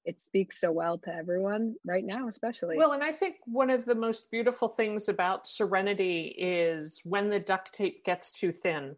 it 0.04 0.20
speaks 0.20 0.60
so 0.60 0.70
well 0.70 0.98
to 0.98 1.14
everyone 1.14 1.74
right 1.86 2.04
now 2.04 2.28
especially 2.28 2.76
well 2.76 2.92
and 2.92 3.02
i 3.02 3.12
think 3.12 3.36
one 3.44 3.70
of 3.70 3.84
the 3.84 3.94
most 3.94 4.30
beautiful 4.30 4.68
things 4.68 5.08
about 5.08 5.46
serenity 5.46 6.34
is 6.38 7.00
when 7.04 7.28
the 7.30 7.40
duct 7.40 7.72
tape 7.72 8.04
gets 8.04 8.32
too 8.32 8.50
thin 8.50 8.96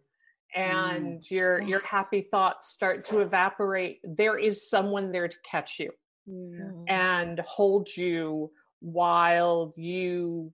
and 0.54 1.20
mm. 1.20 1.30
your 1.30 1.60
your 1.60 1.80
happy 1.80 2.22
thoughts 2.22 2.68
start 2.68 3.04
to 3.04 3.20
evaporate 3.20 4.00
there 4.04 4.38
is 4.38 4.68
someone 4.68 5.12
there 5.12 5.28
to 5.28 5.36
catch 5.48 5.78
you 5.78 5.90
mm. 6.28 6.84
and 6.88 7.40
hold 7.40 7.88
you 7.96 8.50
while 8.80 9.72
you 9.76 10.52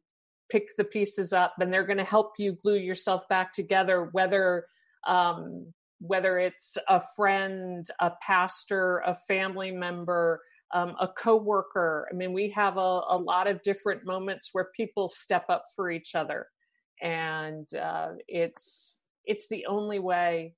pick 0.52 0.76
the 0.76 0.84
pieces 0.84 1.32
up 1.32 1.54
and 1.58 1.72
they're 1.72 1.86
going 1.86 1.98
to 1.98 2.04
help 2.04 2.34
you 2.38 2.52
glue 2.52 2.76
yourself 2.76 3.26
back 3.28 3.54
together 3.54 4.10
whether 4.12 4.66
um, 5.06 5.72
whether 5.98 6.38
it's 6.38 6.76
a 6.88 7.00
friend 7.16 7.86
a 8.00 8.12
pastor 8.20 9.02
a 9.06 9.14
family 9.14 9.70
member 9.70 10.42
um, 10.74 10.94
a 11.00 11.08
coworker. 11.08 12.08
I 12.10 12.14
mean 12.14 12.32
we 12.32 12.50
have 12.50 12.76
a, 12.76 13.00
a, 13.08 13.16
lot 13.16 13.46
of 13.46 13.62
different 13.62 14.04
moments 14.04 14.50
where 14.52 14.68
people 14.76 15.08
step 15.08 15.44
up 15.48 15.64
for 15.76 15.90
each 15.90 16.14
other. 16.14 16.46
And 17.00 17.68
uh, 17.74 18.12
it's 18.28 19.02
it's 19.24 19.48
the 19.48 19.66
only 19.66 19.98
way 19.98 20.54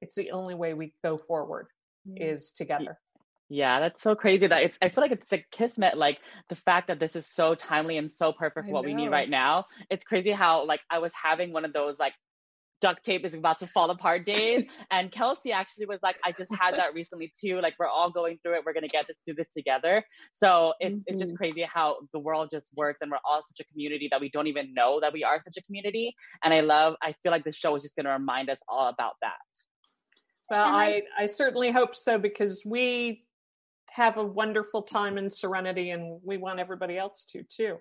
it's 0.00 0.14
the 0.14 0.30
only 0.30 0.54
way 0.54 0.74
we 0.74 0.94
go 1.02 1.16
forward 1.18 1.68
mm-hmm. 2.08 2.22
is 2.22 2.52
together 2.52 2.98
yeah, 3.52 3.80
that's 3.80 4.00
so 4.00 4.14
crazy 4.14 4.46
that 4.46 4.62
it's 4.62 4.78
I 4.80 4.88
feel 4.90 5.02
like 5.02 5.10
it's 5.10 5.32
a 5.32 5.44
kismet, 5.50 5.98
like 5.98 6.20
the 6.48 6.54
fact 6.54 6.86
that 6.86 7.00
this 7.00 7.16
is 7.16 7.26
so 7.26 7.56
timely 7.56 7.98
and 7.98 8.10
so 8.10 8.32
perfect 8.32 8.68
for 8.68 8.72
what 8.72 8.84
we 8.84 8.94
need 8.94 9.10
right 9.10 9.28
now. 9.28 9.64
It's 9.90 10.04
crazy 10.04 10.30
how 10.30 10.64
like 10.66 10.80
I 10.88 11.00
was 11.00 11.12
having 11.20 11.52
one 11.52 11.64
of 11.64 11.72
those 11.72 11.96
like 11.98 12.14
duct 12.80 13.04
tape 13.04 13.24
is 13.24 13.34
about 13.34 13.58
to 13.58 13.66
fall 13.66 13.90
apart 13.90 14.24
days. 14.24 14.62
and 14.92 15.10
Kelsey 15.10 15.50
actually 15.50 15.86
was 15.86 15.98
like, 16.00 16.14
I 16.24 16.30
just 16.30 16.54
had 16.54 16.76
that 16.76 16.94
recently 16.94 17.32
too. 17.38 17.60
Like 17.60 17.74
we're 17.76 17.88
all 17.88 18.12
going 18.12 18.38
through 18.40 18.54
it. 18.54 18.62
We're 18.64 18.72
gonna 18.72 18.86
get 18.86 19.08
this 19.08 19.16
through 19.24 19.34
this 19.34 19.52
together. 19.52 20.04
So 20.32 20.74
it's 20.78 20.94
mm-hmm. 20.94 21.02
it's 21.08 21.20
just 21.20 21.32
mm-hmm. 21.32 21.36
crazy 21.38 21.62
how 21.62 21.96
the 22.12 22.20
world 22.20 22.50
just 22.52 22.66
works 22.76 22.98
and 23.02 23.10
we're 23.10 23.18
all 23.24 23.42
such 23.48 23.66
a 23.66 23.72
community 23.72 24.06
that 24.12 24.20
we 24.20 24.30
don't 24.30 24.46
even 24.46 24.74
know 24.74 25.00
that 25.00 25.12
we 25.12 25.24
are 25.24 25.42
such 25.42 25.56
a 25.56 25.62
community. 25.62 26.14
And 26.44 26.54
I 26.54 26.60
love 26.60 26.94
I 27.02 27.14
feel 27.24 27.32
like 27.32 27.42
the 27.42 27.50
show 27.50 27.74
is 27.74 27.82
just 27.82 27.96
gonna 27.96 28.12
remind 28.12 28.48
us 28.48 28.58
all 28.68 28.88
about 28.88 29.14
that. 29.22 29.38
Well, 30.50 30.64
I, 30.64 31.02
I 31.16 31.26
certainly 31.26 31.70
hope 31.70 31.94
so 31.94 32.18
because 32.18 32.62
we 32.64 33.24
have 33.92 34.16
a 34.16 34.24
wonderful 34.24 34.82
time 34.82 35.18
in 35.18 35.28
serenity 35.30 35.90
and 35.90 36.20
we 36.24 36.36
want 36.36 36.60
everybody 36.60 36.96
else 36.96 37.24
to 37.32 37.42
too. 37.42 37.76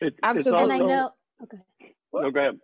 It, 0.00 0.14
absolutely. 0.22 0.60
Also, 0.60 0.74
and 0.74 0.82
i 0.82 0.86
know 0.86 1.10
okay 1.42 1.56
no, 2.12 2.30
go 2.30 2.40
ahead. 2.40 2.58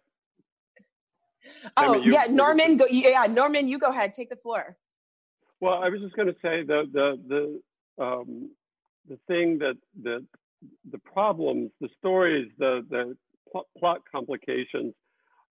Oh 1.77 1.95
you, 1.95 2.13
yeah 2.13 2.27
norman 2.31 2.77
go 2.77 2.87
yeah 2.91 3.27
norman 3.27 3.69
you 3.69 3.79
go 3.79 3.89
ahead. 3.89 4.15
Take 4.15 4.31
the 4.31 4.37
floor. 4.37 4.77
Well 5.61 5.75
i 5.75 5.89
was 5.89 6.01
just 6.01 6.15
going 6.15 6.29
to 6.29 6.37
say 6.43 6.63
the 6.63 6.85
the 6.93 7.61
the 7.99 8.05
um 8.05 8.51
the 9.09 9.19
thing 9.27 9.59
that 9.59 9.77
the 10.03 10.25
the 10.91 10.99
problems 10.99 11.71
the 11.81 11.89
stories 11.99 12.51
the 12.59 12.85
the 12.91 13.17
plot 13.79 14.01
complications 14.11 14.95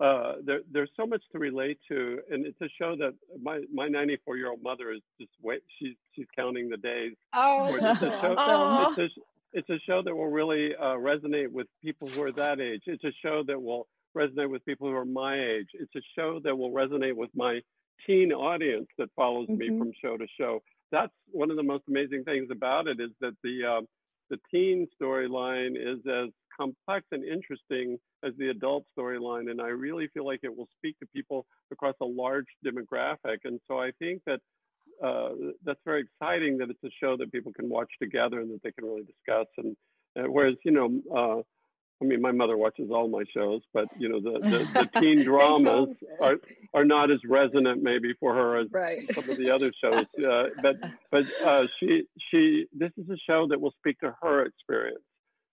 uh, 0.01 0.33
there, 0.43 0.61
there's 0.71 0.89
so 0.97 1.05
much 1.05 1.21
to 1.31 1.37
relate 1.37 1.77
to, 1.87 2.19
and 2.31 2.45
it's 2.45 2.59
a 2.61 2.69
show 2.79 2.95
that 2.95 3.13
my 3.41 3.61
my 3.71 3.87
94 3.87 4.35
year 4.37 4.49
old 4.49 4.63
mother 4.63 4.91
is 4.91 5.01
just 5.19 5.31
wait. 5.41 5.61
She's 5.77 5.95
she's 6.13 6.25
counting 6.35 6.69
the 6.69 6.77
days. 6.77 7.13
Oh, 7.33 7.75
it's 7.75 8.01
a 8.01 8.11
show. 8.19 8.35
It's 8.97 9.17
a, 9.17 9.21
it's 9.53 9.69
a 9.69 9.79
show 9.79 10.01
that 10.01 10.15
will 10.15 10.29
really 10.29 10.75
uh, 10.75 10.95
resonate 10.95 11.51
with 11.51 11.67
people 11.83 12.07
who 12.07 12.23
are 12.23 12.31
that 12.31 12.59
age. 12.59 12.81
It's 12.87 13.03
a 13.03 13.11
show 13.21 13.43
that 13.45 13.61
will 13.61 13.87
resonate 14.17 14.49
with 14.49 14.65
people 14.65 14.89
who 14.89 14.95
are 14.95 15.05
my 15.05 15.39
age. 15.39 15.67
It's 15.73 15.93
a 15.95 16.01
show 16.15 16.39
that 16.43 16.57
will 16.57 16.71
resonate 16.71 17.15
with 17.15 17.29
my 17.35 17.59
teen 18.07 18.31
audience 18.31 18.87
that 18.97 19.09
follows 19.15 19.47
mm-hmm. 19.49 19.57
me 19.57 19.77
from 19.77 19.91
show 20.01 20.17
to 20.17 20.25
show. 20.39 20.63
That's 20.91 21.13
one 21.31 21.51
of 21.51 21.57
the 21.57 21.63
most 21.63 21.83
amazing 21.87 22.23
things 22.23 22.49
about 22.51 22.87
it 22.87 22.99
is 22.99 23.11
that 23.19 23.33
the 23.43 23.65
uh, 23.65 23.81
the 24.31 24.39
teen 24.49 24.87
storyline 24.99 25.75
is 25.75 25.99
as 26.07 26.29
complex 26.57 27.05
and 27.11 27.23
interesting 27.23 27.99
as 28.23 28.31
the 28.37 28.49
adult 28.49 28.85
storyline. 28.97 29.51
And 29.51 29.61
I 29.61 29.67
really 29.67 30.07
feel 30.13 30.25
like 30.25 30.39
it 30.43 30.55
will 30.55 30.69
speak 30.77 30.97
to 30.99 31.07
people 31.13 31.45
across 31.71 31.95
a 32.01 32.05
large 32.05 32.45
demographic. 32.65 33.39
And 33.43 33.59
so 33.67 33.79
I 33.79 33.91
think 33.99 34.21
that 34.25 34.39
uh, 35.03 35.29
that's 35.65 35.79
very 35.85 36.01
exciting 36.01 36.57
that 36.59 36.69
it's 36.69 36.83
a 36.83 36.89
show 36.99 37.17
that 37.17 37.31
people 37.31 37.51
can 37.51 37.69
watch 37.69 37.89
together 38.01 38.39
and 38.39 38.51
that 38.51 38.63
they 38.63 38.71
can 38.71 38.85
really 38.85 39.03
discuss. 39.03 39.47
And 39.57 39.75
uh, 40.17 40.29
whereas, 40.29 40.55
you 40.63 40.71
know, 40.71 40.89
uh, 41.15 41.41
I 42.01 42.05
mean, 42.05 42.21
my 42.21 42.31
mother 42.31 42.57
watches 42.57 42.89
all 42.91 43.07
my 43.07 43.23
shows, 43.31 43.61
but 43.73 43.87
you 43.97 44.09
know, 44.09 44.19
the, 44.19 44.39
the, 44.39 44.89
the 44.93 44.99
teen 44.99 45.23
dramas 45.23 45.89
are, 46.19 46.37
are 46.73 46.85
not 46.85 47.11
as 47.11 47.19
resonant 47.27 47.83
maybe 47.83 48.13
for 48.19 48.33
her 48.33 48.59
as 48.59 48.67
right. 48.71 49.05
some 49.13 49.29
of 49.29 49.37
the 49.37 49.51
other 49.51 49.71
shows. 49.81 50.05
Uh, 50.21 50.49
but 50.61 50.75
but 51.09 51.25
uh, 51.43 51.65
she 51.79 52.03
she 52.29 52.65
this 52.73 52.91
is 52.97 53.09
a 53.09 53.17
show 53.27 53.47
that 53.47 53.59
will 53.59 53.73
speak 53.79 53.99
to 53.99 54.15
her 54.21 54.45
experience. 54.45 55.01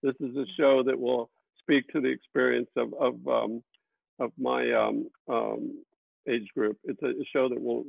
This 0.03 0.15
is 0.21 0.37
a 0.37 0.45
show 0.59 0.83
that 0.83 0.99
will 0.99 1.31
speak 1.59 1.89
to 1.89 2.01
the 2.01 2.09
experience 2.09 2.69
of 2.77 2.93
of 2.95 3.15
um, 3.27 3.63
of 4.19 4.31
my 4.39 4.71
um, 4.73 5.09
um, 5.29 5.83
age 6.29 6.49
group. 6.55 6.77
It's 6.85 7.03
a, 7.03 7.13
show 7.33 7.49
that 7.49 7.61
will 7.61 7.85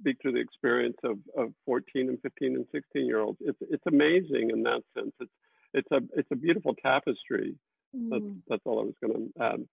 speak 0.00 0.18
to 0.20 0.32
the 0.32 0.38
experience 0.38 0.96
of, 1.04 1.18
of 1.36 1.52
14 1.64 2.08
and 2.08 2.20
15 2.22 2.56
and 2.56 2.66
16 2.72 3.06
year 3.06 3.20
olds. 3.20 3.38
It's 3.40 3.58
it's 3.70 3.86
amazing 3.86 4.50
in 4.50 4.62
that 4.64 4.82
sense. 4.94 5.12
It's 5.20 5.30
it's 5.74 5.90
a 5.90 6.00
it's 6.16 6.30
a 6.30 6.36
beautiful 6.36 6.74
tapestry. 6.74 7.56
Mm. 7.94 8.10
That's 8.10 8.24
that's 8.48 8.62
all 8.64 8.80
I 8.80 8.84
was 8.84 8.94
going 9.00 9.32
to 9.36 9.42
add. 9.42 9.64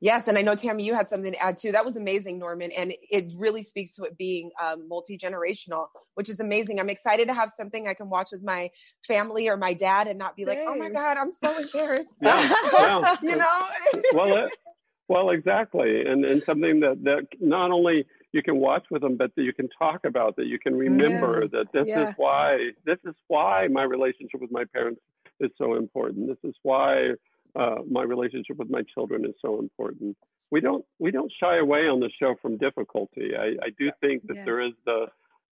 Yes, 0.00 0.28
and 0.28 0.36
I 0.36 0.42
know 0.42 0.54
Tammy, 0.54 0.84
you 0.84 0.92
had 0.92 1.08
something 1.08 1.32
to 1.32 1.42
add 1.42 1.56
too. 1.56 1.72
That 1.72 1.84
was 1.84 1.96
amazing, 1.96 2.38
Norman, 2.38 2.70
and 2.72 2.92
it 3.10 3.32
really 3.38 3.62
speaks 3.62 3.94
to 3.94 4.02
it 4.02 4.18
being 4.18 4.50
um, 4.62 4.86
multi 4.86 5.16
generational, 5.16 5.86
which 6.14 6.28
is 6.28 6.40
amazing. 6.40 6.78
I'm 6.78 6.90
excited 6.90 7.26
to 7.28 7.34
have 7.34 7.50
something 7.56 7.88
I 7.88 7.94
can 7.94 8.10
watch 8.10 8.28
with 8.30 8.44
my 8.44 8.70
family 9.06 9.48
or 9.48 9.56
my 9.56 9.72
dad, 9.72 10.06
and 10.06 10.18
not 10.18 10.36
be 10.36 10.44
like, 10.44 10.58
"Oh 10.66 10.74
my 10.74 10.90
God, 10.90 11.16
I'm 11.16 11.30
so 11.30 11.56
embarrassed." 11.62 12.14
yeah, 12.20 12.54
yeah. 12.74 13.16
you 13.22 13.36
know. 13.36 13.58
well, 14.12 14.36
it, 14.36 14.56
well, 15.08 15.30
exactly, 15.30 16.04
and 16.04 16.24
and 16.24 16.42
something 16.42 16.80
that 16.80 17.02
that 17.04 17.26
not 17.40 17.70
only 17.70 18.04
you 18.34 18.42
can 18.42 18.56
watch 18.56 18.84
with 18.90 19.02
them, 19.02 19.16
but 19.16 19.30
that 19.36 19.42
you 19.42 19.52
can 19.52 19.68
talk 19.78 20.00
about 20.04 20.34
that 20.36 20.46
you 20.46 20.58
can 20.58 20.74
remember 20.74 21.42
yeah. 21.42 21.48
that 21.52 21.66
this 21.72 21.84
yeah. 21.86 22.08
is 22.08 22.14
why 22.16 22.56
this 22.84 22.98
is 23.04 23.14
why 23.28 23.68
my 23.70 23.84
relationship 23.84 24.40
with 24.40 24.50
my 24.50 24.64
parents 24.72 25.00
is 25.38 25.52
so 25.56 25.76
important. 25.76 26.26
This 26.26 26.50
is 26.50 26.56
why 26.64 27.10
uh, 27.54 27.76
my 27.88 28.02
relationship 28.02 28.56
with 28.56 28.68
my 28.68 28.82
children 28.92 29.24
is 29.24 29.36
so 29.40 29.60
important. 29.60 30.16
We 30.50 30.60
don't 30.60 30.84
we 30.98 31.12
don't 31.12 31.32
shy 31.40 31.58
away 31.58 31.82
on 31.82 32.00
the 32.00 32.10
show 32.20 32.34
from 32.42 32.58
difficulty. 32.58 33.36
I, 33.38 33.66
I 33.66 33.70
do 33.78 33.92
think 34.00 34.26
that 34.26 34.38
yeah. 34.38 34.44
there 34.44 34.60
is 34.66 34.72
the 34.84 35.06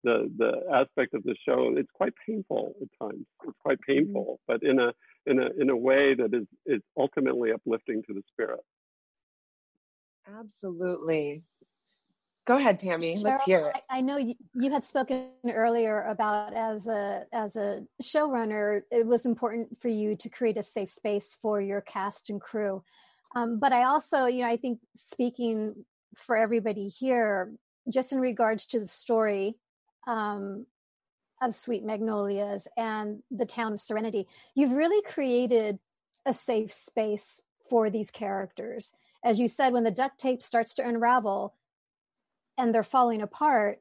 the 0.03 0.31
the 0.35 0.51
aspect 0.73 1.13
of 1.13 1.21
the 1.21 1.35
show. 1.47 1.75
It's 1.77 1.91
quite 1.93 2.13
painful 2.25 2.73
at 2.81 2.87
times. 2.99 3.25
It's 3.43 3.57
quite 3.61 3.77
mm-hmm. 3.81 4.05
painful, 4.05 4.39
mm-hmm. 4.49 4.51
but 4.51 4.63
in 4.67 4.79
a 4.79 4.91
in 5.27 5.37
a 5.39 5.61
in 5.61 5.69
a 5.69 5.77
way 5.77 6.15
that 6.15 6.33
is 6.33 6.47
is 6.65 6.81
ultimately 6.97 7.51
uplifting 7.51 8.01
to 8.07 8.13
the 8.15 8.23
spirit. 8.33 8.61
Absolutely. 10.27 11.43
Go 12.45 12.57
ahead, 12.57 12.79
Tammy. 12.79 13.15
Sheryl, 13.15 13.23
Let's 13.23 13.43
hear 13.43 13.67
it. 13.67 13.81
I, 13.89 13.99
I 13.99 14.01
know 14.01 14.17
you, 14.17 14.35
you, 14.55 14.71
had 14.71 14.83
spoken 14.83 15.27
earlier 15.47 16.01
about 16.07 16.55
as 16.55 16.87
a 16.87 17.25
as 17.31 17.55
a 17.55 17.83
showrunner, 18.01 18.81
it 18.91 19.05
was 19.05 19.25
important 19.25 19.79
for 19.79 19.89
you 19.89 20.15
to 20.15 20.29
create 20.29 20.57
a 20.57 20.63
safe 20.63 20.89
space 20.89 21.37
for 21.41 21.61
your 21.61 21.81
cast 21.81 22.29
and 22.29 22.41
crew. 22.41 22.83
Um, 23.35 23.59
but 23.59 23.73
I 23.73 23.83
also, 23.83 24.25
you 24.25 24.41
know, 24.41 24.49
I 24.49 24.57
think 24.57 24.79
speaking 24.95 25.85
for 26.15 26.35
everybody 26.35 26.87
here, 26.87 27.53
just 27.89 28.11
in 28.11 28.19
regards 28.19 28.65
to 28.67 28.79
the 28.79 28.87
story 28.87 29.55
um, 30.07 30.65
of 31.41 31.55
Sweet 31.55 31.83
Magnolias 31.83 32.67
and 32.75 33.21
the 33.29 33.45
town 33.45 33.73
of 33.73 33.81
Serenity, 33.81 34.27
you've 34.55 34.73
really 34.73 35.01
created 35.03 35.79
a 36.25 36.33
safe 36.33 36.73
space 36.73 37.39
for 37.69 37.89
these 37.89 38.11
characters. 38.11 38.93
As 39.23 39.39
you 39.39 39.47
said, 39.47 39.73
when 39.73 39.83
the 39.83 39.91
duct 39.91 40.19
tape 40.19 40.43
starts 40.43 40.73
to 40.75 40.87
unravel, 40.87 41.53
and 42.57 42.73
they're 42.73 42.83
falling 42.83 43.21
apart, 43.21 43.79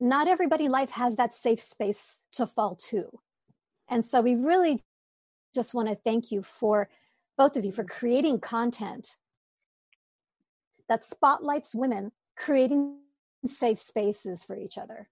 not 0.00 0.28
everybody 0.28 0.68
life 0.68 0.92
has 0.92 1.16
that 1.16 1.34
safe 1.34 1.60
space 1.60 2.22
to 2.32 2.46
fall 2.46 2.76
to. 2.76 3.20
And 3.88 4.04
so 4.04 4.20
we 4.20 4.34
really 4.34 4.80
just 5.54 5.74
want 5.74 5.88
to 5.88 5.94
thank 5.94 6.32
you 6.32 6.42
for 6.42 6.88
both 7.36 7.56
of 7.56 7.64
you 7.64 7.72
for 7.72 7.84
creating 7.84 8.40
content 8.40 9.16
that 10.88 11.04
spotlights 11.04 11.74
women 11.74 12.12
creating 12.36 12.96
safe 13.46 13.78
spaces 13.78 14.42
for 14.42 14.56
each 14.56 14.78
other. 14.78 15.08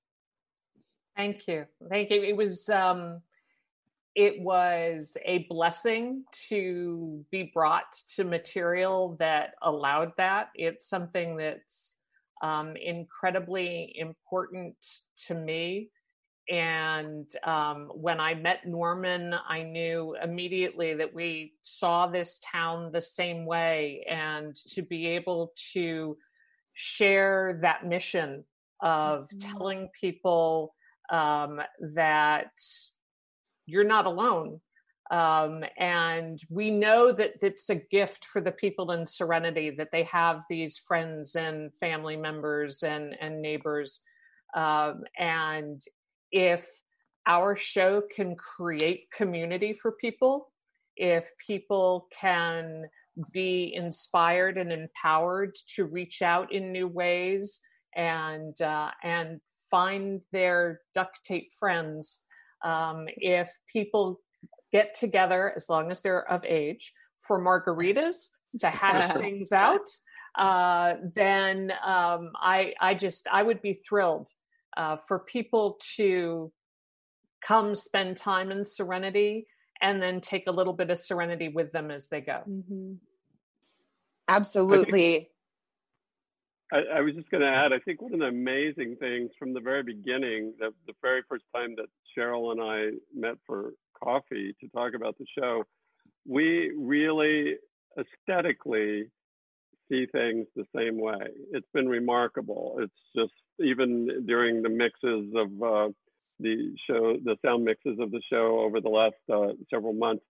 Thank 1.17 1.47
you. 1.47 1.67
Thank 1.89 2.11
you. 2.11 2.23
It 2.23 2.37
was 2.37 2.69
um 2.69 3.21
it 4.15 4.41
was 4.41 5.17
a 5.25 5.47
blessing 5.49 6.25
to 6.49 7.25
be 7.31 7.51
brought 7.55 7.93
to 8.17 8.25
material 8.25 9.17
that 9.19 9.55
allowed 9.63 10.13
that. 10.19 10.49
It's 10.55 10.89
something 10.89 11.37
that's 11.37 11.97
um, 12.43 12.77
incredibly 12.77 13.95
important 13.97 14.75
to 15.27 15.35
me. 15.35 15.91
And 16.51 17.31
um, 17.45 17.89
when 17.95 18.21
I 18.21 18.35
met 18.35 18.67
Norman, 18.67 19.35
I 19.49 19.63
knew 19.63 20.17
immediately 20.23 20.95
that 20.95 21.15
we 21.15 21.55
saw 21.63 22.09
this 22.09 22.41
town 22.41 22.91
the 22.93 23.01
same 23.01 23.47
way. 23.47 24.05
And 24.11 24.55
to 24.75 24.83
be 24.83 25.07
able 25.07 25.53
to 25.73 26.19
share 26.75 27.59
that 27.63 27.87
mission 27.87 28.45
of 28.83 29.29
mm-hmm. 29.29 29.39
telling 29.39 29.89
people 29.99 30.75
um, 31.11 31.61
that 31.95 32.51
you're 33.67 33.85
not 33.85 34.07
alone. 34.07 34.61
Um, 35.11 35.63
and 35.79 36.41
we 36.49 36.71
know 36.71 37.13
that 37.13 37.35
it's 37.43 37.69
a 37.69 37.75
gift 37.75 38.25
for 38.25 38.41
the 38.41 38.53
people 38.53 38.93
in 38.93 39.05
Serenity 39.05 39.71
that 39.71 39.91
they 39.93 40.05
have 40.05 40.43
these 40.49 40.79
friends 40.79 41.35
and 41.35 41.75
family 41.75 42.17
members 42.17 42.83
and, 42.83 43.15
and 43.21 43.43
neighbors. 43.43 44.01
Um, 44.55 45.05
and 45.19 45.83
if 46.31 46.67
our 47.27 47.55
show 47.57 48.03
can 48.15 48.37
create 48.37 49.11
community 49.11 49.73
for 49.73 49.93
people, 49.93 50.51
if 50.97 51.31
people 51.47 52.09
can 52.19 52.85
be 53.33 53.75
inspired 53.75 54.57
and 54.57 54.73
empowered 54.73 55.55
to 55.75 55.85
reach 55.85 56.23
out 56.23 56.53
in 56.53 56.73
new 56.73 56.89
ways 56.89 57.61
and 57.95 58.59
uh, 58.63 58.91
and 59.03 59.41
find 59.71 60.21
their 60.33 60.81
duct 60.95 61.19
tape 61.25 61.53
friends 61.59 62.21
um, 62.65 63.07
if 63.17 63.51
people 63.73 64.21
get 64.73 64.95
together, 64.95 65.53
as 65.57 65.69
long 65.69 65.91
as 65.91 66.01
they're 66.01 66.31
of 66.31 66.45
age, 66.45 66.93
for 67.21 67.41
margaritas 67.41 68.29
to 68.61 68.69
hash 68.69 69.13
things 69.13 69.53
out, 69.53 69.89
uh, 70.37 70.95
then 71.15 71.73
um, 71.85 72.33
I, 72.37 72.73
I 72.81 72.95
just, 72.95 73.29
I 73.31 73.43
would 73.43 73.63
be 73.63 73.75
thrilled 73.75 74.29
uh, 74.77 74.97
for 75.07 75.19
people 75.21 75.79
to 75.97 76.53
come 77.47 77.75
spend 77.75 78.17
time 78.17 78.51
in 78.51 78.65
serenity 78.65 79.47
and 79.81 80.01
then 80.01 80.21
take 80.21 80.47
a 80.47 80.51
little 80.51 80.73
bit 80.73 80.91
of 80.91 80.99
serenity 80.99 81.49
with 81.49 81.73
them 81.73 81.91
as 81.91 82.09
they 82.09 82.21
go. 82.21 82.41
Mm-hmm. 82.49 82.95
Absolutely. 84.29 85.31
I, 86.73 86.79
I 86.95 87.01
was 87.01 87.15
just 87.15 87.31
going 87.31 87.43
to 87.43 87.49
add, 87.49 87.73
I 87.73 87.79
think 87.81 88.01
one 88.01 88.15
of 88.15 88.21
the 88.21 88.27
amazing 88.27 88.97
things 88.97 89.33
from 89.39 89.53
the 89.53 89.61
very 89.61 89.83
beginning, 89.83 90.55
the, 90.59 90.71
the 90.87 90.95
very 91.03 91.23
first 91.29 91.45
time 91.55 91.75
that 91.77 91.87
Sheryl 92.17 92.53
and 92.53 92.61
I 92.61 92.99
met 93.15 93.37
for 93.47 93.73
coffee 94.03 94.55
to 94.61 94.69
talk 94.69 94.95
about 94.95 95.17
the 95.19 95.27
show, 95.39 95.65
we 96.27 96.73
really 96.77 97.57
aesthetically 97.99 99.11
see 99.91 100.07
things 100.07 100.47
the 100.57 100.65
same 100.75 100.99
way. 100.99 101.27
It's 101.53 101.67
been 101.75 101.89
remarkable. 101.89 102.77
It's 102.81 102.93
just 103.15 103.33
even 103.61 104.25
during 104.27 104.63
the 104.63 104.69
mixes 104.69 105.33
of 105.35 105.63
uh, 105.63 105.89
the 106.41 106.75
show, 106.87 107.17
the 107.23 107.37
sound 107.45 107.65
mixes 107.65 107.99
of 108.01 108.11
the 108.11 108.23
show 108.31 108.61
over 108.61 108.81
the 108.81 108.89
last 108.89 109.15
uh, 109.33 109.53
several 109.71 109.93
months, 109.93 110.25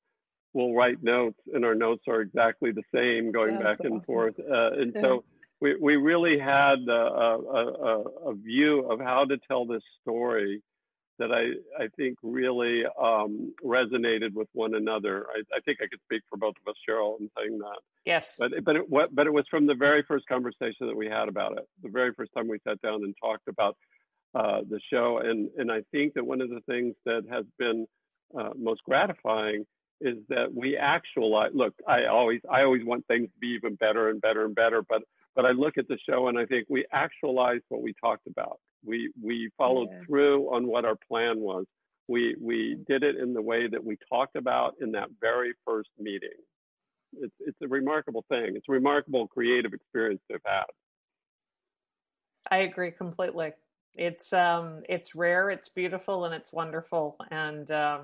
we'll 0.53 0.75
write 0.75 1.03
notes, 1.03 1.39
and 1.53 1.65
our 1.65 1.75
notes 1.75 2.05
are 2.09 2.21
exactly 2.21 2.73
the 2.73 2.83
same, 2.95 3.33
going 3.33 3.53
That's 3.53 3.63
back 3.63 3.81
awesome. 3.81 3.93
and 3.93 4.05
forth. 4.05 4.35
Uh, 4.39 4.73
and 4.73 4.97
so 5.01 5.25
we, 5.61 5.77
we 5.77 5.97
really 5.97 6.39
had 6.39 6.81
a, 6.89 6.93
a, 6.93 8.05
a, 8.27 8.35
view 8.35 8.81
of 8.91 9.01
how 9.01 9.25
to 9.25 9.39
tell 9.49 9.65
this 9.65 9.83
story 10.03 10.63
that 11.23 11.33
I, 11.33 11.85
I 11.85 11.87
think 11.97 12.19
really 12.23 12.83
um, 13.01 13.55
resonated 13.65 14.35
with 14.35 14.49
one 14.55 14.75
another. 14.75 15.27
I, 15.33 15.57
I, 15.57 15.61
think 15.61 15.79
I 15.81 15.87
could 15.87 16.01
speak 16.05 16.23
for 16.29 16.37
both 16.37 16.55
of 16.61 16.69
us, 16.69 16.75
Sheryl, 16.89 17.21
in 17.21 17.31
saying 17.39 17.59
that. 17.59 17.79
Yes. 18.05 18.35
But 18.37 18.53
but 18.65 18.77
it, 18.77 18.91
but 18.91 19.27
it 19.27 19.33
was 19.33 19.45
from 19.49 19.67
the 19.67 19.75
very 19.75 20.03
first 20.03 20.27
conversation 20.27 20.89
that 20.89 20.97
we 20.97 21.07
had 21.07 21.29
about 21.29 21.57
it, 21.59 21.69
the 21.83 21.91
very 21.91 22.13
first 22.15 22.33
time 22.35 22.49
we 22.49 22.59
sat 22.67 22.83
down 22.83 23.05
and 23.05 23.15
talked 23.23 23.47
about 23.47 23.77
uh, 24.35 24.63
the 24.69 24.81
show, 24.93 25.19
and 25.19 25.49
and 25.57 25.71
I 25.71 25.83
think 25.93 26.15
that 26.15 26.27
one 26.27 26.41
of 26.41 26.51
the 26.51 26.63
things 26.69 26.95
that 27.05 27.23
has 27.31 27.45
been 27.59 27.87
uh, 28.37 28.51
most 28.57 28.83
gratifying 28.83 29.65
is 30.01 30.17
that 30.29 30.53
we 30.53 30.77
actualize. 30.77 31.53
Look, 31.55 31.75
I 31.87 32.07
always 32.07 32.41
I 32.51 32.63
always 32.63 32.85
want 32.85 33.07
things 33.07 33.29
to 33.29 33.39
be 33.39 33.49
even 33.49 33.77
better 33.77 34.09
and 34.09 34.21
better 34.21 34.45
and 34.45 34.55
better, 34.55 34.83
but 34.83 35.03
but 35.35 35.47
I 35.47 35.51
look 35.51 35.79
at 35.79 35.89
the 35.89 35.99
show 36.09 36.29
and 36.29 36.39
I 36.39 36.47
think 36.47 36.67
we 36.69 36.85
actualized 36.93 37.65
what 37.69 37.83
we 37.83 37.95
talked 38.01 38.27
about. 38.27 38.59
We 38.85 39.13
we 39.21 39.51
followed 39.57 39.89
yeah. 39.91 40.05
through 40.07 40.55
on 40.55 40.67
what 40.67 40.85
our 40.85 40.97
plan 41.09 41.41
was. 41.41 41.67
We 42.09 42.37
we 42.41 42.79
did 42.89 43.03
it 43.03 43.17
in 43.17 43.33
the 43.33 43.43
way 43.43 43.69
that 43.69 43.83
we 43.83 43.97
talked 44.09 44.37
about 44.37 44.75
in 44.81 44.93
that 44.93 45.09
very 45.21 45.55
first 45.65 45.91
meeting. 45.99 46.31
It's 47.15 47.35
it's 47.41 47.59
a 47.63 47.69
remarkable 47.69 48.25
thing. 48.29 48.57
It's 48.57 48.69
a 48.69 48.73
remarkable 48.73 49.29
creative 49.29 49.73
experience 49.73 50.21
to 50.29 50.35
have 50.35 50.43
had. 50.45 50.65
I 52.51 52.59
agree 52.59 52.91
completely. 52.91 53.53
It's 53.95 54.33
um 54.33 54.83
it's 54.89 55.15
rare, 55.15 55.51
it's 55.51 55.69
beautiful, 55.69 56.25
and 56.25 56.35
it's 56.35 56.53
wonderful. 56.53 57.17
And 57.31 57.71
um 57.71 58.01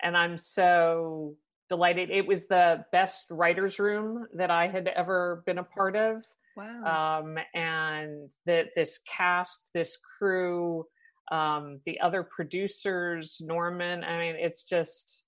and 0.00 0.16
I'm 0.16 0.38
so 0.38 1.36
delighted. 1.68 2.10
It 2.10 2.26
was 2.26 2.46
the 2.46 2.84
best 2.92 3.26
writers' 3.30 3.78
room 3.78 4.26
that 4.34 4.50
I 4.50 4.68
had 4.68 4.88
ever 4.88 5.42
been 5.46 5.58
a 5.58 5.64
part 5.64 5.96
of. 5.96 6.24
Wow. 6.56 7.20
Um, 7.22 7.38
and 7.54 8.30
that 8.46 8.68
this 8.74 9.00
cast, 9.16 9.64
this 9.74 9.96
crew, 10.18 10.86
um, 11.30 11.78
the 11.86 12.00
other 12.00 12.22
producers, 12.22 13.36
Norman. 13.40 14.02
I 14.02 14.18
mean, 14.18 14.36
it's 14.36 14.64
just, 14.64 15.22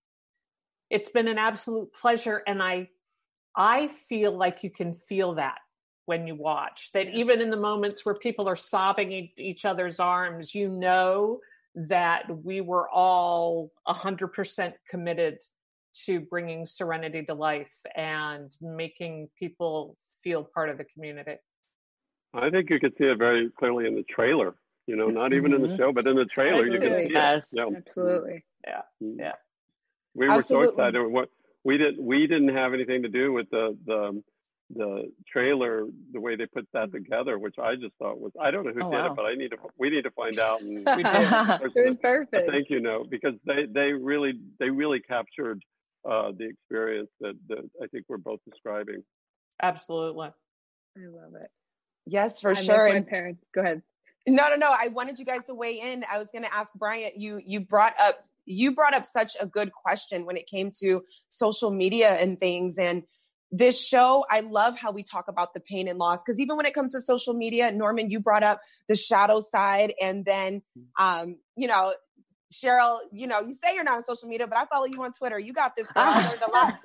it's 0.89 1.09
been 1.09 1.29
an 1.29 1.39
absolute 1.39 1.93
pleasure. 1.93 2.43
And 2.47 2.63
I, 2.63 2.89
I 3.55 3.89
feel 3.89 4.37
like 4.37 4.65
you 4.65 4.71
can 4.71 4.95
feel 4.95 5.35
that 5.35 5.59
when 6.07 6.27
you 6.27 6.35
watch 6.35 6.91
that 6.95 7.09
even 7.15 7.41
in 7.41 7.51
the 7.51 7.57
moments 7.57 8.05
where 8.05 8.17
people 8.17 8.49
are 8.49 8.57
sobbing 8.57 9.13
in 9.13 9.29
each 9.37 9.65
other's 9.65 10.01
arms, 10.01 10.55
you 10.55 10.69
know 10.69 11.39
that 11.77 12.25
we 12.45 12.61
were 12.61 12.89
all 12.91 13.71
a 13.87 13.93
hundred 13.93 14.29
percent 14.29 14.75
committed 14.89 15.39
to 16.07 16.21
bringing 16.21 16.67
serenity 16.67 17.25
to 17.25 17.35
life 17.35 17.75
and 17.97 18.55
making 18.61 19.29
people 19.39 19.97
feel 20.23 20.45
part 20.45 20.71
of 20.71 20.79
the 20.79 20.85
community. 20.85 21.37
I 22.33 22.51
think 22.51 22.71
you 22.71 22.79
could 22.79 22.95
see 22.97 23.05
it 23.05 23.19
very 23.19 23.51
clearly 23.59 23.87
in 23.87 23.95
the 23.95 24.05
trailer. 24.05 24.55
You 24.87 24.97
know, 24.97 25.07
not 25.07 25.33
even 25.33 25.53
in 25.53 25.63
the 25.63 25.69
mm-hmm. 25.69 25.77
show, 25.77 25.93
but 25.93 26.07
in 26.07 26.17
the 26.17 26.25
trailer, 26.25 26.65
absolutely. 26.65 26.87
you 26.87 26.93
can 26.93 27.09
see 27.09 27.15
yes. 27.15 27.53
it. 27.53 27.57
Yeah. 27.57 27.77
Absolutely. 27.77 28.45
Yeah. 28.67 28.83
Mm-hmm. 29.03 29.21
Yeah. 29.21 29.33
We 30.15 30.27
were 30.27 30.35
absolutely. 30.35 30.67
so 30.69 30.73
excited. 30.73 31.07
What 31.07 31.29
we 31.65 31.79
didn't 31.79 32.03
we 32.03 32.27
didn't 32.27 32.55
have 32.55 32.75
anything 32.75 33.03
to 33.03 33.09
do 33.09 33.33
with 33.33 33.49
the 33.51 33.77
the 33.87 34.23
the 34.75 35.13
trailer, 35.27 35.87
the 36.13 36.21
way 36.21 36.37
they 36.37 36.47
put 36.47 36.67
that 36.73 36.93
together, 36.93 37.39
which 37.39 37.57
I 37.59 37.75
just 37.75 37.95
thought 37.99 38.21
was 38.21 38.33
I 38.41 38.51
don't 38.51 38.65
know 38.65 38.73
who 38.73 38.85
oh, 38.85 38.91
did 38.91 38.97
wow. 38.97 39.13
it, 39.13 39.17
but 39.17 39.25
I 39.27 39.35
need 39.35 39.51
to 39.51 39.57
we 39.79 39.91
need 39.91 40.03
to 40.03 40.11
find 40.11 40.39
out. 40.39 40.61
And 40.61 40.71
we 40.77 40.83
it 40.87 41.89
was 41.89 41.97
perfect. 42.01 42.51
Thank 42.51 42.71
you, 42.71 42.81
no, 42.81 43.05
because 43.09 43.35
they 43.45 43.67
they 43.73 43.93
really 43.93 44.35
they 44.59 44.71
really 44.71 45.01
captured 45.01 45.63
uh, 46.09 46.33
the 46.37 46.49
experience 46.49 47.11
that, 47.21 47.35
that 47.49 47.69
I 47.83 47.87
think 47.89 48.07
we're 48.09 48.19
both 48.19 48.41
describing. 48.49 49.03
Absolutely, 49.63 50.29
I 50.97 51.01
love 51.07 51.35
it. 51.35 51.47
Yes, 52.07 52.41
for 52.41 52.51
I 52.51 52.55
sure. 52.55 52.93
My 52.93 53.03
parents, 53.03 53.45
go 53.55 53.61
ahead. 53.63 53.83
No, 54.27 54.49
no, 54.49 54.57
no. 54.57 54.75
I 54.79 54.89
wanted 54.89 55.19
you 55.19 55.25
guys 55.25 55.45
to 55.47 55.55
weigh 55.55 55.81
in. 55.81 56.05
I 56.11 56.19
was 56.19 56.29
going 56.33 56.45
to 56.45 56.55
ask 56.55 56.73
Bryant. 56.75 57.17
You 57.17 57.41
you 57.45 57.61
brought 57.61 57.95
up 58.01 58.25
you 58.47 58.75
brought 58.75 58.95
up 58.95 59.07
such 59.07 59.37
a 59.41 59.47
good 59.47 59.73
question 59.73 60.27
when 60.27 60.37
it 60.37 60.47
came 60.47 60.71
to 60.81 61.03
social 61.29 61.71
media 61.71 62.11
and 62.15 62.39
things 62.39 62.77
and 62.79 63.05
this 63.53 63.85
show, 63.85 64.25
I 64.31 64.41
love 64.41 64.79
how 64.79 64.93
we 64.93 65.03
talk 65.03 65.27
about 65.29 65.55
the 65.55 65.61
pain 65.61 65.89
and 65.89 65.99
loss 65.99 66.23
because 66.25 66.39
even 66.39 66.57
when 66.57 66.67
it 66.67 66.75
comes 66.75 66.93
to 66.93 67.01
social 67.01 67.35
media, 67.35 67.73
Norman, 67.73 68.11
you 68.11 68.21
brought 68.21 68.45
up 68.45 68.61
the 68.87 68.95
shadow 68.95 69.41
side, 69.41 69.93
and 70.01 70.25
then, 70.25 70.63
um, 70.99 71.37
you 71.57 71.67
know, 71.67 71.93
Sheryl, 72.53 72.99
you 73.13 73.27
know, 73.27 73.41
you 73.41 73.53
say 73.53 73.75
you're 73.75 73.85
not 73.85 73.99
on 73.99 74.05
social 74.05 74.29
media, 74.29 74.47
but 74.47 74.59
I 74.59 74.67
follow 74.67 74.87
you 74.87 75.03
on 75.03 75.13
Twitter. 75.13 75.39
You 75.39 75.53
got 75.53 75.77
this. 75.77 75.87
Girl. 75.87 76.03
I 76.05 76.29
learned 76.29 76.43
a 76.43 76.51
lot. 76.53 76.79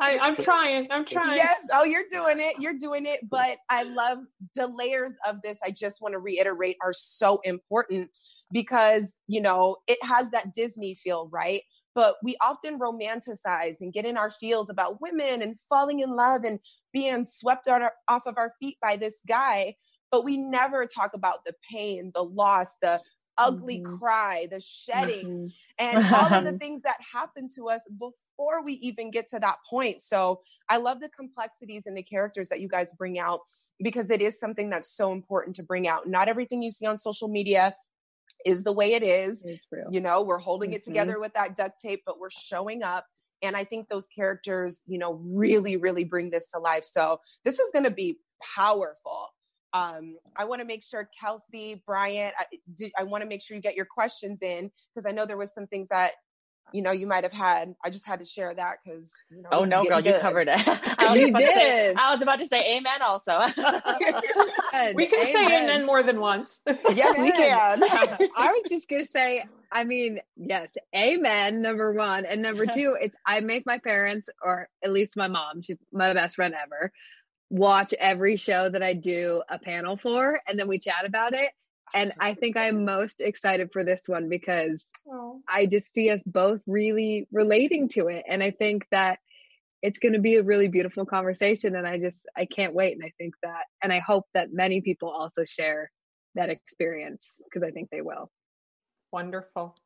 I, 0.00 0.18
I'm 0.18 0.36
trying. 0.36 0.86
I'm 0.90 1.04
trying. 1.04 1.36
Yes. 1.36 1.60
Oh, 1.72 1.84
you're 1.84 2.04
doing 2.10 2.36
it. 2.38 2.60
You're 2.60 2.78
doing 2.78 3.06
it. 3.06 3.28
But 3.28 3.58
I 3.68 3.82
love 3.82 4.18
the 4.54 4.68
layers 4.68 5.14
of 5.26 5.42
this. 5.42 5.58
I 5.64 5.72
just 5.72 6.00
want 6.00 6.12
to 6.12 6.18
reiterate 6.18 6.76
are 6.82 6.92
so 6.92 7.40
important 7.44 8.10
because, 8.52 9.16
you 9.26 9.40
know, 9.40 9.76
it 9.88 9.98
has 10.04 10.30
that 10.30 10.54
Disney 10.54 10.94
feel, 10.94 11.28
right? 11.32 11.62
but 11.94 12.16
we 12.22 12.36
often 12.42 12.78
romanticize 12.78 13.76
and 13.80 13.92
get 13.92 14.06
in 14.06 14.16
our 14.16 14.30
feels 14.30 14.70
about 14.70 15.00
women 15.00 15.42
and 15.42 15.60
falling 15.68 16.00
in 16.00 16.16
love 16.16 16.42
and 16.44 16.58
being 16.92 17.24
swept 17.24 17.68
off 17.68 18.26
of 18.26 18.38
our 18.38 18.54
feet 18.60 18.78
by 18.80 18.96
this 18.96 19.20
guy 19.28 19.74
but 20.10 20.24
we 20.24 20.36
never 20.36 20.86
talk 20.86 21.14
about 21.14 21.44
the 21.44 21.54
pain 21.70 22.10
the 22.14 22.22
loss 22.22 22.76
the 22.80 23.00
ugly 23.38 23.78
mm-hmm. 23.78 23.96
cry 23.96 24.46
the 24.50 24.60
shedding 24.60 25.26
mm-hmm. 25.26 25.46
and 25.78 26.14
all 26.14 26.34
of 26.34 26.44
the 26.44 26.52
things 26.58 26.82
that 26.82 26.98
happen 27.12 27.48
to 27.48 27.68
us 27.68 27.80
before 27.98 28.62
we 28.64 28.74
even 28.74 29.10
get 29.10 29.28
to 29.28 29.38
that 29.38 29.56
point 29.68 30.02
so 30.02 30.40
i 30.68 30.76
love 30.76 31.00
the 31.00 31.08
complexities 31.08 31.82
and 31.86 31.96
the 31.96 32.02
characters 32.02 32.48
that 32.48 32.60
you 32.60 32.68
guys 32.68 32.92
bring 32.98 33.18
out 33.18 33.40
because 33.82 34.10
it 34.10 34.20
is 34.20 34.38
something 34.38 34.70
that's 34.70 34.94
so 34.94 35.12
important 35.12 35.56
to 35.56 35.62
bring 35.62 35.88
out 35.88 36.08
not 36.08 36.28
everything 36.28 36.62
you 36.62 36.70
see 36.70 36.86
on 36.86 36.96
social 36.98 37.28
media 37.28 37.74
is 38.44 38.64
the 38.64 38.72
way 38.72 38.94
it 38.94 39.02
is. 39.02 39.44
You 39.90 40.00
know, 40.00 40.22
we're 40.22 40.38
holding 40.38 40.70
mm-hmm. 40.70 40.76
it 40.76 40.84
together 40.84 41.20
with 41.20 41.34
that 41.34 41.56
duct 41.56 41.80
tape, 41.80 42.02
but 42.04 42.18
we're 42.18 42.30
showing 42.30 42.82
up. 42.82 43.06
And 43.42 43.56
I 43.56 43.64
think 43.64 43.88
those 43.88 44.06
characters, 44.06 44.82
you 44.86 44.98
know, 44.98 45.14
really, 45.24 45.76
really 45.76 46.04
bring 46.04 46.30
this 46.30 46.48
to 46.52 46.60
life. 46.60 46.84
So 46.84 47.18
this 47.44 47.58
is 47.58 47.70
going 47.72 47.84
to 47.84 47.90
be 47.90 48.18
powerful. 48.56 49.28
Um, 49.74 50.16
I 50.36 50.44
want 50.44 50.60
to 50.60 50.66
make 50.66 50.82
sure 50.82 51.08
Kelsey, 51.18 51.82
Bryant, 51.86 52.34
I, 52.38 52.90
I 52.98 53.04
want 53.04 53.22
to 53.22 53.28
make 53.28 53.42
sure 53.42 53.56
you 53.56 53.62
get 53.62 53.74
your 53.74 53.86
questions 53.86 54.42
in 54.42 54.70
because 54.94 55.06
I 55.06 55.12
know 55.12 55.24
there 55.24 55.36
was 55.36 55.52
some 55.54 55.66
things 55.66 55.88
that 55.88 56.12
you 56.72 56.82
know, 56.82 56.90
you 56.90 57.06
might 57.06 57.24
have 57.24 57.32
had. 57.32 57.74
I 57.84 57.90
just 57.90 58.06
had 58.06 58.18
to 58.20 58.24
share 58.24 58.54
that 58.54 58.78
because. 58.84 59.10
You 59.30 59.42
know, 59.42 59.48
oh 59.52 59.64
no, 59.64 59.84
girl, 59.84 60.00
good. 60.00 60.14
you 60.14 60.20
covered 60.20 60.48
it. 60.50 60.58
you 61.14 61.32
did. 61.32 61.48
Say, 61.48 61.94
I 61.94 62.12
was 62.12 62.22
about 62.22 62.38
to 62.40 62.46
say 62.46 62.76
amen. 62.76 63.02
Also, 63.02 63.38
we 64.94 65.06
can 65.06 65.18
amen. 65.18 65.32
say 65.32 65.46
amen 65.46 65.86
more 65.86 66.02
than 66.02 66.20
once. 66.20 66.60
yes, 66.66 67.18
we 67.18 67.32
can. 67.32 67.82
I 68.36 68.52
was 68.52 68.62
just 68.68 68.88
gonna 68.88 69.06
say. 69.06 69.44
I 69.70 69.84
mean, 69.84 70.20
yes, 70.36 70.68
amen. 70.94 71.62
Number 71.62 71.92
one, 71.94 72.26
and 72.26 72.42
number 72.42 72.66
two, 72.66 72.96
it's 73.00 73.16
I 73.24 73.40
make 73.40 73.64
my 73.64 73.78
parents, 73.78 74.28
or 74.42 74.68
at 74.84 74.92
least 74.92 75.16
my 75.16 75.28
mom, 75.28 75.62
she's 75.62 75.78
my 75.92 76.12
best 76.12 76.36
friend 76.36 76.54
ever, 76.54 76.92
watch 77.52 77.94
every 77.98 78.36
show 78.36 78.68
that 78.68 78.82
I 78.82 78.94
do 78.94 79.42
a 79.48 79.58
panel 79.58 79.96
for, 79.96 80.40
and 80.46 80.58
then 80.58 80.68
we 80.68 80.80
chat 80.80 81.04
about 81.06 81.34
it 81.34 81.52
and 81.94 82.12
I 82.18 82.34
think 82.34 82.56
I'm 82.56 82.84
most 82.84 83.20
excited 83.20 83.70
for 83.72 83.84
this 83.84 84.02
one 84.06 84.28
because 84.28 84.84
oh. 85.08 85.40
I 85.48 85.66
just 85.66 85.92
see 85.92 86.10
us 86.10 86.22
both 86.24 86.60
really 86.66 87.26
relating 87.32 87.88
to 87.90 88.08
it. 88.08 88.24
And 88.28 88.42
I 88.42 88.50
think 88.50 88.86
that 88.90 89.18
it's 89.82 89.98
going 89.98 90.14
to 90.14 90.20
be 90.20 90.36
a 90.36 90.42
really 90.42 90.68
beautiful 90.68 91.04
conversation. 91.04 91.76
And 91.76 91.86
I 91.86 91.98
just, 91.98 92.18
I 92.36 92.46
can't 92.46 92.74
wait. 92.74 92.94
And 92.94 93.04
I 93.04 93.12
think 93.18 93.34
that, 93.42 93.64
and 93.82 93.92
I 93.92 93.98
hope 93.98 94.24
that 94.32 94.52
many 94.52 94.80
people 94.80 95.10
also 95.10 95.44
share 95.44 95.90
that 96.34 96.48
experience 96.48 97.40
because 97.44 97.66
I 97.66 97.72
think 97.72 97.90
they 97.90 98.00
will. 98.00 98.30
Wonderful. 99.12 99.76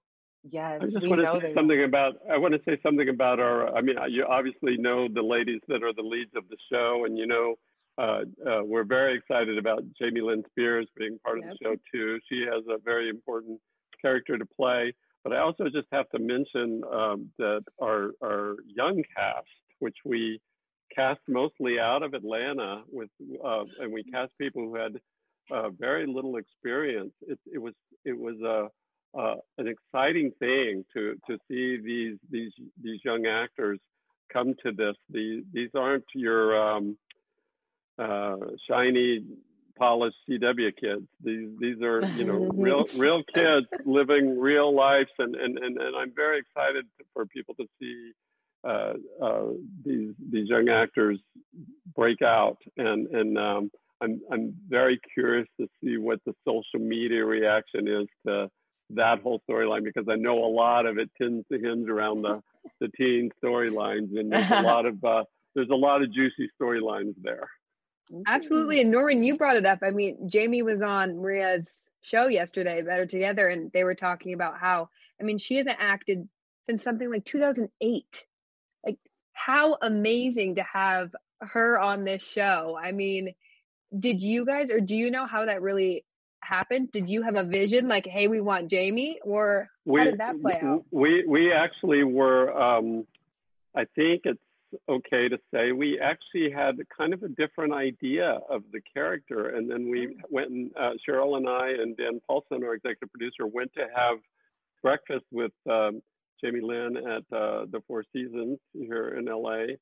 Yes, 0.49 0.83
I 0.83 0.87
just 0.87 1.09
want 1.09 1.23
to 1.23 1.41
say 1.41 1.55
something 1.55 1.83
about. 1.83 2.15
I 2.31 2.37
want 2.39 2.55
to 2.55 2.61
say 2.65 2.79
something 2.83 3.09
about 3.09 3.41
our. 3.41 3.75
I 3.75 3.81
mean, 3.81 3.97
you 4.09 4.25
obviously 4.29 4.77
know 4.77 5.09
the 5.13 5.23
ladies 5.23 5.61
that 5.69 5.83
are 5.83 5.93
the 5.93 6.03
leads 6.03 6.31
of 6.37 6.45
the 6.49 6.57
show, 6.71 7.05
and 7.05 7.19
you 7.19 7.27
know 7.27 7.57
uh, 7.99 8.21
uh, 8.47 8.63
we're 8.63 8.85
very 8.85 9.17
excited 9.17 9.59
about 9.59 9.83
Jamie 10.01 10.21
Lynn 10.21 10.45
Spears 10.51 10.87
being 10.97 11.19
part 11.25 11.41
yep. 11.41 11.53
of 11.53 11.59
the 11.59 11.65
show 11.65 11.77
too. 11.93 12.19
She 12.29 12.45
has 12.53 12.63
a 12.69 12.79
very 12.79 13.09
important 13.09 13.61
character 14.01 14.39
to 14.39 14.47
play. 14.47 14.95
But 15.25 15.33
I 15.33 15.41
also 15.41 15.65
just 15.65 15.89
have 15.91 16.09
to 16.11 16.21
mention 16.21 16.83
um, 16.93 17.31
that 17.39 17.65
our 17.83 18.11
our 18.23 18.57
young 18.67 19.03
cast, 19.17 19.49
which 19.81 19.97
we 20.05 20.41
cast 20.95 21.21
mostly 21.27 21.81
out 21.81 22.03
of 22.03 22.15
Atlanta, 22.15 22.83
with 22.93 23.11
uh, 23.45 23.65
and 23.81 23.93
we 23.93 24.05
cast 24.05 24.33
people 24.39 24.63
who 24.63 24.77
had 24.77 25.01
uh, 25.51 25.71
very 25.71 26.07
little 26.07 26.37
experience. 26.37 27.13
It, 27.23 27.39
it 27.53 27.59
was 27.59 27.75
it 28.05 28.17
was 28.17 28.37
a 28.41 28.69
uh, 29.19 29.37
an 29.59 29.69
exciting 29.69 30.33
thing 30.39 30.85
to 30.95 31.17
to 31.29 31.39
see 31.49 31.79
these 31.79 32.19
these 32.31 32.53
these 32.83 33.01
young 33.05 33.27
actors 33.27 33.79
come 34.33 34.55
to 34.65 34.73
this. 34.73 34.97
These 35.11 35.45
these 35.53 35.71
aren't 35.75 36.05
your 36.15 36.57
um, 36.57 36.97
uh, 37.99 38.37
shiny, 38.69 39.25
polished 39.79 40.17
CW 40.29 40.73
kids. 40.79 41.07
These 41.23 41.51
these 41.59 41.81
are 41.83 42.05
you 42.17 42.25
know 42.25 42.51
real 42.55 42.85
real 42.97 43.23
kids 43.35 43.67
living 43.85 44.39
real 44.39 44.75
lives, 44.75 45.11
and 45.19 45.35
and 45.35 45.59
and, 45.59 45.79
and 45.79 45.97
I'm 45.97 46.13
very 46.15 46.39
excited 46.41 46.87
for 47.15 47.27
people 47.27 47.55
to 47.55 47.67
see 47.81 48.13
uh, 48.65 48.95
uh, 49.23 49.45
these 49.85 50.15
these 50.31 50.49
young 50.49 50.69
actors 50.69 51.19
break 51.95 52.21
out, 52.21 52.59
and 52.77 53.07
and 53.09 53.39
um, 53.39 53.71
I'm 54.03 54.21
I'm 54.31 54.55
very 54.69 55.01
curious 55.15 55.49
to 55.59 55.69
see 55.83 55.97
what 55.97 56.21
the 56.27 56.35
social 56.45 56.85
media 56.85 57.25
reaction 57.25 57.89
is 57.89 58.09
to 58.27 58.51
that 58.91 59.21
whole 59.21 59.43
storyline 59.49 59.85
because 59.85 60.07
I 60.09 60.17
know 60.17 60.45
a 60.45 60.53
lot 60.53 60.87
of 60.87 60.99
it 60.99 61.11
tends 61.21 61.45
to 61.51 61.59
hinge 61.59 61.89
around 61.89 62.23
the 62.23 62.43
the 62.81 62.89
teen 62.97 63.31
storylines, 63.43 64.19
and 64.19 64.33
there's 64.33 64.51
a 64.51 64.63
lot 64.63 64.87
of 64.87 65.03
uh, 65.05 65.25
there's 65.55 65.71
a 65.71 65.77
lot 65.77 66.03
of 66.03 66.13
juicy 66.13 66.51
storylines 66.61 67.15
there. 67.23 67.49
Absolutely. 68.27 68.81
And 68.81 68.91
Norman, 68.91 69.23
you 69.23 69.37
brought 69.37 69.57
it 69.57 69.67
up. 69.67 69.81
I 69.83 69.91
mean, 69.91 70.29
Jamie 70.29 70.63
was 70.63 70.81
on 70.81 71.21
Maria's 71.21 71.85
show 72.03 72.29
yesterday, 72.29 72.83
Better 72.83 73.07
Together, 73.07 73.49
and 73.49 73.73
they 73.73 73.85
were 73.85 73.95
talking 73.95 74.33
about 74.33 74.59
how, 74.59 74.91
I 75.21 75.25
mean, 75.25 75.39
she 75.39 75.57
hasn't 75.57 75.77
acted 75.81 76.29
since 76.67 76.83
something 76.83 77.11
like 77.11 77.25
2008. 77.25 78.27
Like, 78.85 78.99
how 79.33 79.77
amazing 79.83 80.57
to 80.57 80.63
have 80.63 81.15
her 81.41 81.81
on 81.81 82.05
this 82.05 82.23
show. 82.23 82.79
I 82.81 82.93
mean, 82.93 83.35
did 83.99 84.23
you 84.23 84.45
guys, 84.45 84.71
or 84.71 84.81
do 84.81 84.95
you 84.97 85.11
know 85.11 85.27
how 85.27 85.47
that 85.47 85.63
really 85.63 86.05
happened? 86.41 86.93
Did 86.93 87.11
you 87.11 87.23
have 87.23 87.35
a 87.35 87.45
vision 87.45 87.89
like, 87.89 88.07
hey, 88.07 88.29
we 88.29 88.41
want 88.41 88.71
Jamie, 88.71 89.19
or 89.25 89.69
we, 89.85 90.01
how 90.01 90.07
did 90.07 90.21
that 90.21 90.41
play 90.41 90.61
out? 90.63 90.85
We, 90.91 91.25
we 91.27 91.53
actually 91.53 92.05
were, 92.05 92.53
um, 92.53 93.07
I 93.75 93.85
think 93.95 94.23
it's 94.25 94.41
okay 94.89 95.29
to 95.29 95.39
say, 95.53 95.73
we 95.73 96.01
actually 96.01 96.51
had 96.51 96.77
kind 96.97 97.13
of 97.13 97.23
a 97.23 97.29
different 97.29 97.73
idea 97.73 98.41
of 98.49 98.63
the 98.73 98.81
character. 98.95 99.51
And 99.51 99.71
then 99.71 99.89
we 99.89 100.07
mm. 100.07 100.17
went 100.31 100.51
and 100.51 100.71
uh, 100.79 100.91
Sheryl 101.09 101.37
and 101.37 101.49
I 101.49 101.71
and 101.71 101.97
Dan 101.97 102.21
Paulson, 102.27 102.65
our 102.65 102.75
executive 102.75 103.11
producer, 103.13 103.47
went 103.47 103.73
to 103.75 103.87
have 103.95 104.19
breakfast 104.83 105.25
with 105.33 105.53
um, 105.71 106.03
Jamie 106.43 106.61
Lynn 106.61 106.97
at 106.97 107.37
uh, 107.37 107.67
the 107.71 107.83
Four 107.87 108.05
Seasons 108.13 108.59
here 108.73 109.09
in 109.19 109.25
LA. 109.27 109.75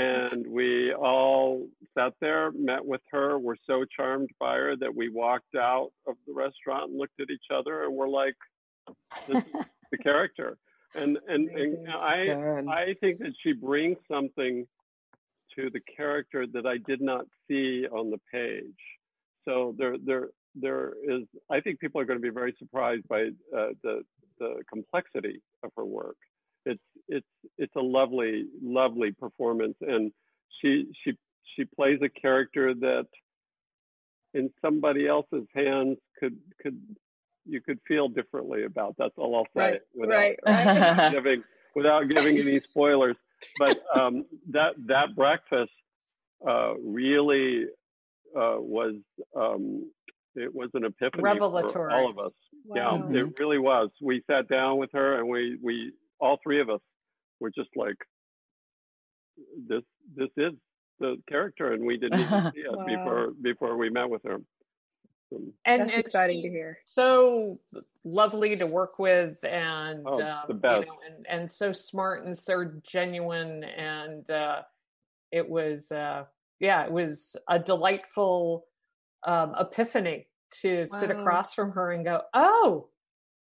And 0.00 0.46
we 0.46 0.94
all 0.94 1.66
sat 1.96 2.14
there, 2.20 2.52
met 2.52 2.84
with 2.84 3.02
her. 3.12 3.38
We're 3.38 3.56
so 3.66 3.84
charmed 3.84 4.30
by 4.38 4.56
her 4.56 4.76
that 4.76 4.94
we 4.94 5.08
walked 5.08 5.54
out 5.56 5.90
of 6.06 6.14
the 6.26 6.32
restaurant 6.32 6.90
and 6.90 6.98
looked 6.98 7.20
at 7.20 7.30
each 7.30 7.50
other 7.54 7.84
and 7.84 7.94
we're 7.94 8.08
like, 8.08 8.36
this 9.28 9.38
is 9.38 9.66
the 9.90 9.98
character 9.98 10.56
and 10.94 11.18
and, 11.28 11.48
and 11.48 11.88
I 11.88 12.72
I 12.72 12.94
think 13.00 13.18
that 13.18 13.34
she 13.42 13.52
brings 13.52 13.98
something 14.10 14.66
to 15.56 15.70
the 15.70 15.80
character 15.96 16.46
that 16.46 16.66
I 16.66 16.78
did 16.78 17.00
not 17.00 17.26
see 17.48 17.86
on 17.86 18.10
the 18.10 18.20
page. 18.32 18.64
So 19.44 19.74
there 19.78 19.96
there 20.04 20.28
there 20.54 20.94
is 21.02 21.22
I 21.50 21.60
think 21.60 21.80
people 21.80 22.00
are 22.00 22.04
going 22.04 22.18
to 22.18 22.22
be 22.22 22.34
very 22.34 22.54
surprised 22.58 23.06
by 23.08 23.28
uh, 23.56 23.68
the 23.82 24.02
the 24.38 24.62
complexity 24.68 25.42
of 25.62 25.70
her 25.76 25.84
work. 25.84 26.16
It's 26.64 26.82
it's 27.08 27.26
it's 27.58 27.74
a 27.76 27.80
lovely 27.80 28.46
lovely 28.62 29.12
performance, 29.12 29.76
and 29.80 30.12
she 30.60 30.86
she 31.04 31.12
she 31.56 31.64
plays 31.64 32.00
a 32.02 32.08
character 32.08 32.74
that 32.74 33.06
in 34.34 34.50
somebody 34.62 35.08
else's 35.08 35.46
hands 35.54 35.98
could 36.18 36.36
could 36.62 36.80
you 37.46 37.60
could 37.60 37.80
feel 37.86 38.08
differently 38.08 38.64
about. 38.64 38.94
That's 38.98 39.14
all 39.16 39.36
I'll 39.36 39.44
say 39.56 39.72
right, 39.72 39.80
without, 39.94 40.14
right, 40.14 40.38
right. 40.46 41.12
giving 41.12 41.42
without 41.74 42.08
giving 42.08 42.38
any 42.38 42.60
spoilers. 42.60 43.16
But 43.58 43.78
um, 43.94 44.26
that 44.50 44.74
that 44.86 45.16
breakfast 45.16 45.72
uh, 46.46 46.74
really 46.78 47.64
uh, 48.36 48.56
was 48.58 48.96
um, 49.34 49.90
it 50.34 50.54
was 50.54 50.70
an 50.74 50.84
epiphany 50.84 51.22
Revelatory. 51.22 51.72
for 51.72 51.90
all 51.90 52.10
of 52.10 52.18
us. 52.18 52.32
Wow. 52.64 53.08
Yeah, 53.10 53.20
it 53.20 53.38
really 53.38 53.58
was. 53.58 53.90
We 54.00 54.22
sat 54.30 54.48
down 54.48 54.78
with 54.78 54.90
her, 54.92 55.18
and 55.18 55.28
we 55.28 55.58
we 55.62 55.92
all 56.20 56.38
three 56.42 56.60
of 56.60 56.70
us 56.70 56.80
were 57.40 57.50
just 57.50 57.70
like, 57.76 57.96
this 59.68 59.82
this 60.14 60.28
is 60.36 60.52
the 60.98 61.16
character, 61.28 61.72
and 61.72 61.84
we 61.84 61.96
didn't 61.96 62.20
even 62.20 62.50
see 62.54 62.60
it 62.60 62.70
Wow. 62.70 62.84
before 62.86 63.30
before 63.42 63.76
we 63.76 63.90
met 63.90 64.08
with 64.08 64.22
her. 64.24 64.38
So, 65.30 65.40
and 65.64 65.82
That's 65.82 65.92
and 65.92 66.04
exciting 66.04 66.42
to 66.42 66.48
hear. 66.48 66.78
So 66.84 67.60
lovely 68.04 68.56
to 68.56 68.66
work 68.66 68.98
with, 68.98 69.42
and 69.44 70.06
Oh, 70.06 70.20
um, 70.20 70.38
the 70.48 70.54
you 70.54 70.60
best. 70.60 70.86
know, 70.86 70.98
and 71.06 71.26
and 71.28 71.50
so 71.50 71.72
smart 71.72 72.24
and 72.24 72.36
so 72.36 72.70
genuine, 72.82 73.64
and 73.64 74.28
uh, 74.30 74.62
it 75.32 75.48
was 75.48 75.90
uh, 75.92 76.24
yeah, 76.58 76.84
it 76.84 76.92
was 76.92 77.36
a 77.48 77.58
delightful 77.58 78.66
um, 79.26 79.54
epiphany 79.58 80.26
to 80.62 80.86
sit 80.86 81.10
across 81.10 81.54
from 81.54 81.70
her 81.72 81.92
and 81.92 82.04
go, 82.04 82.22
oh, 82.34 82.88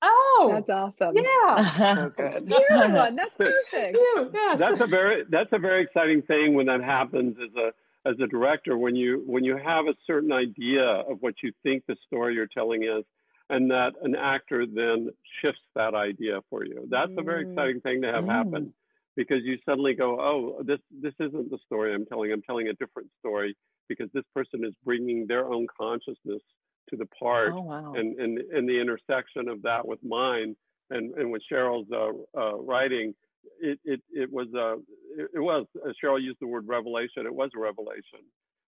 oh, 0.02 0.50
That's 0.54 0.70
awesome. 0.70 1.16
yeah, 1.16 1.96
So 1.96 2.10
good. 2.18 2.48
You're 2.50 2.88
the 2.88 2.94
one. 2.94 3.16
That's 3.16 3.34
perfect. 3.38 3.96
you, 3.98 4.32
yeah, 4.34 4.56
so- 4.56 4.60
that's 4.70 4.82
a 4.82 4.88
very 4.88 5.24
that's 5.30 5.50
a 5.54 5.60
very 5.60 5.84
exciting 5.84 6.22
thing 6.24 6.54
when 6.54 6.66
that 6.68 6.82
happens 6.84 7.36
as 7.42 7.54
a 7.56 8.10
as 8.10 8.16
a 8.24 8.28
director 8.28 8.78
when 8.78 8.96
you 8.96 9.24
when 9.26 9.44
you 9.44 9.58
have 9.58 9.86
a 9.88 9.94
certain 10.06 10.32
idea 10.32 10.84
of 10.84 11.18
what 11.22 11.36
you 11.44 11.52
think 11.64 11.84
the 11.88 11.96
story 12.06 12.36
you're 12.36 12.48
telling 12.48 12.84
is 12.84 13.04
and 13.50 13.72
that 13.72 13.94
an 14.02 14.16
actor 14.16 14.66
then 14.66 15.10
shifts 15.42 15.62
that 15.76 15.94
idea 15.94 16.40
for 16.50 16.64
you 16.66 16.88
that's 16.90 17.12
a 17.18 17.22
very 17.22 17.46
Mm. 17.46 17.52
exciting 17.52 17.82
thing 17.82 18.02
to 18.04 18.08
have 18.12 18.24
Mm. 18.24 18.30
happen 18.32 18.74
because 19.18 19.40
you 19.44 19.58
suddenly 19.66 19.94
go 19.94 20.20
oh 20.22 20.64
this 20.64 20.80
this 21.02 21.14
isn't 21.20 21.50
the 21.50 21.58
story 21.66 21.94
i'm 21.94 22.06
telling 22.06 22.32
i'm 22.32 22.42
telling 22.44 22.68
a 22.70 22.74
different 22.74 23.10
story 23.20 23.58
because 23.90 24.10
this 24.14 24.24
person 24.34 24.64
is 24.64 24.74
bringing 24.86 25.28
their 25.28 25.46
own 25.52 25.66
consciousness 25.78 26.42
to 26.90 26.98
the 26.98 27.06
part 27.08 27.54
Oh 27.54 27.62
wow. 27.62 27.94
and 27.96 28.20
and 28.20 28.38
and 28.40 28.68
the 28.68 28.80
intersection 28.80 29.48
of 29.50 29.62
that 29.64 29.88
with 29.88 30.04
mine 30.04 30.56
and 30.90 31.14
and 31.16 31.32
with 31.32 31.42
Sheryl's 31.52 31.88
uh, 31.92 32.40
uh, 32.40 32.56
writing, 32.58 33.14
it 33.62 33.80
it 33.86 34.02
it 34.12 34.32
was 34.32 34.48
uh 34.56 34.76
it, 35.22 35.30
it 35.36 35.40
was 35.40 35.66
uh, 35.86 35.90
Sheryl 36.04 36.22
used 36.22 36.40
the 36.42 36.48
word 36.48 36.68
revelation. 36.68 37.26
It 37.26 37.34
was 37.36 37.50
a 37.56 37.60
revelation, 37.60 38.22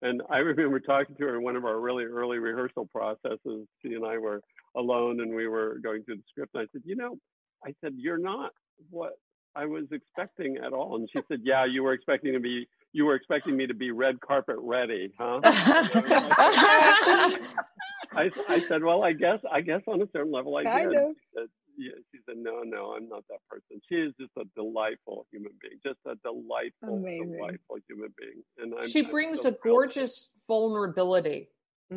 and 0.01 0.21
I 0.29 0.37
remember 0.39 0.79
talking 0.79 1.15
to 1.15 1.23
her 1.25 1.35
in 1.37 1.43
one 1.43 1.55
of 1.55 1.65
our 1.65 1.79
really 1.79 2.05
early 2.05 2.39
rehearsal 2.39 2.87
processes. 2.87 3.67
She 3.81 3.93
and 3.93 4.05
I 4.05 4.17
were 4.17 4.41
alone, 4.75 5.21
and 5.21 5.35
we 5.35 5.47
were 5.47 5.79
going 5.83 6.03
through 6.03 6.17
the 6.17 6.23
script. 6.29 6.55
And 6.55 6.63
I 6.63 6.67
said, 6.71 6.81
you 6.85 6.95
know, 6.95 7.17
I 7.65 7.73
said 7.81 7.93
you're 7.97 8.17
not 8.17 8.51
what 8.89 9.13
I 9.55 9.65
was 9.65 9.85
expecting 9.91 10.57
at 10.57 10.73
all. 10.73 10.95
And 10.97 11.09
she 11.11 11.19
said, 11.27 11.41
yeah, 11.43 11.65
you 11.65 11.83
were 11.83 11.93
expecting 11.93 12.33
to 12.33 12.39
be 12.39 12.67
you 12.93 13.05
were 13.05 13.15
expecting 13.15 13.55
me 13.57 13.67
to 13.67 13.73
be 13.75 13.91
red 13.91 14.19
carpet 14.21 14.55
ready, 14.59 15.13
huh? 15.19 15.41
I, 18.17 18.31
I 18.49 18.59
said, 18.67 18.83
well, 18.83 19.03
I 19.03 19.13
guess, 19.13 19.39
I 19.51 19.61
guess 19.61 19.81
on 19.87 20.01
a 20.01 20.07
certain 20.13 20.31
level, 20.31 20.55
I 20.57 20.63
Kind 20.63 20.89
did. 20.91 20.97
of. 20.97 21.15
She 21.15 21.27
said, 21.35 21.47
yeah, 21.77 21.91
she 22.11 22.19
said, 22.27 22.37
no, 22.37 22.63
no, 22.63 22.93
I'm 22.95 23.07
not 23.07 23.23
that 23.29 23.39
person. 23.49 23.79
She 23.87 23.95
is 23.95 24.13
just 24.19 24.31
a 24.37 24.43
delightful 24.55 25.27
human 25.31 25.51
being, 25.61 25.79
just 25.85 25.99
a 26.05 26.15
delightful, 26.23 26.97
Amazing. 26.97 27.33
delightful 27.37 27.77
human 27.87 28.13
being. 28.17 28.41
And 28.57 28.73
I'm, 28.79 28.89
she 28.89 29.03
I'm 29.05 29.11
brings 29.11 29.41
so 29.43 29.49
a 29.49 29.51
gorgeous 29.63 30.31
vulnerability 30.47 31.49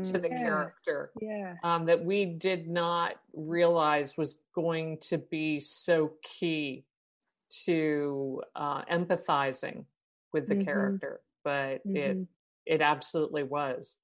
to 0.04 0.18
the 0.18 0.28
Yeah. 0.28 0.38
character. 0.38 1.10
Yeah. 1.20 1.56
um, 1.62 1.86
that 1.86 2.04
we 2.04 2.24
did 2.26 2.68
not 2.68 3.14
realize 3.32 4.16
was 4.16 4.40
going 4.54 4.98
to 4.98 5.18
be 5.18 5.58
so 5.60 6.12
key 6.22 6.84
to 7.64 8.42
uh, 8.54 8.84
empathizing 8.84 9.84
with 10.32 10.46
the 10.46 10.54
Mhm. 10.56 10.64
character, 10.64 11.20
but 11.42 11.80
it 11.86 12.16
Mhm. 12.16 12.26
it 12.66 12.80
absolutely 12.82 13.42
was. 13.42 13.96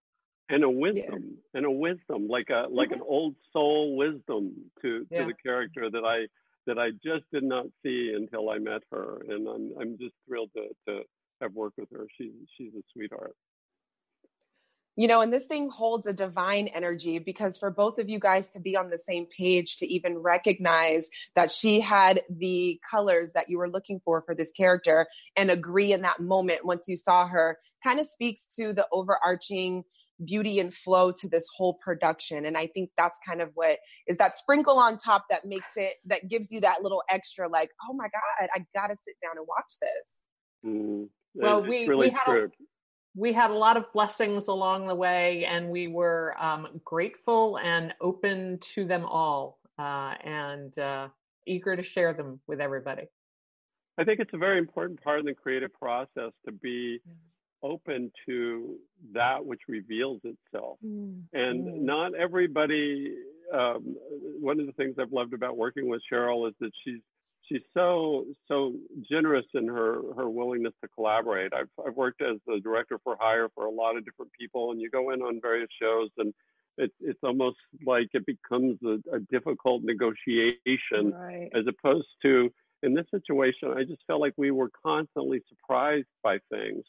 And 0.49 0.63
a 0.65 0.71
wisdom 0.71 1.39
and 1.55 1.67
a 1.67 1.71
wisdom 1.71 2.29
like 2.29 2.51
a 2.51 2.67
like 2.71 2.93
an 2.93 3.01
old 3.07 3.35
soul 3.53 3.97
wisdom 3.97 4.55
to 4.83 5.01
to 5.01 5.07
Yeah. 5.11 5.27
the 5.27 5.35
character 5.43 5.91
that 5.91 6.05
I 6.05 6.27
that 6.67 6.79
I 6.79 6.91
just 7.05 7.25
did 7.33 7.45
not 7.45 7.67
see 7.83 8.13
until 8.17 8.51
I 8.51 8.59
met 8.59 8.83
her, 8.91 9.23
and 9.29 9.49
I'm 9.49 9.73
I'm 9.81 9.99
just 9.99 10.15
thrilled 10.27 10.51
to 10.57 10.69
to 10.89 11.03
have 11.41 11.53
worked 11.55 11.79
with 11.79 11.91
her. 11.91 12.07
She's 12.17 12.33
she's 12.57 12.75
a 12.75 12.83
sweetheart. 12.93 13.37
You 14.99 15.09
know, 15.09 15.21
and 15.21 15.31
this 15.31 15.47
thing 15.47 15.69
holds 15.69 16.07
a 16.07 16.13
divine 16.15 16.69
energy 16.69 17.19
because 17.19 17.59
for 17.59 17.71
both 17.71 17.99
of 17.99 18.09
you 18.09 18.19
guys 18.19 18.49
to 18.51 18.61
be 18.61 18.79
on 18.79 18.89
the 18.89 18.99
same 18.99 19.27
page, 19.27 19.77
to 19.77 19.87
even 19.87 20.17
recognize 20.17 21.11
that 21.35 21.51
she 21.51 21.81
had 21.81 22.23
the 22.31 22.81
colors 22.91 23.33
that 23.35 23.51
you 23.51 23.59
were 23.59 23.69
looking 23.69 24.01
for 24.07 24.23
for 24.23 24.35
this 24.35 24.51
character 24.53 25.07
and 25.37 25.51
agree 25.51 25.93
in 25.93 26.01
that 26.03 26.21
moment 26.21 26.65
once 26.65 26.89
you 26.89 26.97
saw 26.97 27.27
her, 27.27 27.59
kind 27.85 28.01
of 28.01 28.07
speaks 28.07 28.47
to 28.57 28.73
the 28.73 28.87
overarching 28.91 29.85
beauty 30.25 30.61
and 30.61 30.73
flow 30.73 31.13
to 31.13 31.29
this 31.29 31.49
whole 31.57 31.75
production. 31.75 32.45
And 32.47 32.57
I 32.57 32.67
think 32.69 32.91
that's 32.97 33.19
kind 33.27 33.41
of 33.41 33.51
what 33.55 33.79
is 34.07 34.17
that 34.19 34.37
sprinkle 34.37 34.79
on 34.79 34.99
top 34.99 35.27
that 35.31 35.45
makes 35.45 35.71
it, 35.77 35.95
that 36.07 36.29
gives 36.29 36.51
you 36.51 36.61
that 36.63 36.83
little 36.83 37.03
extra, 37.11 37.49
like, 37.49 37.71
oh 37.89 37.95
my 37.95 38.05
God, 38.07 38.49
I 38.55 38.65
gotta 38.75 38.97
sit 39.05 39.15
down 39.23 39.37
and 39.37 39.47
watch 39.47 39.73
this. 39.81 40.71
Mm. 40.73 41.09
Well, 41.35 41.63
we- 41.63 41.87
really 41.87 42.09
we 42.09 42.17
had 42.25 42.37
a- 42.37 42.51
We 43.19 43.33
had 43.33 43.51
a 43.51 43.55
lot 43.55 43.79
of 43.79 43.91
blessings 43.95 44.47
along 44.49 44.89
the 44.89 44.95
way, 44.95 45.47
and 45.47 45.71
we 45.71 45.89
were 45.89 46.35
um, 46.39 46.81
grateful 46.85 47.59
and 47.59 47.95
open 48.01 48.59
to 48.75 48.85
them 48.85 49.07
all, 49.07 49.59
uh, 49.79 50.15
and 50.23 50.79
uh, 50.79 51.09
eager 51.47 51.75
to 51.77 51.83
share 51.83 52.13
them 52.13 52.41
with 52.47 52.61
everybody. 52.61 53.05
I 53.97 54.05
think 54.05 54.21
it's 54.21 54.35
a 54.35 54.37
very 54.37 54.59
important 54.59 55.03
part 55.03 55.19
of 55.21 55.25
the 55.25 55.33
creative 55.33 55.73
process 55.73 56.33
to 56.45 56.53
be 56.53 57.01
open 57.63 58.11
to 58.27 58.77
that 59.13 59.45
which 59.45 59.61
reveals 59.69 60.21
itself. 60.25 60.79
And 60.83 61.33
Mm. 61.33 61.81
not 61.83 62.15
everybody. 62.15 63.17
Um, 63.53 63.97
one 64.41 64.59
of 64.61 64.67
the 64.67 64.73
things 64.73 64.97
I've 64.99 65.13
loved 65.13 65.33
about 65.33 65.57
working 65.57 65.89
with 65.89 66.03
Sheryl 66.11 66.49
is 66.49 66.55
that 66.61 66.73
she's 66.85 67.01
she's 67.43 67.63
so 67.75 68.27
so 68.49 68.75
generous 69.09 69.47
in 69.55 69.69
her 69.69 70.03
her 70.15 70.29
willingness 70.29 70.75
to 70.83 70.89
collaborate. 70.89 71.53
I've 71.55 71.71
I've 71.85 71.95
worked 71.97 72.23
as 72.23 72.39
the 72.47 72.61
director 72.61 72.99
for 73.05 73.17
hire 73.19 73.49
for 73.55 73.67
a 73.67 73.71
lot 73.71 73.97
of 73.97 74.05
different 74.05 74.33
people, 74.33 74.73
and 74.73 74.81
you 74.81 74.91
go 74.91 75.11
in 75.11 75.23
on 75.23 75.41
various 75.41 75.71
shows 75.81 76.11
and. 76.19 76.33
It's 76.79 76.95
it's 77.01 77.21
almost 77.23 77.57
like 77.87 78.11
it 78.13 78.27
becomes 78.27 78.79
a, 78.85 78.99
a 79.11 79.19
difficult 79.31 79.83
negotiation 79.83 81.11
Right. 81.13 81.49
as 81.55 81.65
opposed 81.67 82.09
to 82.21 82.53
in 82.83 82.93
this 82.93 83.07
situation 83.11 83.73
i 83.75 83.83
just 83.83 84.03
felt 84.07 84.21
like 84.21 84.35
we 84.37 84.51
were 84.51 84.71
constantly 84.85 85.41
surprised 85.49 86.07
by 86.23 86.39
things 86.51 86.85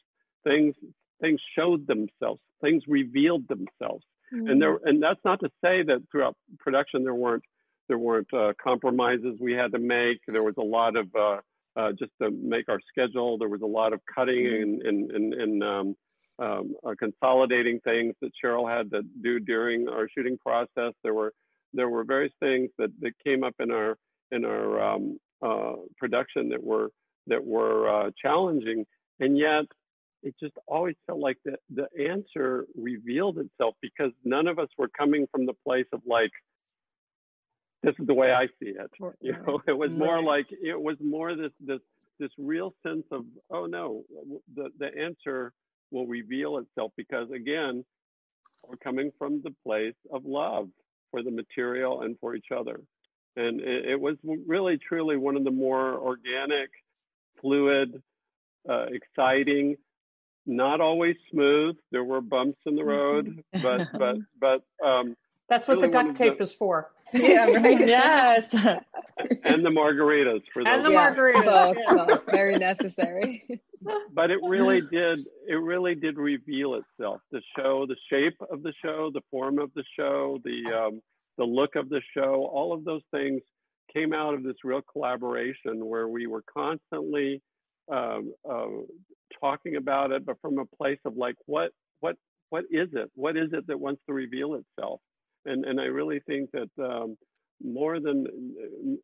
things 0.47 0.75
things 1.21 1.39
showed 1.55 1.87
themselves 1.87 2.41
things 2.61 2.83
revealed 2.87 3.47
themselves. 3.47 4.05
And 4.31 4.61
there 4.61 4.77
and 4.83 5.01
that's 5.01 5.23
not 5.23 5.39
to 5.39 5.49
say 5.63 5.83
that 5.83 6.03
throughout 6.11 6.35
production 6.59 7.03
there 7.03 7.15
weren't 7.15 7.43
there 7.87 7.97
weren't 7.97 8.27
uh, 8.33 8.51
compromises 8.61 9.37
we 9.39 9.53
had 9.53 9.71
to 9.71 9.79
make. 9.79 10.19
There 10.27 10.43
was 10.43 10.55
a 10.57 10.63
lot 10.63 10.97
of 10.97 11.07
uh, 11.15 11.37
uh, 11.77 11.91
just 11.97 12.11
to 12.21 12.29
make 12.31 12.67
our 12.67 12.79
schedule 12.91 13.37
there 13.37 13.47
was 13.47 13.61
a 13.61 13.65
lot 13.65 13.93
of 13.93 14.01
cutting 14.13 14.45
and 14.47 14.81
and 14.81 15.11
and, 15.11 15.33
and 15.33 15.63
um, 15.63 15.95
um, 16.39 16.75
uh, 16.85 16.93
consolidating 16.99 17.79
things 17.79 18.15
that 18.21 18.31
sheryl 18.43 18.69
had 18.69 18.91
to 18.91 19.01
do 19.23 19.39
during 19.39 19.87
our 19.87 20.09
shooting 20.15 20.37
process. 20.37 20.93
There 21.03 21.13
were 21.13 21.31
there 21.73 21.89
were 21.89 22.03
various 22.03 22.33
things 22.41 22.69
that, 22.77 22.91
that 22.99 23.13
came 23.25 23.45
up 23.45 23.55
in 23.59 23.71
our 23.71 23.95
in 24.31 24.43
our 24.43 24.81
um, 24.81 25.17
uh, 25.41 25.73
production 25.97 26.49
that 26.49 26.61
were 26.61 26.89
that 27.27 27.45
were 27.45 27.87
uh, 27.87 28.11
challenging, 28.21 28.85
and 29.21 29.37
yet 29.37 29.65
it 30.27 30.35
just 30.39 30.55
always 30.67 30.95
felt 31.05 31.19
like 31.19 31.37
the 31.45 31.55
the 31.73 31.87
answer 32.09 32.65
revealed 32.75 33.37
itself 33.37 33.75
because 33.81 34.11
none 34.25 34.47
of 34.47 34.59
us 34.59 34.67
were 34.77 34.89
coming 34.89 35.25
from 35.31 35.45
the 35.45 35.53
place 35.65 35.85
of 35.93 36.01
like 36.05 36.31
this 37.81 37.95
is 37.99 38.07
the 38.07 38.13
way 38.13 38.31
I 38.31 38.47
see 38.59 38.71
it. 38.71 38.91
You 39.21 39.33
know, 39.33 39.61
it 39.65 39.77
was 39.77 39.91
more 39.91 40.21
like 40.21 40.47
it 40.51 40.79
was 40.79 40.97
more 40.99 41.35
this 41.35 41.53
this 41.59 41.79
this 42.19 42.31
real 42.37 42.73
sense 42.85 43.05
of 43.11 43.23
oh 43.49 43.65
no, 43.65 44.03
the 44.53 44.69
the 44.77 44.89
answer 45.01 45.53
will 45.91 46.07
reveal 46.07 46.57
itself 46.57 46.91
because 46.97 47.31
again, 47.31 47.85
we're 48.67 48.77
coming 48.77 49.11
from 49.17 49.41
the 49.43 49.53
place 49.65 49.95
of 50.11 50.25
love 50.25 50.67
for 51.11 51.23
the 51.23 51.31
material 51.31 52.01
and 52.01 52.17
for 52.19 52.35
each 52.35 52.51
other. 52.55 52.81
And 53.37 53.61
it, 53.61 53.85
it 53.91 54.01
was 54.01 54.17
really, 54.45 54.77
truly 54.77 55.15
one 55.15 55.37
of 55.37 55.43
the 55.45 55.51
more 55.51 55.93
organic, 55.93 56.69
fluid, 57.39 58.01
uh, 58.67 58.87
exciting, 58.91 59.77
not 60.47 60.81
always 60.81 61.15
smooth. 61.31 61.75
There 61.91 62.03
were 62.03 62.21
bumps 62.21 62.59
in 62.65 62.75
the 62.75 62.83
road, 62.83 63.43
but 63.61 63.81
but 63.97 64.15
but 64.39 64.63
um, 64.85 65.15
That's 65.49 65.67
what 65.67 65.75
Really 65.77 65.87
the 65.87 65.93
duct 65.93 66.09
of 66.09 66.17
the- 66.17 66.23
tape 66.23 66.41
is 66.41 66.53
for. 66.53 66.89
Yeah, 67.13 67.45
right. 67.45 67.87
yes. 67.87 68.53
and 69.45 69.65
the 69.65 69.69
margaritas 69.69 70.41
for 70.51 70.61
those. 70.61 70.73
And 70.73 70.83
those. 70.83 70.91
the 70.91 70.97
margaritas, 70.97 71.45
Both, 71.87 72.07
both. 72.07 72.25
Very 72.29 72.57
necessary. 72.57 73.47
but 74.13 74.29
it 74.29 74.39
really 74.43 74.81
did 74.81 75.19
it 75.47 75.55
really 75.55 75.95
did 75.95 76.17
reveal 76.17 76.73
itself 76.75 77.21
the 77.31 77.41
show 77.55 77.85
the 77.87 77.95
shape 78.09 78.35
of 78.51 78.61
the 78.61 78.73
show 78.83 79.09
the 79.13 79.21
form 79.31 79.57
of 79.57 79.71
the 79.73 79.83
show 79.97 80.37
the 80.43 80.63
um, 80.75 81.01
the 81.37 81.45
look 81.45 81.75
of 81.77 81.87
the 81.87 82.01
show 82.13 82.49
all 82.51 82.73
of 82.73 82.83
those 82.83 83.03
things 83.11 83.41
came 83.93 84.11
out 84.13 84.33
of 84.33 84.43
this 84.43 84.55
real 84.65 84.81
collaboration 84.91 85.85
where 85.85 86.09
we 86.09 86.27
were 86.27 86.43
constantly 86.53 87.41
um, 87.91 88.33
uh, 88.49 88.67
talking 89.39 89.75
about 89.75 90.11
it, 90.11 90.25
but 90.25 90.39
from 90.41 90.59
a 90.59 90.65
place 90.65 90.99
of 91.05 91.15
like, 91.15 91.35
what, 91.45 91.71
what, 91.99 92.15
what 92.49 92.63
is 92.71 92.89
it? 92.93 93.11
What 93.15 93.37
is 93.37 93.49
it 93.53 93.67
that 93.67 93.79
wants 93.79 94.01
to 94.07 94.13
reveal 94.13 94.55
itself? 94.55 95.01
And 95.45 95.63
and 95.65 95.79
I 95.79 95.85
really 95.85 96.19
think 96.27 96.49
that 96.51 96.69
um, 96.83 97.17
more 97.63 97.99
than 97.99 98.25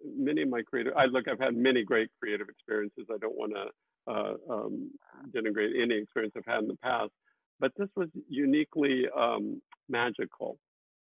many 0.03 0.41
of 0.41 0.49
my 0.49 0.61
creative, 0.61 0.93
I 0.95 1.05
look, 1.05 1.27
I've 1.27 1.39
had 1.39 1.55
many 1.55 1.83
great 1.83 2.09
creative 2.19 2.49
experiences. 2.49 3.05
I 3.09 3.17
don't 3.17 3.35
want 3.35 3.53
to 3.53 4.11
uh, 4.11 4.33
um, 4.53 4.91
denigrate 5.33 5.81
any 5.81 5.95
experience 5.95 6.33
I've 6.37 6.45
had 6.45 6.63
in 6.63 6.67
the 6.67 6.77
past, 6.83 7.11
but 7.59 7.71
this 7.77 7.87
was 7.95 8.09
uniquely 8.27 9.05
um, 9.17 9.61
magical. 9.89 10.57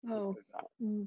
Oh. 0.08 0.36
Mm. 0.82 1.06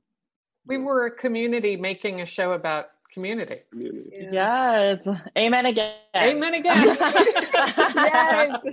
We 0.66 0.78
were 0.78 1.06
a 1.06 1.12
community 1.16 1.78
making 1.78 2.20
a 2.20 2.26
show 2.26 2.52
about 2.52 2.88
community. 3.18 3.62
community. 3.72 4.28
Yes. 4.32 5.08
Amen 5.36 5.66
again. 5.66 5.96
Amen 6.16 6.54
again. 6.60 6.98
yes. 7.00 8.64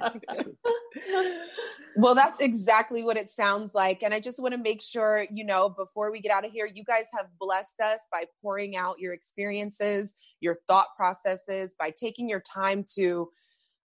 well, 1.97 2.14
that's 2.14 2.40
exactly 2.40 3.03
what 3.03 3.16
it 3.16 3.30
sounds 3.30 3.74
like. 3.74 4.03
And 4.03 4.12
I 4.12 4.20
just 4.20 4.42
want 4.42 4.53
to 4.53 4.61
make 4.61 4.82
sure, 4.82 5.26
you 5.32 5.47
know, 5.47 5.70
before 5.70 6.12
we 6.12 6.20
get 6.20 6.30
out 6.30 6.45
of 6.45 6.53
here, 6.53 6.66
you 6.66 6.84
guys 6.84 7.07
have 7.14 7.26
blessed 7.40 7.80
us 7.80 8.01
by 8.12 8.24
pouring 8.42 8.76
out 8.76 8.99
your 8.99 9.14
experiences, 9.14 10.14
your 10.40 10.59
thought 10.66 10.88
processes, 10.95 11.74
by 11.78 11.90
taking 11.90 12.28
your 12.28 12.40
time 12.40 12.84
to 12.97 13.30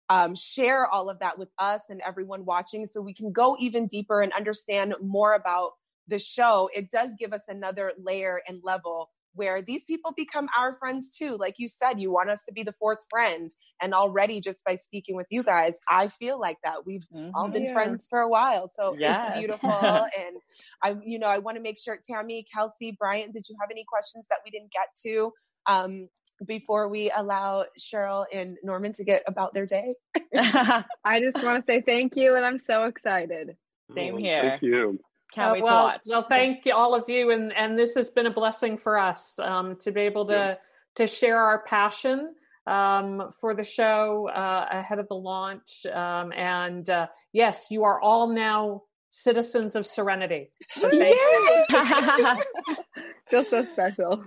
um, 0.10 0.36
share 0.36 0.88
all 0.88 1.10
of 1.10 1.20
that 1.20 1.39
with 1.39 1.49
us 1.57 1.84
and 1.89 2.01
everyone 2.05 2.43
watching 2.43 2.86
so 2.86 2.99
we 2.99 3.14
can 3.14 3.32
go 3.32 3.55
even 3.62 3.88
deeper 3.88 4.22
and 4.22 4.34
understand 4.34 4.93
more 5.01 5.36
about 5.36 5.72
the 6.10 6.20
show. 6.20 6.70
It 6.76 6.91
does 6.91 7.12
give 7.18 7.32
us 7.32 7.43
another 7.47 7.93
layer 7.97 8.41
and 8.45 8.60
level 8.62 9.10
where 9.40 9.62
these 9.62 9.86
people 9.86 10.14
become 10.18 10.50
our 10.58 10.76
friends 10.80 11.10
too. 11.10 11.38
Like 11.38 11.56
you 11.60 11.70
said, 11.70 12.02
you 12.02 12.12
want 12.12 12.30
us 12.30 12.44
to 12.44 12.52
be 12.52 12.62
the 12.62 12.74
fourth 12.74 13.00
friend. 13.10 13.50
And 13.82 13.94
already 13.94 14.42
just 14.42 14.66
by 14.66 14.76
speaking 14.76 15.16
with 15.16 15.28
you 15.30 15.44
guys, 15.44 15.76
I 15.88 16.10
feel 16.10 16.38
like 16.38 16.58
that. 16.66 16.86
We've 16.86 17.08
mm-hmm. 17.16 17.32
all 17.34 17.48
been 17.48 17.64
yeah. 17.64 17.74
friends 17.74 18.06
for 18.10 18.20
a 18.20 18.28
while. 18.28 18.70
So 18.76 18.98
yeah. 19.00 19.30
it's 19.30 19.40
beautiful. 19.40 19.70
and 19.72 20.36
I, 20.84 20.98
you 21.06 21.20
know, 21.20 21.28
I 21.28 21.38
want 21.38 21.56
to 21.56 21.64
make 21.64 21.80
sure 21.80 21.98
Tammy, 22.06 22.46
Kelsey, 22.54 22.98
Bryant, 23.00 23.32
did 23.32 23.48
you 23.48 23.56
have 23.62 23.70
any 23.72 23.86
questions 23.88 24.26
that 24.30 24.40
we 24.44 24.52
didn't 24.52 24.74
get 24.74 24.90
to? 25.06 25.32
Um, 25.66 26.10
before 26.46 26.90
we 26.90 27.10
allow 27.16 27.64
Sheryl 27.80 28.26
and 28.34 28.58
Norman 28.62 28.92
to 28.94 29.06
get 29.06 29.24
about 29.26 29.54
their 29.54 29.66
day? 29.66 29.94
I 30.36 31.20
just 31.22 31.42
want 31.42 31.66
to 31.66 31.72
say 31.72 31.82
thank 31.82 32.18
you 32.18 32.36
and 32.36 32.46
I'm 32.46 32.60
so 32.60 32.86
excited. 32.86 33.56
Same 33.96 34.18
here. 34.18 34.42
Thank 34.42 34.64
you. 34.64 35.00
Can't 35.34 35.52
uh, 35.52 35.54
wait 35.54 35.64
well, 35.64 35.72
to 35.72 35.84
watch. 35.84 36.02
Well, 36.06 36.24
thank 36.24 36.66
you, 36.66 36.74
all 36.74 36.96
of 36.96 37.10
you, 37.10 37.32
and 37.32 37.54
and 37.54 37.78
this 37.78 37.96
has 37.96 38.10
been 38.10 38.26
a 38.26 38.32
blessing 38.32 38.78
for 38.78 38.98
us 38.98 39.38
um, 39.40 39.76
to 39.78 39.92
be 39.92 40.02
able 40.02 40.26
to 40.28 40.34
yeah. 40.34 40.56
to 40.96 41.08
share 41.08 41.38
our 41.38 41.64
passion 41.64 42.34
um, 42.66 43.30
for 43.40 43.54
the 43.54 43.64
show 43.64 44.30
uh, 44.30 44.68
ahead 44.72 45.00
of 45.00 45.08
the 45.08 45.16
launch. 45.16 45.86
Um, 45.86 46.32
and 46.34 46.90
uh, 46.90 47.08
yes, 47.32 47.68
you 47.70 47.84
are 47.84 48.02
all 48.02 48.28
now 48.28 48.84
citizens 49.10 49.76
of 49.76 49.86
Serenity. 49.86 50.50
So 50.68 50.90
thank 50.90 51.16
you. 51.16 52.76
Feel 53.30 53.46
so 53.46 53.66
special. 53.74 54.24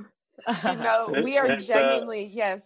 You 0.49 0.77
know, 0.77 1.23
we 1.23 1.39
are 1.39 1.53
uh, 1.53 1.57
genuinely 1.57 2.25
yes 2.25 2.63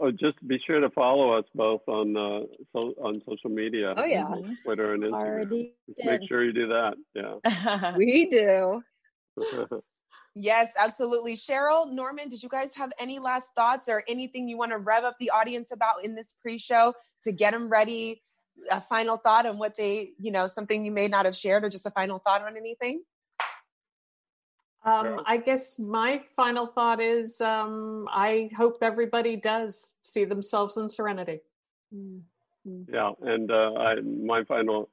Oh, 0.00 0.10
just 0.10 0.36
be 0.46 0.60
sure 0.66 0.80
to 0.80 0.90
follow 0.90 1.32
us 1.32 1.44
both 1.54 1.82
on 1.86 2.16
uh, 2.16 2.40
so, 2.72 2.94
on 3.00 3.22
social 3.28 3.50
media. 3.50 3.94
Oh 3.96 4.04
yeah. 4.04 4.26
Twitter 4.64 4.94
and 4.94 5.04
Instagram. 5.04 5.68
make 6.04 6.20
sure 6.28 6.42
you 6.42 6.52
do 6.52 6.68
that. 6.68 6.94
Yeah, 7.14 7.94
we 7.96 8.28
do. 8.28 8.82
yes, 10.34 10.70
absolutely. 10.76 11.34
Sheryl, 11.34 11.90
Norman, 11.92 12.28
did 12.28 12.42
you 12.42 12.48
guys 12.48 12.74
have 12.74 12.92
any 12.98 13.20
last 13.20 13.52
thoughts 13.54 13.88
or 13.88 14.02
anything 14.08 14.48
you 14.48 14.58
want 14.58 14.72
to 14.72 14.78
rev 14.78 15.04
up 15.04 15.16
the 15.20 15.30
audience 15.30 15.68
about 15.70 16.04
in 16.04 16.16
this 16.16 16.34
pre-show 16.42 16.94
to 17.22 17.32
get 17.32 17.52
them 17.52 17.68
ready? 17.68 18.22
A 18.70 18.80
final 18.80 19.18
thought 19.18 19.46
on 19.46 19.58
what 19.58 19.76
they, 19.76 20.12
you 20.18 20.32
know, 20.32 20.48
something 20.48 20.84
you 20.84 20.90
may 20.90 21.06
not 21.08 21.26
have 21.26 21.36
shared, 21.36 21.62
or 21.62 21.68
just 21.68 21.86
a 21.86 21.90
final 21.90 22.18
thought 22.18 22.42
on 22.42 22.56
anything. 22.56 23.02
Um, 24.86 25.22
I 25.26 25.36
guess 25.38 25.80
my 25.80 26.20
final 26.36 26.68
thought 26.68 27.00
is 27.00 27.40
um, 27.40 28.08
I 28.10 28.50
hope 28.56 28.78
everybody 28.82 29.34
does 29.34 29.94
see 30.04 30.24
themselves 30.24 30.76
in 30.76 30.88
serenity. 30.88 31.40
Mm-hmm. 31.92 32.82
Yeah, 32.92 33.10
and 33.22 33.50
uh, 33.50 33.72
I, 33.74 34.00
my 34.00 34.44
final 34.44 34.88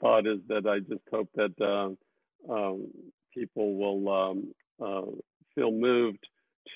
thought 0.00 0.26
is 0.26 0.40
that 0.48 0.66
I 0.66 0.80
just 0.80 1.02
hope 1.12 1.28
that 1.36 1.54
uh, 1.60 2.52
um, 2.52 2.88
people 3.32 3.76
will 3.76 4.12
um, 4.12 4.54
uh, 4.84 5.12
feel 5.54 5.70
moved 5.70 6.26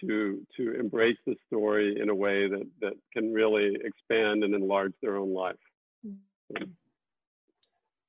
to 0.01 0.47
to 0.57 0.79
embrace 0.79 1.19
the 1.27 1.35
story 1.49 2.01
in 2.01 2.09
a 2.09 2.15
way 2.15 2.49
that 2.49 2.67
that 2.81 2.93
can 3.13 3.33
really 3.33 3.77
expand 3.83 4.45
and 4.45 4.55
enlarge 4.55 4.95
their 5.03 5.17
own 5.17 5.35
life. 5.35 5.57
Mm-hmm. 6.07 6.65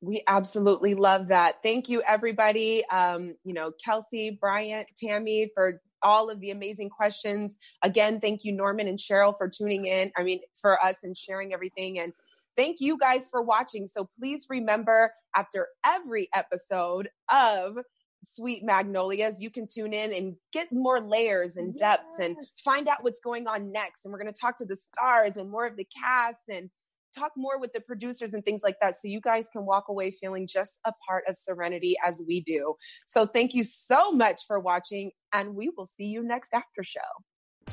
We 0.02 0.24
absolutely 0.28 0.96
love 0.96 1.28
that. 1.28 1.62
Thank 1.62 1.88
you, 1.90 2.02
everybody. 2.02 2.84
Um, 2.88 3.36
you 3.44 3.54
know, 3.54 3.72
Kelsey, 3.84 4.32
Bryant, 4.32 4.88
Tammy, 4.98 5.52
for 5.54 5.80
all 6.02 6.30
of 6.30 6.40
the 6.40 6.50
amazing 6.52 6.90
questions. 6.90 7.56
Again, 7.84 8.20
thank 8.20 8.44
you, 8.44 8.52
Norman 8.52 8.88
and 8.88 8.98
Sheryl, 8.98 9.38
for 9.38 9.48
tuning 9.48 9.86
in. 9.86 10.12
I 10.18 10.24
mean, 10.24 10.40
for 10.60 10.84
us 10.84 10.98
and 11.04 11.16
sharing 11.16 11.54
everything. 11.54 12.00
And 12.00 12.14
thank 12.58 12.78
you 12.80 12.98
guys 12.98 13.30
for 13.30 13.42
watching. 13.42 13.88
So 13.88 14.10
please 14.20 14.48
remember 14.50 15.14
after 15.36 15.68
every 15.86 16.30
episode 16.34 17.10
of 17.32 17.78
Sweet 18.24 18.64
Magnolias, 18.64 19.42
you 19.42 19.50
can 19.50 19.68
tune 19.68 19.94
in 19.94 20.14
and 20.14 20.36
get 20.54 20.72
more 20.72 21.00
layers 21.00 21.58
and 21.58 21.76
depths 21.76 22.20
and 22.20 22.36
find 22.64 22.88
out 22.88 23.04
what's 23.04 23.20
going 23.20 23.48
on 23.48 23.72
next. 23.72 24.06
And 24.06 24.12
we're 24.12 24.22
going 24.22 24.34
to 24.34 24.40
talk 24.40 24.58
to 24.58 24.66
the 24.66 24.76
stars 24.76 25.38
and 25.38 25.50
more 25.50 25.66
of 25.66 25.76
the 25.76 25.88
cast 26.00 26.42
and 26.50 26.70
talk 27.14 27.32
more 27.36 27.60
with 27.60 27.74
the 27.74 27.82
producers 27.82 28.34
and 28.34 28.44
things 28.44 28.62
like 28.64 28.80
that 28.82 28.96
so 28.96 29.08
you 29.08 29.22
guys 29.22 29.48
can 29.52 29.66
walk 29.66 29.86
away 29.90 30.12
feeling 30.12 30.48
just 30.48 30.80
a 30.86 30.94
part 31.08 31.24
of 31.28 31.38
Serenity 31.38 31.96
as 32.06 32.22
we 32.28 32.42
do. 32.42 32.76
So 33.08 33.26
thank 33.26 33.54
you 33.54 33.64
so 33.64 34.12
much 34.12 34.42
for 34.48 34.60
watching 34.60 35.12
and 35.34 35.56
we 35.56 35.70
will 35.76 35.86
see 35.86 36.06
you 36.06 36.24
next 36.24 36.54
after 36.54 36.84
show. 36.84 37.00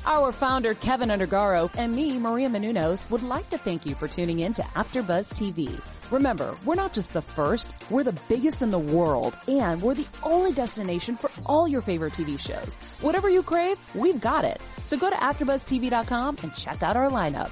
Our 0.05 0.31
founder, 0.31 0.75
Kevin 0.75 1.09
Undergaro, 1.09 1.69
and 1.77 1.93
me, 1.93 2.17
Maria 2.17 2.47
Menounos, 2.49 3.09
would 3.09 3.21
like 3.21 3.49
to 3.49 3.57
thank 3.57 3.85
you 3.85 3.95
for 3.95 4.07
tuning 4.07 4.39
in 4.39 4.53
to 4.53 4.61
AfterBuzz 4.61 5.33
TV. 5.33 5.79
Remember, 6.11 6.55
we're 6.65 6.75
not 6.75 6.93
just 6.93 7.13
the 7.13 7.21
first, 7.21 7.73
we're 7.89 8.03
the 8.03 8.19
biggest 8.27 8.61
in 8.61 8.71
the 8.71 8.79
world, 8.79 9.35
and 9.47 9.81
we're 9.81 9.95
the 9.95 10.07
only 10.23 10.53
destination 10.53 11.15
for 11.15 11.29
all 11.45 11.67
your 11.67 11.81
favorite 11.81 12.13
TV 12.13 12.39
shows. 12.39 12.75
Whatever 13.01 13.29
you 13.29 13.43
crave, 13.43 13.77
we've 13.93 14.21
got 14.21 14.45
it. 14.45 14.61
So 14.85 14.97
go 14.97 15.09
to 15.09 15.15
AfterBuzzTV.com 15.15 16.37
and 16.41 16.55
check 16.55 16.81
out 16.81 16.97
our 16.97 17.09
lineup. 17.09 17.51